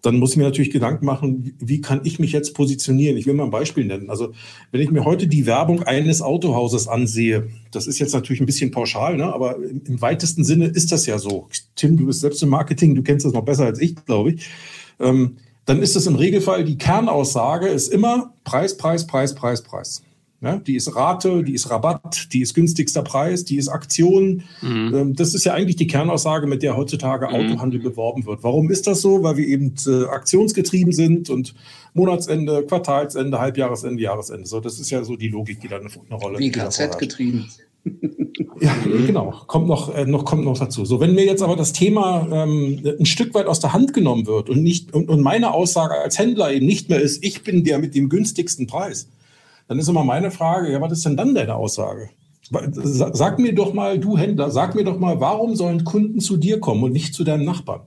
dann 0.00 0.18
muss 0.18 0.30
ich 0.30 0.36
mir 0.38 0.44
natürlich 0.44 0.70
Gedanken 0.70 1.04
machen, 1.04 1.54
wie 1.58 1.82
kann 1.82 2.00
ich 2.04 2.18
mich 2.18 2.32
jetzt 2.32 2.54
positionieren? 2.54 3.18
Ich 3.18 3.26
will 3.26 3.34
mal 3.34 3.44
ein 3.44 3.50
Beispiel 3.50 3.84
nennen. 3.84 4.08
Also 4.08 4.32
wenn 4.72 4.80
ich 4.80 4.90
mir 4.90 5.04
heute 5.04 5.26
die 5.26 5.44
Werbung 5.44 5.82
eines 5.82 6.22
Autohauses 6.22 6.88
ansehe, 6.88 7.48
das 7.72 7.86
ist 7.86 7.98
jetzt 7.98 8.14
natürlich 8.14 8.40
ein 8.40 8.46
bisschen 8.46 8.70
pauschal, 8.70 9.18
ne? 9.18 9.34
aber 9.34 9.56
im, 9.56 10.00
weitesten 10.00 10.44
Sinne 10.44 10.66
ist 10.66 10.92
das 10.92 11.04
ja 11.04 11.18
so. 11.18 11.48
Tim, 11.74 11.98
du 11.98 12.06
bist 12.06 12.20
selbst 12.20 12.42
im 12.42 12.48
Marketing, 12.48 12.94
du 12.94 13.02
kennst 13.02 13.26
das 13.26 13.34
noch 13.34 13.44
besser 13.44 13.66
als 13.66 13.80
ich, 13.80 13.96
glaube 14.06 14.32
ich. 14.32 14.48
Ähm, 14.98 15.36
dann 15.66 15.82
ist 15.82 15.96
es 15.96 16.06
im 16.06 16.14
Regelfall, 16.14 16.64
die 16.64 16.78
Kernaussage 16.78 17.66
ist 17.66 17.88
immer 17.88 18.32
Preis, 18.44 18.76
Preis, 18.76 19.06
Preis, 19.06 19.34
Preis, 19.34 19.62
Preis. 19.62 20.02
Ja, 20.42 20.58
die 20.58 20.76
ist 20.76 20.94
Rate, 20.94 21.42
die 21.42 21.54
ist 21.54 21.70
Rabatt, 21.70 22.28
die 22.32 22.42
ist 22.42 22.54
günstigster 22.54 23.02
Preis, 23.02 23.44
die 23.44 23.56
ist 23.56 23.68
Aktion. 23.68 24.42
Mhm. 24.60 24.94
Ähm, 24.94 25.14
das 25.16 25.34
ist 25.34 25.44
ja 25.44 25.54
eigentlich 25.54 25.76
die 25.76 25.86
Kernaussage, 25.86 26.46
mit 26.46 26.62
der 26.62 26.76
heutzutage 26.76 27.26
mhm. 27.26 27.34
Autohandel 27.34 27.80
beworben 27.80 28.26
wird. 28.26 28.42
Warum 28.42 28.70
ist 28.70 28.86
das 28.86 29.00
so? 29.00 29.22
Weil 29.22 29.38
wir 29.38 29.46
eben 29.46 29.74
äh, 29.86 30.04
aktionsgetrieben 30.04 30.92
sind 30.92 31.30
und 31.30 31.54
Monatsende, 31.94 32.64
Quartalsende, 32.66 33.40
Halbjahresende, 33.40 34.02
Jahresende. 34.02 34.46
So, 34.46 34.60
das 34.60 34.78
ist 34.78 34.90
ja 34.90 35.02
so 35.04 35.16
die 35.16 35.28
Logik, 35.28 35.60
die 35.60 35.68
da 35.68 35.76
eine, 35.76 35.88
eine 35.88 36.18
Rolle 36.18 36.36
spielt. 36.36 36.54
Wie 36.54 36.58
KZ 36.58 36.98
getrieben. 36.98 37.50
Ja, 38.60 38.74
genau. 38.84 39.32
Kommt 39.46 39.66
noch, 39.66 39.94
äh, 39.94 40.06
noch, 40.06 40.24
kommt 40.24 40.44
noch 40.44 40.58
dazu. 40.58 40.84
So, 40.84 41.00
wenn 41.00 41.14
mir 41.14 41.24
jetzt 41.24 41.42
aber 41.42 41.56
das 41.56 41.72
Thema 41.72 42.26
ähm, 42.30 42.80
ein 42.98 43.06
Stück 43.06 43.34
weit 43.34 43.46
aus 43.46 43.60
der 43.60 43.72
Hand 43.72 43.92
genommen 43.92 44.26
wird 44.26 44.50
und 44.50 44.62
nicht, 44.62 44.94
und, 44.94 45.08
und 45.08 45.20
meine 45.20 45.52
Aussage 45.52 45.94
als 45.94 46.18
Händler 46.18 46.52
eben 46.52 46.66
nicht 46.66 46.88
mehr 46.88 47.00
ist, 47.00 47.24
ich 47.24 47.42
bin 47.42 47.64
der 47.64 47.78
mit 47.78 47.94
dem 47.94 48.08
günstigsten 48.08 48.66
Preis, 48.66 49.08
dann 49.68 49.78
ist 49.78 49.88
immer 49.88 50.04
meine 50.04 50.30
Frage, 50.30 50.72
ja, 50.72 50.80
was 50.80 50.92
ist 50.92 51.04
denn 51.04 51.16
dann 51.16 51.34
deine 51.34 51.54
Aussage? 51.54 52.10
Sag 52.50 53.38
mir 53.38 53.54
doch 53.54 53.74
mal, 53.74 53.98
du 53.98 54.16
Händler, 54.16 54.50
sag 54.50 54.74
mir 54.74 54.84
doch 54.84 54.98
mal, 54.98 55.20
warum 55.20 55.56
sollen 55.56 55.84
Kunden 55.84 56.20
zu 56.20 56.36
dir 56.36 56.60
kommen 56.60 56.84
und 56.84 56.92
nicht 56.92 57.14
zu 57.14 57.24
deinem 57.24 57.44
Nachbarn? 57.44 57.82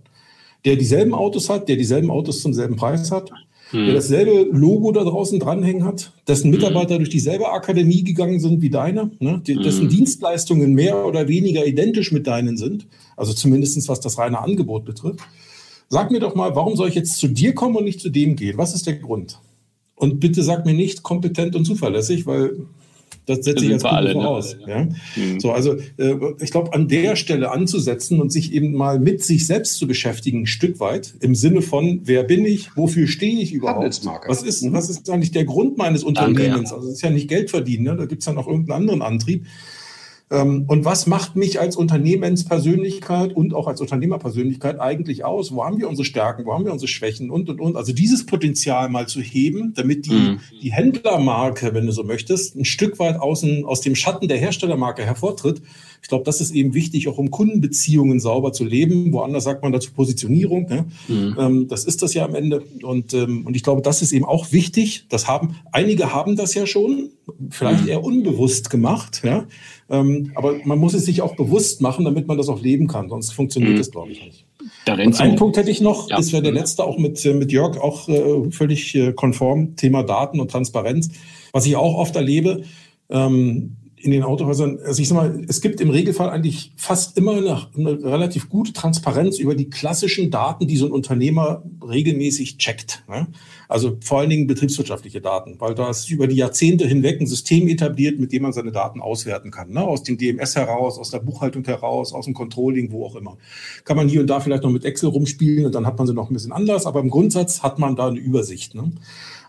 der 0.65 0.75
dieselben 0.75 1.13
Autos 1.13 1.49
hat, 1.49 1.69
der 1.69 1.75
dieselben 1.75 2.11
Autos 2.11 2.41
zum 2.41 2.53
selben 2.53 2.75
Preis 2.75 3.11
hat, 3.11 3.31
hm. 3.71 3.85
der 3.85 3.95
dasselbe 3.95 4.49
Logo 4.51 4.91
da 4.91 5.03
draußen 5.03 5.39
dranhängen 5.39 5.83
hat, 5.83 6.13
dessen 6.27 6.49
Mitarbeiter 6.49 6.95
hm. 6.95 6.99
durch 6.99 7.09
dieselbe 7.09 7.51
Akademie 7.51 8.03
gegangen 8.03 8.39
sind 8.39 8.61
wie 8.61 8.69
deine, 8.69 9.11
ne? 9.19 9.41
dessen 9.45 9.83
hm. 9.83 9.89
Dienstleistungen 9.89 10.73
mehr 10.73 11.05
oder 11.05 11.27
weniger 11.27 11.65
identisch 11.65 12.11
mit 12.11 12.27
deinen 12.27 12.57
sind, 12.57 12.87
also 13.15 13.33
zumindest 13.33 13.87
was 13.87 13.99
das 13.99 14.17
reine 14.17 14.39
Angebot 14.39 14.85
betrifft. 14.85 15.19
Sag 15.89 16.11
mir 16.11 16.19
doch 16.19 16.35
mal, 16.35 16.55
warum 16.55 16.75
soll 16.75 16.89
ich 16.89 16.95
jetzt 16.95 17.17
zu 17.17 17.27
dir 17.27 17.55
kommen 17.55 17.75
und 17.75 17.83
nicht 17.83 17.99
zu 17.99 18.09
dem 18.09 18.35
gehen? 18.35 18.57
Was 18.57 18.75
ist 18.75 18.85
der 18.85 18.97
Grund? 18.97 19.39
Und 19.95 20.19
bitte 20.19 20.43
sag 20.43 20.65
mir 20.65 20.73
nicht 20.73 21.03
kompetent 21.03 21.55
und 21.55 21.65
zuverlässig, 21.65 22.25
weil 22.25 22.67
das 23.29 23.45
setze 23.45 23.65
ich 23.65 23.73
als 23.73 23.85
alle, 23.85 24.09
ne? 24.09 24.13
voraus. 24.13 24.57
Ne? 24.65 24.67
Ja? 24.67 25.23
Mhm. 25.23 25.39
So, 25.39 25.51
also 25.51 25.75
äh, 25.97 26.15
ich 26.41 26.51
glaube, 26.51 26.73
an 26.73 26.87
der 26.87 27.15
Stelle 27.15 27.51
anzusetzen 27.51 28.19
und 28.19 28.31
sich 28.31 28.53
eben 28.53 28.73
mal 28.73 28.99
mit 28.99 29.23
sich 29.23 29.45
selbst 29.45 29.75
zu 29.75 29.87
beschäftigen, 29.87 30.41
ein 30.41 30.47
Stück 30.47 30.79
weit, 30.79 31.13
im 31.19 31.35
Sinne 31.35 31.61
von, 31.61 32.01
wer 32.05 32.23
bin 32.23 32.45
ich, 32.45 32.75
wofür 32.75 33.07
stehe 33.07 33.39
ich 33.39 33.53
überhaupt? 33.53 34.01
Was 34.27 34.43
ist, 34.43 34.63
mhm. 34.63 34.73
was 34.73 34.89
ist 34.89 35.09
eigentlich 35.09 35.31
der 35.31 35.45
Grund 35.45 35.77
meines 35.77 36.03
Unternehmens? 36.03 36.39
Danke, 36.43 36.69
ja. 36.69 36.75
Also 36.75 36.87
es 36.87 36.95
ist 36.95 37.01
ja 37.01 37.09
nicht 37.09 37.27
Geld 37.27 37.49
verdienen, 37.49 37.83
ne? 37.83 37.95
da 37.95 38.05
gibt 38.05 38.21
es 38.21 38.25
ja 38.25 38.33
noch 38.33 38.47
irgendeinen 38.47 38.81
anderen 38.81 39.01
Antrieb. 39.01 39.45
Ähm, 40.31 40.65
und 40.67 40.85
was 40.85 41.07
macht 41.07 41.35
mich 41.35 41.59
als 41.59 41.75
Unternehmenspersönlichkeit 41.75 43.35
und 43.35 43.53
auch 43.53 43.67
als 43.67 43.81
Unternehmerpersönlichkeit 43.81 44.79
eigentlich 44.79 45.25
aus? 45.25 45.51
Wo 45.51 45.63
haben 45.65 45.79
wir 45.79 45.89
unsere 45.89 46.05
Stärken? 46.05 46.45
Wo 46.45 46.53
haben 46.53 46.65
wir 46.65 46.71
unsere 46.71 46.87
Schwächen? 46.87 47.31
Und, 47.31 47.49
und, 47.49 47.59
und. 47.59 47.75
Also 47.75 47.93
dieses 47.93 48.25
Potenzial 48.25 48.89
mal 48.89 49.07
zu 49.07 49.21
heben, 49.21 49.73
damit 49.73 50.05
die, 50.05 50.11
mhm. 50.11 50.39
die 50.61 50.71
Händlermarke, 50.71 51.73
wenn 51.73 51.87
du 51.87 51.91
so 51.91 52.03
möchtest, 52.03 52.55
ein 52.55 52.65
Stück 52.65 52.99
weit 52.99 53.19
außen, 53.19 53.65
aus 53.65 53.81
dem 53.81 53.95
Schatten 53.95 54.27
der 54.27 54.37
Herstellermarke 54.37 55.03
hervortritt. 55.03 55.61
Ich 56.01 56.07
glaube, 56.09 56.23
das 56.23 56.41
ist 56.41 56.51
eben 56.51 56.73
wichtig, 56.73 57.07
auch 57.07 57.17
um 57.17 57.31
Kundenbeziehungen 57.31 58.19
sauber 58.19 58.53
zu 58.53 58.63
leben. 58.63 59.11
Woanders 59.13 59.43
sagt 59.43 59.63
man 59.63 59.71
dazu 59.71 59.91
Positionierung. 59.91 60.67
Ne? 60.67 60.85
Mhm. 61.07 61.35
Ähm, 61.39 61.67
das 61.67 61.85
ist 61.85 62.01
das 62.01 62.13
ja 62.13 62.25
am 62.25 62.35
Ende. 62.35 62.63
Und, 62.83 63.13
ähm, 63.13 63.45
und 63.45 63.55
ich 63.55 63.63
glaube, 63.63 63.81
das 63.81 64.01
ist 64.01 64.11
eben 64.11 64.25
auch 64.25 64.51
wichtig. 64.51 65.05
Das 65.09 65.27
haben, 65.27 65.55
einige 65.71 66.13
haben 66.13 66.35
das 66.35 66.53
ja 66.53 66.65
schon, 66.65 67.09
vielleicht 67.49 67.83
mhm. 67.83 67.89
eher 67.89 68.03
unbewusst 68.03 68.69
gemacht. 68.69 69.21
Ja? 69.23 69.45
Ähm, 69.89 70.31
aber 70.35 70.55
man 70.65 70.79
muss 70.79 70.93
es 70.93 71.05
sich 71.05 71.21
auch 71.21 71.35
bewusst 71.35 71.81
machen, 71.81 72.05
damit 72.05 72.27
man 72.27 72.37
das 72.37 72.49
auch 72.49 72.61
leben 72.61 72.87
kann. 72.87 73.09
Sonst 73.09 73.31
funktioniert 73.31 73.73
mhm. 73.73 73.77
das, 73.77 73.91
glaube 73.91 74.11
ich, 74.11 74.23
nicht. 74.23 74.45
Und 74.87 75.21
einen 75.21 75.35
Punkt 75.35 75.57
hätte 75.57 75.71
ich 75.71 75.81
noch, 75.81 76.09
ja. 76.09 76.17
das 76.17 76.31
wäre 76.31 76.41
der 76.41 76.51
letzte, 76.51 76.83
auch 76.83 76.97
mit, 76.97 77.23
äh, 77.25 77.33
mit 77.33 77.51
Jörg, 77.51 77.77
auch 77.77 78.07
äh, 78.09 78.51
völlig 78.51 78.95
äh, 78.95 79.13
konform, 79.13 79.75
Thema 79.75 80.03
Daten 80.03 80.39
und 80.39 80.51
Transparenz. 80.51 81.09
Was 81.51 81.65
ich 81.65 81.75
auch 81.75 81.95
oft 81.95 82.15
erlebe, 82.15 82.63
ähm, 83.09 83.77
in 84.01 84.11
den 84.11 84.23
Autohäusern, 84.23 84.79
also 84.85 85.01
ich 85.01 85.09
sag 85.09 85.15
mal, 85.15 85.43
es 85.47 85.59
gibt 85.59 85.81
im 85.81 85.89
Regelfall 85.89 86.29
eigentlich 86.29 86.71
fast 86.77 87.17
immer 87.17 87.33
eine, 87.33 87.67
eine, 87.75 88.03
relativ 88.03 88.47
gute 88.47 88.71
Transparenz 88.71 89.39
über 89.39 89.55
die 89.55 89.69
klassischen 89.69 90.31
Daten, 90.31 90.67
die 90.67 90.77
so 90.77 90.85
ein 90.85 90.91
Unternehmer 90.93 91.63
regelmäßig 91.85 92.57
checkt. 92.57 93.03
Ne? 93.09 93.27
Also 93.67 93.97
vor 94.01 94.19
allen 94.19 94.29
Dingen 94.29 94.47
betriebswirtschaftliche 94.47 95.19
Daten, 95.19 95.55
weil 95.59 95.75
da 95.75 95.89
ist 95.89 96.09
über 96.09 96.27
die 96.27 96.37
Jahrzehnte 96.37 96.87
hinweg 96.87 97.19
ein 97.19 97.27
System 97.27 97.67
etabliert, 97.67 98.19
mit 98.19 98.31
dem 98.31 98.43
man 98.43 98.53
seine 98.53 98.71
Daten 98.71 99.01
auswerten 99.01 99.51
kann. 99.51 99.71
Ne? 99.71 99.81
Aus 99.81 100.03
dem 100.03 100.17
DMS 100.17 100.55
heraus, 100.55 100.97
aus 100.97 101.11
der 101.11 101.19
Buchhaltung 101.19 101.65
heraus, 101.65 102.13
aus 102.13 102.25
dem 102.25 102.33
Controlling, 102.33 102.91
wo 102.91 103.05
auch 103.05 103.15
immer. 103.15 103.37
Kann 103.83 103.97
man 103.97 104.07
hier 104.07 104.21
und 104.21 104.27
da 104.27 104.39
vielleicht 104.39 104.63
noch 104.63 104.71
mit 104.71 104.85
Excel 104.85 105.09
rumspielen 105.09 105.65
und 105.65 105.75
dann 105.75 105.85
hat 105.85 105.97
man 105.97 106.07
sie 106.07 106.13
noch 106.13 106.29
ein 106.29 106.33
bisschen 106.33 106.53
anders, 106.53 106.85
aber 106.85 107.01
im 107.01 107.09
Grundsatz 107.09 107.63
hat 107.63 107.79
man 107.79 107.97
da 107.97 108.07
eine 108.07 108.19
Übersicht. 108.19 108.75
Ne? 108.75 108.91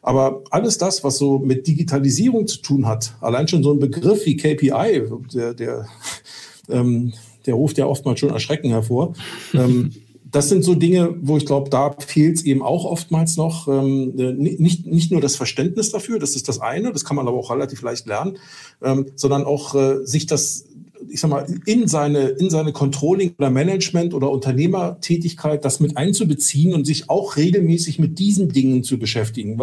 Aber 0.03 0.43
alles 0.51 0.79
das, 0.79 1.05
was 1.05 1.19
so 1.19 1.39
mit 1.39 1.67
Digitalisierung 1.67 2.47
zu 2.47 2.63
tun 2.63 2.87
hat, 2.87 3.15
allein 3.21 3.49
schon 3.49 3.63
so 3.63 3.73
ein 3.73 3.79
Begriff 3.79 4.25
wie 4.25 4.37
KPI, 4.37 5.03
der, 5.35 5.55
der, 5.55 5.87
ähm, 6.71 7.13
der 7.47 7.55
ruft 7.55 7.79
ja 7.79 7.87
oftmals 7.87 8.21
schon 8.21 8.31
Erschrecken 8.31 8.71
hervor. 8.71 9.15
ähm, 9.55 9.93
das 10.31 10.49
sind 10.49 10.65
so 10.65 10.75
Dinge, 10.75 11.17
wo 11.21 11.37
ich 11.37 11.47
glaube, 11.47 11.71
da 11.71 11.93
fehlt 11.99 12.37
es 12.37 12.45
eben 12.45 12.63
auch 12.63 12.85
oftmals 12.85 13.37
noch. 13.37 13.67
Ähm, 13.69 14.15
nicht, 14.15 14.87
nicht 14.87 15.11
nur 15.11 15.21
das 15.21 15.37
Verständnis 15.37 15.91
dafür, 15.91 16.19
das 16.19 16.37
ist 16.37 16.49
das 16.49 16.61
eine, 16.61 16.93
das 16.93 17.05
kann 17.05 17.17
man 17.17 17.27
aber 17.27 17.39
auch 17.39 17.51
relativ 17.51 17.83
leicht 17.83 18.07
lernen, 18.07 18.39
ähm, 18.83 19.07
sondern 19.17 19.45
auch 19.45 19.75
äh, 19.75 20.07
sich 20.07 20.27
das 20.27 20.67
ich 21.09 21.21
sag 21.21 21.31
mal, 21.31 21.47
in 21.67 21.89
seine, 21.89 22.29
in 22.29 22.51
seine 22.51 22.73
Controlling- 22.73 23.35
oder 23.39 23.51
Management- 23.51 24.15
oder 24.15 24.31
Unternehmertätigkeit 24.31 25.65
das 25.65 25.81
mit 25.81 25.97
einzubeziehen 25.97 26.75
und 26.75 26.87
sich 26.87 27.09
auch 27.09 27.37
regelmäßig 27.37 27.99
mit 27.99 28.19
diesen 28.19 28.49
Dingen 28.51 28.83
zu 28.83 28.99
beschäftigen. 28.99 29.61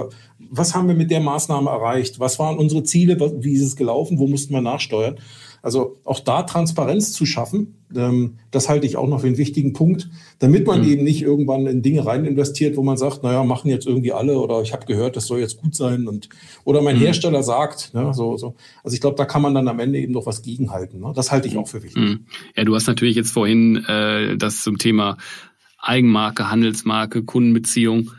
Was 0.49 0.73
haben 0.73 0.87
wir 0.87 0.95
mit 0.95 1.11
der 1.11 1.19
Maßnahme 1.19 1.69
erreicht? 1.69 2.19
Was 2.19 2.39
waren 2.39 2.57
unsere 2.57 2.83
Ziele? 2.83 3.17
Wie 3.43 3.53
ist 3.53 3.63
es 3.63 3.75
gelaufen? 3.75 4.19
Wo 4.19 4.27
mussten 4.27 4.53
wir 4.53 4.61
nachsteuern? 4.61 5.17
Also 5.67 5.97
auch 6.05 6.21
da 6.21 6.43
Transparenz 6.43 7.11
zu 7.11 7.25
schaffen, 7.25 7.75
ähm, 7.93 8.35
das 8.51 8.69
halte 8.69 8.87
ich 8.87 8.95
auch 8.95 9.09
noch 9.09 9.19
für 9.19 9.27
einen 9.27 9.37
wichtigen 9.37 9.73
Punkt, 9.73 10.09
damit 10.39 10.65
man 10.65 10.79
mhm. 10.79 10.87
eben 10.87 11.03
nicht 11.03 11.21
irgendwann 11.21 11.67
in 11.67 11.81
Dinge 11.81 12.05
rein 12.05 12.23
investiert, 12.23 12.77
wo 12.77 12.83
man 12.83 12.95
sagt, 12.95 13.21
naja, 13.21 13.43
machen 13.43 13.69
jetzt 13.69 13.85
irgendwie 13.85 14.13
alle 14.13 14.39
oder 14.39 14.61
ich 14.61 14.71
habe 14.71 14.85
gehört, 14.85 15.17
das 15.17 15.27
soll 15.27 15.41
jetzt 15.41 15.57
gut 15.57 15.75
sein 15.75 16.07
und 16.07 16.29
oder 16.63 16.81
mein 16.81 16.95
mhm. 16.95 17.01
Hersteller 17.01 17.43
sagt, 17.43 17.93
ne, 17.93 18.13
so, 18.13 18.37
so. 18.37 18.55
Also 18.81 18.95
ich 18.95 19.01
glaube, 19.01 19.17
da 19.17 19.25
kann 19.25 19.41
man 19.41 19.53
dann 19.53 19.67
am 19.67 19.81
Ende 19.81 19.99
eben 19.99 20.13
noch 20.13 20.25
was 20.25 20.41
gegenhalten. 20.41 21.01
Ne? 21.01 21.11
Das 21.13 21.33
halte 21.33 21.49
ich 21.49 21.57
auch 21.57 21.67
für 21.67 21.83
wichtig. 21.83 22.01
Mhm. 22.01 22.19
Ja, 22.55 22.63
du 22.63 22.73
hast 22.73 22.87
natürlich 22.87 23.17
jetzt 23.17 23.31
vorhin 23.31 23.83
äh, 23.89 24.37
das 24.37 24.63
zum 24.63 24.77
Thema 24.77 25.17
Eigenmarke, 25.79 26.49
Handelsmarke, 26.49 27.23
Kundenbeziehung 27.23 28.11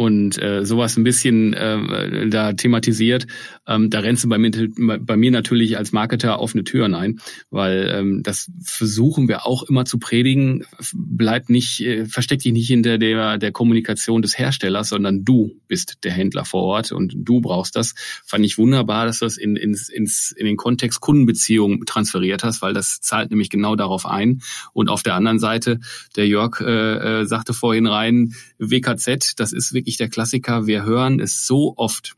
und 0.00 0.40
äh, 0.42 0.64
sowas 0.64 0.96
ein 0.96 1.04
bisschen 1.04 1.52
äh, 1.52 2.26
da 2.30 2.54
thematisiert, 2.54 3.26
ähm, 3.66 3.90
da 3.90 4.00
rennst 4.00 4.24
du 4.24 4.30
bei 4.30 4.38
mir, 4.38 4.50
bei 4.98 5.18
mir 5.18 5.30
natürlich 5.30 5.76
als 5.76 5.92
Marketer 5.92 6.40
offene 6.40 6.64
Türen 6.64 6.94
ein, 6.94 7.20
weil 7.50 7.92
ähm, 7.94 8.22
das 8.22 8.50
versuchen 8.62 9.28
wir 9.28 9.44
auch 9.44 9.62
immer 9.64 9.84
zu 9.84 9.98
predigen. 9.98 10.64
Bleibt 10.94 11.50
nicht, 11.50 11.82
äh, 11.82 12.06
versteck 12.06 12.38
dich 12.38 12.52
nicht 12.52 12.66
hinter 12.66 12.96
der, 12.96 13.36
der 13.36 13.52
Kommunikation 13.52 14.22
des 14.22 14.38
Herstellers, 14.38 14.88
sondern 14.88 15.22
du 15.22 15.60
bist 15.68 15.98
der 16.02 16.12
Händler 16.12 16.46
vor 16.46 16.62
Ort 16.62 16.92
und 16.92 17.12
du 17.14 17.42
brauchst 17.42 17.76
das. 17.76 17.94
Fand 18.24 18.46
ich 18.46 18.56
wunderbar, 18.56 19.04
dass 19.04 19.18
du 19.18 19.26
das 19.26 19.36
in, 19.36 19.56
ins, 19.56 19.90
ins, 19.90 20.30
in 20.30 20.46
den 20.46 20.56
Kontext 20.56 21.02
Kundenbeziehung 21.02 21.84
transferiert 21.84 22.42
hast, 22.42 22.62
weil 22.62 22.72
das 22.72 23.02
zahlt 23.02 23.28
nämlich 23.28 23.50
genau 23.50 23.76
darauf 23.76 24.06
ein. 24.06 24.40
Und 24.72 24.88
auf 24.88 25.02
der 25.02 25.14
anderen 25.14 25.38
Seite, 25.38 25.78
der 26.16 26.26
Jörg 26.26 26.62
äh, 26.62 27.20
äh, 27.20 27.26
sagte 27.26 27.52
vorhin 27.52 27.86
rein, 27.86 28.32
WKZ, 28.58 29.34
das 29.36 29.52
ist 29.52 29.74
wirklich 29.74 29.89
wirklich 29.90 29.96
der 29.96 30.08
Klassiker. 30.08 30.66
Wir 30.66 30.84
hören 30.84 31.18
es 31.18 31.46
so 31.46 31.74
oft 31.76 32.14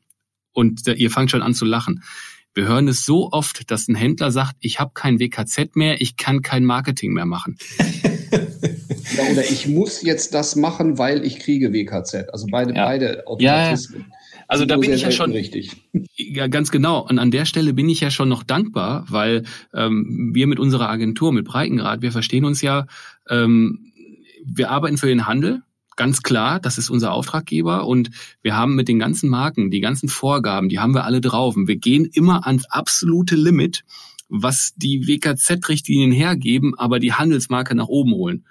und 0.52 0.86
ihr 0.86 1.10
fangt 1.10 1.30
schon 1.30 1.42
an 1.42 1.54
zu 1.54 1.64
lachen. 1.64 2.02
Wir 2.54 2.68
hören 2.68 2.86
es 2.86 3.06
so 3.06 3.32
oft, 3.32 3.70
dass 3.70 3.88
ein 3.88 3.94
Händler 3.94 4.30
sagt, 4.30 4.56
ich 4.60 4.78
habe 4.78 4.90
kein 4.92 5.18
WKZ 5.18 5.74
mehr, 5.74 6.02
ich 6.02 6.18
kann 6.18 6.42
kein 6.42 6.66
Marketing 6.66 7.14
mehr 7.14 7.24
machen. 7.24 7.56
ja, 9.16 9.24
oder 9.30 9.42
ich 9.42 9.66
muss 9.66 10.02
jetzt 10.02 10.34
das 10.34 10.54
machen, 10.54 10.98
weil 10.98 11.24
ich 11.24 11.38
kriege 11.38 11.72
WKZ. 11.72 12.28
Also 12.30 12.46
beide, 12.50 12.74
ja. 12.74 12.84
beide 12.84 13.26
Automatismen. 13.26 14.04
Ja, 14.06 14.16
also 14.48 14.66
da 14.66 14.76
bin 14.76 14.92
ich 14.92 15.00
ja 15.00 15.10
schon 15.10 15.32
richtig. 15.32 15.70
Ja, 16.14 16.46
ganz 16.46 16.70
genau. 16.70 17.06
Und 17.06 17.18
an 17.18 17.30
der 17.30 17.46
Stelle 17.46 17.72
bin 17.72 17.88
ich 17.88 18.00
ja 18.00 18.10
schon 18.10 18.28
noch 18.28 18.42
dankbar, 18.42 19.06
weil 19.08 19.44
ähm, 19.74 20.30
wir 20.34 20.46
mit 20.46 20.60
unserer 20.60 20.88
Agentur, 20.88 21.32
mit 21.32 21.46
Breitengrad, 21.46 22.00
wir 22.00 22.12
verstehen 22.12 22.44
uns 22.44 22.62
ja, 22.62 22.86
ähm, 23.28 23.92
wir 24.44 24.70
arbeiten 24.70 24.98
für 24.98 25.08
den 25.08 25.26
Handel 25.26 25.62
ganz 25.96 26.22
klar, 26.22 26.60
das 26.60 26.78
ist 26.78 26.90
unser 26.90 27.12
Auftraggeber 27.12 27.86
und 27.86 28.10
wir 28.42 28.56
haben 28.56 28.74
mit 28.74 28.88
den 28.88 28.98
ganzen 28.98 29.28
Marken, 29.28 29.70
die 29.70 29.80
ganzen 29.80 30.08
Vorgaben, 30.08 30.68
die 30.68 30.78
haben 30.78 30.94
wir 30.94 31.04
alle 31.04 31.20
drauf 31.20 31.56
und 31.56 31.68
wir 31.68 31.76
gehen 31.76 32.04
immer 32.04 32.46
ans 32.46 32.66
absolute 32.66 33.36
Limit, 33.36 33.84
was 34.28 34.72
die 34.76 35.06
WKZ-Richtlinien 35.06 36.12
hergeben, 36.12 36.74
aber 36.78 36.98
die 36.98 37.12
Handelsmarke 37.12 37.74
nach 37.74 37.88
oben 37.88 38.12
holen. 38.12 38.44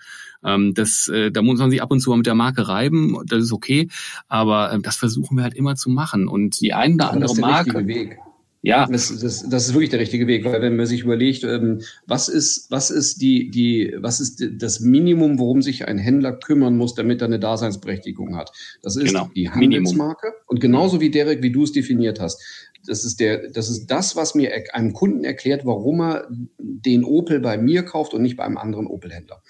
Ähm, 0.43 0.73
das, 0.73 1.07
äh, 1.07 1.31
da 1.31 1.41
muss 1.41 1.59
man 1.59 1.71
sich 1.71 1.81
ab 1.81 1.91
und 1.91 1.99
zu 1.99 2.09
mal 2.09 2.17
mit 2.17 2.25
der 2.25 2.35
Marke 2.35 2.67
reiben, 2.67 3.17
das 3.25 3.43
ist 3.43 3.51
okay, 3.51 3.89
aber 4.27 4.73
äh, 4.73 4.79
das 4.79 4.95
versuchen 4.95 5.37
wir 5.37 5.43
halt 5.43 5.53
immer 5.53 5.75
zu 5.75 5.89
machen 5.89 6.27
und 6.27 6.59
die 6.61 6.73
eine 6.73 6.95
oder 6.95 7.11
andere 7.11 7.35
Marke. 7.35 7.87
Weg. 7.87 8.17
Ja. 8.63 8.85
Das, 8.85 9.07
das, 9.19 9.47
das 9.49 9.67
ist 9.67 9.73
wirklich 9.73 9.89
der 9.89 9.99
richtige 9.99 10.27
Weg, 10.27 10.45
weil 10.45 10.61
wenn 10.61 10.75
man 10.75 10.85
sich 10.85 11.01
überlegt, 11.01 11.43
ähm, 11.43 11.81
was 12.05 12.29
ist, 12.29 12.69
was 12.69 12.91
ist 12.91 13.21
die, 13.21 13.49
die, 13.49 13.95
was 13.97 14.19
ist 14.19 14.45
das 14.53 14.79
Minimum, 14.79 15.39
worum 15.39 15.63
sich 15.63 15.87
ein 15.87 15.97
Händler 15.97 16.33
kümmern 16.33 16.77
muss, 16.77 16.93
damit 16.93 17.21
er 17.21 17.27
eine 17.27 17.39
Daseinsberechtigung 17.39 18.35
hat? 18.35 18.51
Das 18.83 18.95
ist 18.95 19.05
genau. 19.05 19.29
die 19.35 19.49
Handelsmarke. 19.49 20.27
Minimum. 20.27 20.45
Und 20.47 20.59
genauso 20.59 21.01
wie 21.01 21.09
Derek, 21.09 21.41
wie 21.41 21.51
du 21.51 21.63
es 21.63 21.71
definiert 21.71 22.19
hast. 22.19 22.39
Das 22.85 23.03
ist 23.03 23.19
der, 23.19 23.49
das 23.49 23.69
ist 23.69 23.87
das, 23.87 24.15
was 24.15 24.33
mir 24.33 24.51
einem 24.73 24.93
Kunden 24.93 25.23
erklärt, 25.23 25.65
warum 25.65 26.01
er 26.01 26.27
den 26.57 27.03
Opel 27.03 27.39
bei 27.39 27.57
mir 27.57 27.83
kauft 27.83 28.13
und 28.13 28.21
nicht 28.23 28.37
bei 28.37 28.43
einem 28.43 28.57
anderen 28.57 28.87
Opel-Händler. 28.87 29.43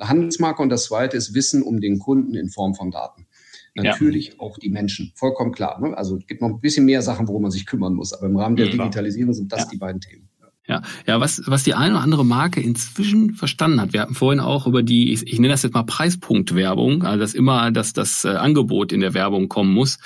Handelsmarke 0.00 0.62
und 0.62 0.68
das 0.68 0.84
zweite 0.84 1.16
ist 1.16 1.34
Wissen 1.34 1.62
um 1.62 1.80
den 1.80 1.98
Kunden 1.98 2.34
in 2.34 2.50
Form 2.50 2.74
von 2.74 2.90
Daten. 2.90 3.26
Natürlich 3.74 4.28
ja. 4.28 4.34
auch 4.38 4.58
die 4.58 4.70
Menschen, 4.70 5.12
vollkommen 5.14 5.52
klar. 5.52 5.80
Ne? 5.80 5.96
Also 5.96 6.16
es 6.16 6.26
gibt 6.26 6.40
noch 6.40 6.48
ein 6.48 6.60
bisschen 6.60 6.84
mehr 6.84 7.02
Sachen, 7.02 7.28
worum 7.28 7.42
man 7.42 7.50
sich 7.50 7.66
kümmern 7.66 7.94
muss. 7.94 8.12
Aber 8.12 8.26
im 8.26 8.36
Rahmen 8.36 8.56
der 8.56 8.68
Digitalisierung 8.68 9.32
sind 9.32 9.52
das 9.52 9.60
ja. 9.60 9.68
die 9.72 9.76
beiden 9.76 10.00
Themen. 10.00 10.28
Ja, 10.68 10.82
ja, 11.06 11.18
was, 11.18 11.42
was 11.46 11.62
die 11.62 11.72
eine 11.72 11.94
oder 11.94 12.02
andere 12.02 12.26
Marke 12.26 12.60
inzwischen 12.60 13.32
verstanden 13.32 13.80
hat. 13.80 13.94
Wir 13.94 14.02
hatten 14.02 14.14
vorhin 14.14 14.38
auch 14.38 14.66
über 14.66 14.82
die, 14.82 15.14
ich, 15.14 15.26
ich 15.26 15.38
nenne 15.38 15.48
das 15.48 15.62
jetzt 15.62 15.72
mal 15.72 15.82
Preispunktwerbung, 15.82 17.04
also 17.04 17.18
dass 17.18 17.32
immer 17.32 17.70
dass 17.70 17.94
das 17.94 18.26
äh, 18.26 18.28
Angebot 18.28 18.92
in 18.92 19.00
der 19.00 19.14
Werbung 19.14 19.48
kommen 19.48 19.72
muss. 19.72 19.98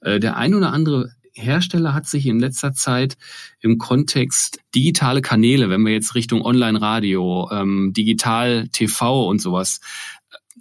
Äh, 0.00 0.18
der 0.18 0.36
eine 0.36 0.56
oder 0.56 0.72
andere 0.72 1.12
Hersteller 1.34 1.94
hat 1.94 2.06
sich 2.06 2.26
in 2.26 2.40
letzter 2.40 2.72
Zeit 2.72 3.16
im 3.60 3.78
Kontext 3.78 4.58
digitale 4.74 5.22
Kanäle, 5.22 5.70
wenn 5.70 5.82
wir 5.82 5.92
jetzt 5.92 6.16
Richtung 6.16 6.42
Online-Radio, 6.42 7.48
ähm, 7.52 7.92
Digital-TV 7.96 9.28
und 9.28 9.40
sowas, 9.40 9.80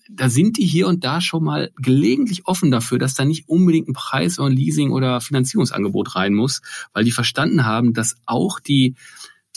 da 0.10 0.30
sind 0.30 0.58
die 0.58 0.66
hier 0.66 0.88
und 0.88 1.04
da 1.04 1.22
schon 1.22 1.43
mal 1.43 1.72
gelegentlich 1.76 2.45
offen 2.45 2.72
dafür, 2.72 3.00
dass 3.00 3.16
da 3.16 3.26
nicht 3.26 3.48
unbedingt 3.48 3.88
ein 3.88 3.93
Preis 3.93 4.39
oder 4.39 4.50
ein 4.50 4.56
Leasing 4.56 4.91
oder 4.91 5.22
Finanzierungsangebot 5.22 6.16
rein 6.16 6.34
muss, 6.34 6.62
weil 6.93 7.04
die 7.04 7.12
verstanden 7.12 7.66
haben, 7.66 7.93
dass 7.93 8.16
auch 8.26 8.60
die 8.60 8.95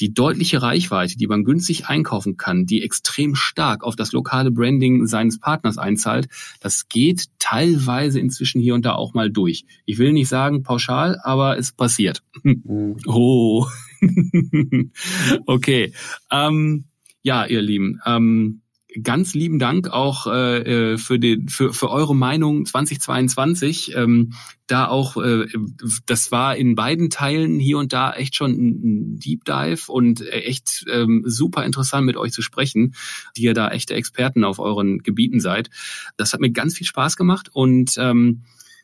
die 0.00 0.14
deutliche 0.14 0.62
Reichweite, 0.62 1.16
die 1.16 1.26
man 1.26 1.44
günstig 1.44 1.86
einkaufen 1.86 2.36
kann, 2.36 2.64
die 2.64 2.82
extrem 2.82 3.34
stark 3.34 3.84
auf 3.84 3.96
das 3.96 4.12
lokale 4.12 4.50
Branding 4.50 5.06
seines 5.06 5.38
Partners 5.38 5.76
einzahlt, 5.78 6.28
das 6.60 6.88
geht 6.88 7.26
teilweise 7.38 8.18
inzwischen 8.18 8.60
hier 8.60 8.74
und 8.74 8.84
da 8.86 8.94
auch 8.94 9.12
mal 9.12 9.30
durch. 9.30 9.66
Ich 9.84 9.98
will 9.98 10.12
nicht 10.12 10.28
sagen 10.28 10.62
pauschal, 10.62 11.20
aber 11.22 11.58
es 11.58 11.72
passiert. 11.72 12.22
Mhm. 12.42 12.96
Oh. 13.06 13.66
okay. 15.46 15.92
Ähm, 16.30 16.84
ja, 17.22 17.44
ihr 17.44 17.60
Lieben. 17.60 18.00
Ähm, 18.06 18.62
ganz 19.02 19.34
lieben 19.34 19.58
Dank 19.58 19.88
auch 19.88 20.26
äh, 20.26 20.92
äh, 20.92 20.98
für, 20.98 21.18
den, 21.18 21.48
für, 21.48 21.72
für 21.72 21.90
eure 21.90 22.14
Meinung 22.14 22.66
2022. 22.66 23.94
Ähm, 23.94 24.32
da 24.66 24.86
auch, 24.86 25.16
äh, 25.16 25.46
das 26.06 26.30
war 26.30 26.56
in 26.56 26.74
beiden 26.74 27.10
Teilen 27.10 27.58
hier 27.58 27.78
und 27.78 27.92
da 27.92 28.12
echt 28.12 28.36
schon 28.36 28.52
ein 28.52 29.18
Deep 29.18 29.44
Dive 29.44 29.90
und 29.90 30.26
echt 30.28 30.84
ähm, 30.90 31.22
super 31.26 31.64
interessant 31.64 32.06
mit 32.06 32.16
euch 32.16 32.32
zu 32.32 32.42
sprechen, 32.42 32.94
die 33.36 33.42
ihr 33.42 33.54
da 33.54 33.68
echte 33.68 33.94
Experten 33.94 34.44
auf 34.44 34.58
euren 34.58 34.98
Gebieten 34.98 35.40
seid. 35.40 35.70
Das 36.16 36.32
hat 36.32 36.40
mir 36.40 36.50
ganz 36.50 36.76
viel 36.76 36.86
Spaß 36.86 37.16
gemacht 37.16 37.48
und 37.52 37.94
ähm, 37.98 38.42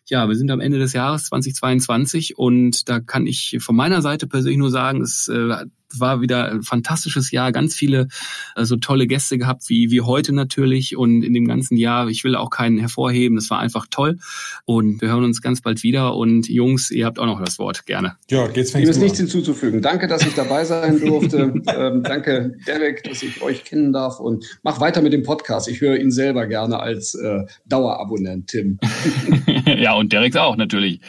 ja, 0.09 0.29
wir 0.29 0.37
sind 0.37 0.51
am 0.51 0.61
Ende 0.61 0.79
des 0.79 0.93
Jahres 0.93 1.25
2022 1.25 2.39
und 2.39 2.89
da 2.89 3.01
kann 3.01 3.27
ich 3.27 3.59
von 3.61 3.75
meiner 3.75 4.03
Seite 4.03 4.29
persönlich 4.29 4.59
nur 4.59 4.71
sagen, 4.71 5.03
es 5.03 5.27
äh, 5.29 5.67
war 5.99 6.21
wieder 6.21 6.51
ein 6.51 6.63
fantastisches 6.63 7.31
Jahr, 7.31 7.53
ganz 7.53 7.75
viele 7.75 8.09
äh, 8.55 8.65
so 8.65 8.77
tolle 8.77 9.07
Gäste 9.07 9.39
gehabt 9.39 9.65
wie 9.69 9.91
wie 9.91 10.01
heute 10.01 10.33
natürlich 10.33 10.97
und 10.97 11.23
in 11.23 11.35
dem 11.35 11.47
ganzen 11.47 11.77
Jahr, 11.77 12.09
ich 12.09 12.25
will 12.25 12.37
auch 12.37 12.51
keinen 12.51 12.79
hervorheben, 12.79 13.37
das 13.37 13.51
war 13.51 13.59
einfach 13.59 13.87
toll 13.91 14.19
und 14.65 15.01
wir 15.01 15.09
hören 15.09 15.25
uns 15.25 15.43
ganz 15.43 15.61
bald 15.61 15.83
wieder 15.83 16.15
und 16.15 16.49
Jungs, 16.49 16.91
ihr 16.91 17.07
habt 17.07 17.19
auch 17.19 17.27
noch 17.27 17.43
das 17.43 17.59
Wort, 17.59 17.87
gerne. 17.87 18.17
Ja, 18.31 18.47
geht's 18.49 18.73
Dem 18.73 18.89
ist 18.89 19.01
nichts 19.01 19.19
hinzuzufügen. 19.19 19.83
Danke, 19.83 20.07
dass 20.07 20.27
ich 20.27 20.35
dabei 20.35 20.65
sein 20.65 21.01
durfte. 21.01 21.55
ähm, 21.67 22.03
danke 22.03 22.57
Derek, 22.67 23.05
dass 23.05 23.23
ich 23.23 23.43
euch 23.43 23.65
kennen 23.65 23.93
darf 23.93 24.21
und 24.21 24.45
mach 24.63 24.81
weiter 24.81 25.03
mit 25.03 25.13
dem 25.13 25.23
Podcast. 25.23 25.69
Ich 25.69 25.81
höre 25.81 25.99
ihn 25.99 26.11
selber 26.11 26.47
gerne 26.47 26.79
als 26.81 27.15
äh, 27.15 27.45
Dauerabonnent, 27.67 28.49
Tim. 28.49 28.79
ja, 29.67 29.95
und 29.95 30.13
Derek 30.13 30.37
auch 30.37 30.57
natürlich. 30.57 31.01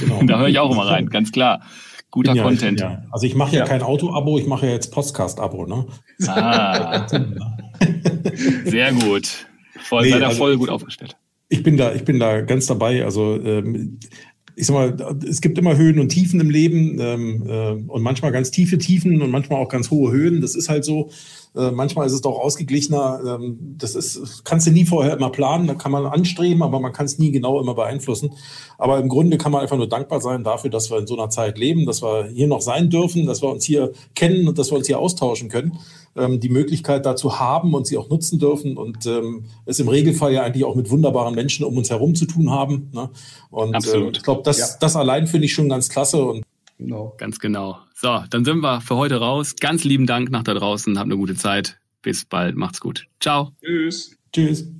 Genau. 0.00 0.22
da 0.24 0.38
höre 0.38 0.48
ich 0.48 0.58
auch 0.58 0.70
immer 0.70 0.86
rein, 0.86 1.08
ganz 1.08 1.32
klar. 1.32 1.62
Guter 2.10 2.34
ja, 2.34 2.42
Content. 2.42 2.80
Ja. 2.80 3.04
Also 3.10 3.26
ich 3.26 3.34
mache 3.34 3.54
ja, 3.54 3.60
ja, 3.60 3.66
kein 3.66 3.82
Auto-Abo, 3.82 4.38
ich 4.38 4.46
mache 4.46 4.66
ja 4.66 4.72
jetzt 4.72 4.92
Podcast-Abo. 4.92 5.66
Ne? 5.66 5.86
Ah. 6.26 7.06
Sehr 8.64 8.92
gut. 8.92 9.46
Voll, 9.78 10.02
nee, 10.02 10.10
seid 10.10 10.22
also, 10.22 10.38
voll 10.38 10.56
gut 10.56 10.68
aufgestellt. 10.68 11.16
Ich 11.48 11.62
bin 11.62 11.76
da, 11.76 11.94
ich 11.94 12.04
bin 12.04 12.18
da 12.18 12.40
ganz 12.42 12.66
dabei. 12.66 13.04
Also 13.04 13.40
ähm, 13.40 13.98
ich 14.56 14.66
sag 14.66 14.74
mal, 14.74 15.16
es 15.26 15.40
gibt 15.40 15.58
immer 15.58 15.76
Höhen 15.76 15.98
und 15.98 16.10
Tiefen 16.10 16.40
im 16.40 16.50
Leben 16.50 16.98
ähm, 17.00 17.44
äh, 17.46 17.70
und 17.70 18.02
manchmal 18.02 18.32
ganz 18.32 18.50
tiefe 18.50 18.78
Tiefen 18.78 19.22
und 19.22 19.30
manchmal 19.30 19.60
auch 19.60 19.68
ganz 19.68 19.90
hohe 19.90 20.12
Höhen. 20.12 20.40
Das 20.40 20.54
ist 20.54 20.68
halt 20.68 20.84
so. 20.84 21.10
Äh, 21.56 21.72
manchmal 21.72 22.06
ist 22.06 22.12
es 22.12 22.20
doch 22.20 22.38
ausgeglichener. 22.38 23.20
Ähm, 23.26 23.76
das 23.78 23.94
ist, 23.94 24.44
kannst 24.44 24.66
du 24.66 24.70
nie 24.70 24.84
vorher 24.84 25.16
immer 25.16 25.30
planen, 25.30 25.66
da 25.66 25.74
kann 25.74 25.90
man 25.90 26.06
anstreben, 26.06 26.62
aber 26.62 26.78
man 26.78 26.92
kann 26.92 27.06
es 27.06 27.18
nie 27.18 27.32
genau 27.32 27.60
immer 27.60 27.74
beeinflussen. 27.74 28.32
Aber 28.78 28.98
im 28.98 29.08
Grunde 29.08 29.36
kann 29.36 29.50
man 29.50 29.62
einfach 29.62 29.76
nur 29.76 29.88
dankbar 29.88 30.20
sein 30.20 30.44
dafür, 30.44 30.70
dass 30.70 30.90
wir 30.90 30.98
in 30.98 31.06
so 31.06 31.18
einer 31.18 31.28
Zeit 31.28 31.58
leben, 31.58 31.86
dass 31.86 32.02
wir 32.02 32.28
hier 32.28 32.46
noch 32.46 32.60
sein 32.60 32.88
dürfen, 32.88 33.26
dass 33.26 33.42
wir 33.42 33.48
uns 33.48 33.64
hier 33.64 33.92
kennen 34.14 34.46
und 34.46 34.58
dass 34.58 34.70
wir 34.70 34.78
uns 34.78 34.86
hier 34.86 35.00
austauschen 35.00 35.48
können. 35.48 35.78
Ähm, 36.16 36.38
die 36.38 36.48
Möglichkeit 36.48 37.04
dazu 37.04 37.40
haben 37.40 37.74
und 37.74 37.86
sie 37.86 37.98
auch 37.98 38.08
nutzen 38.08 38.38
dürfen 38.38 38.76
und 38.76 39.06
ähm, 39.06 39.44
es 39.64 39.80
im 39.80 39.88
Regelfall 39.88 40.32
ja 40.32 40.42
eigentlich 40.42 40.64
auch 40.64 40.74
mit 40.74 40.90
wunderbaren 40.90 41.34
Menschen 41.34 41.64
um 41.64 41.76
uns 41.76 41.90
herum 41.90 42.14
zu 42.14 42.26
tun 42.26 42.50
haben. 42.50 42.90
Ne? 42.92 43.10
Und 43.50 43.74
äh, 43.86 44.08
ich 44.10 44.22
glaube, 44.22 44.42
das, 44.44 44.58
ja. 44.58 44.66
das 44.80 44.94
allein 44.94 45.26
finde 45.26 45.46
ich 45.46 45.52
schon 45.52 45.68
ganz 45.68 45.88
klasse 45.88 46.24
und 46.24 46.44
Genau. 46.80 47.14
Ganz 47.18 47.38
genau. 47.38 47.78
So, 47.94 48.24
dann 48.30 48.44
sind 48.44 48.62
wir 48.62 48.80
für 48.80 48.96
heute 48.96 49.16
raus. 49.16 49.54
Ganz 49.60 49.84
lieben 49.84 50.06
Dank 50.06 50.30
nach 50.30 50.42
da 50.42 50.54
draußen. 50.54 50.98
Habt 50.98 51.06
eine 51.06 51.16
gute 51.16 51.34
Zeit. 51.34 51.78
Bis 52.00 52.24
bald. 52.24 52.56
Macht's 52.56 52.80
gut. 52.80 53.06
Ciao. 53.20 53.52
Tschüss. 53.60 54.16
Tschüss. 54.32 54.79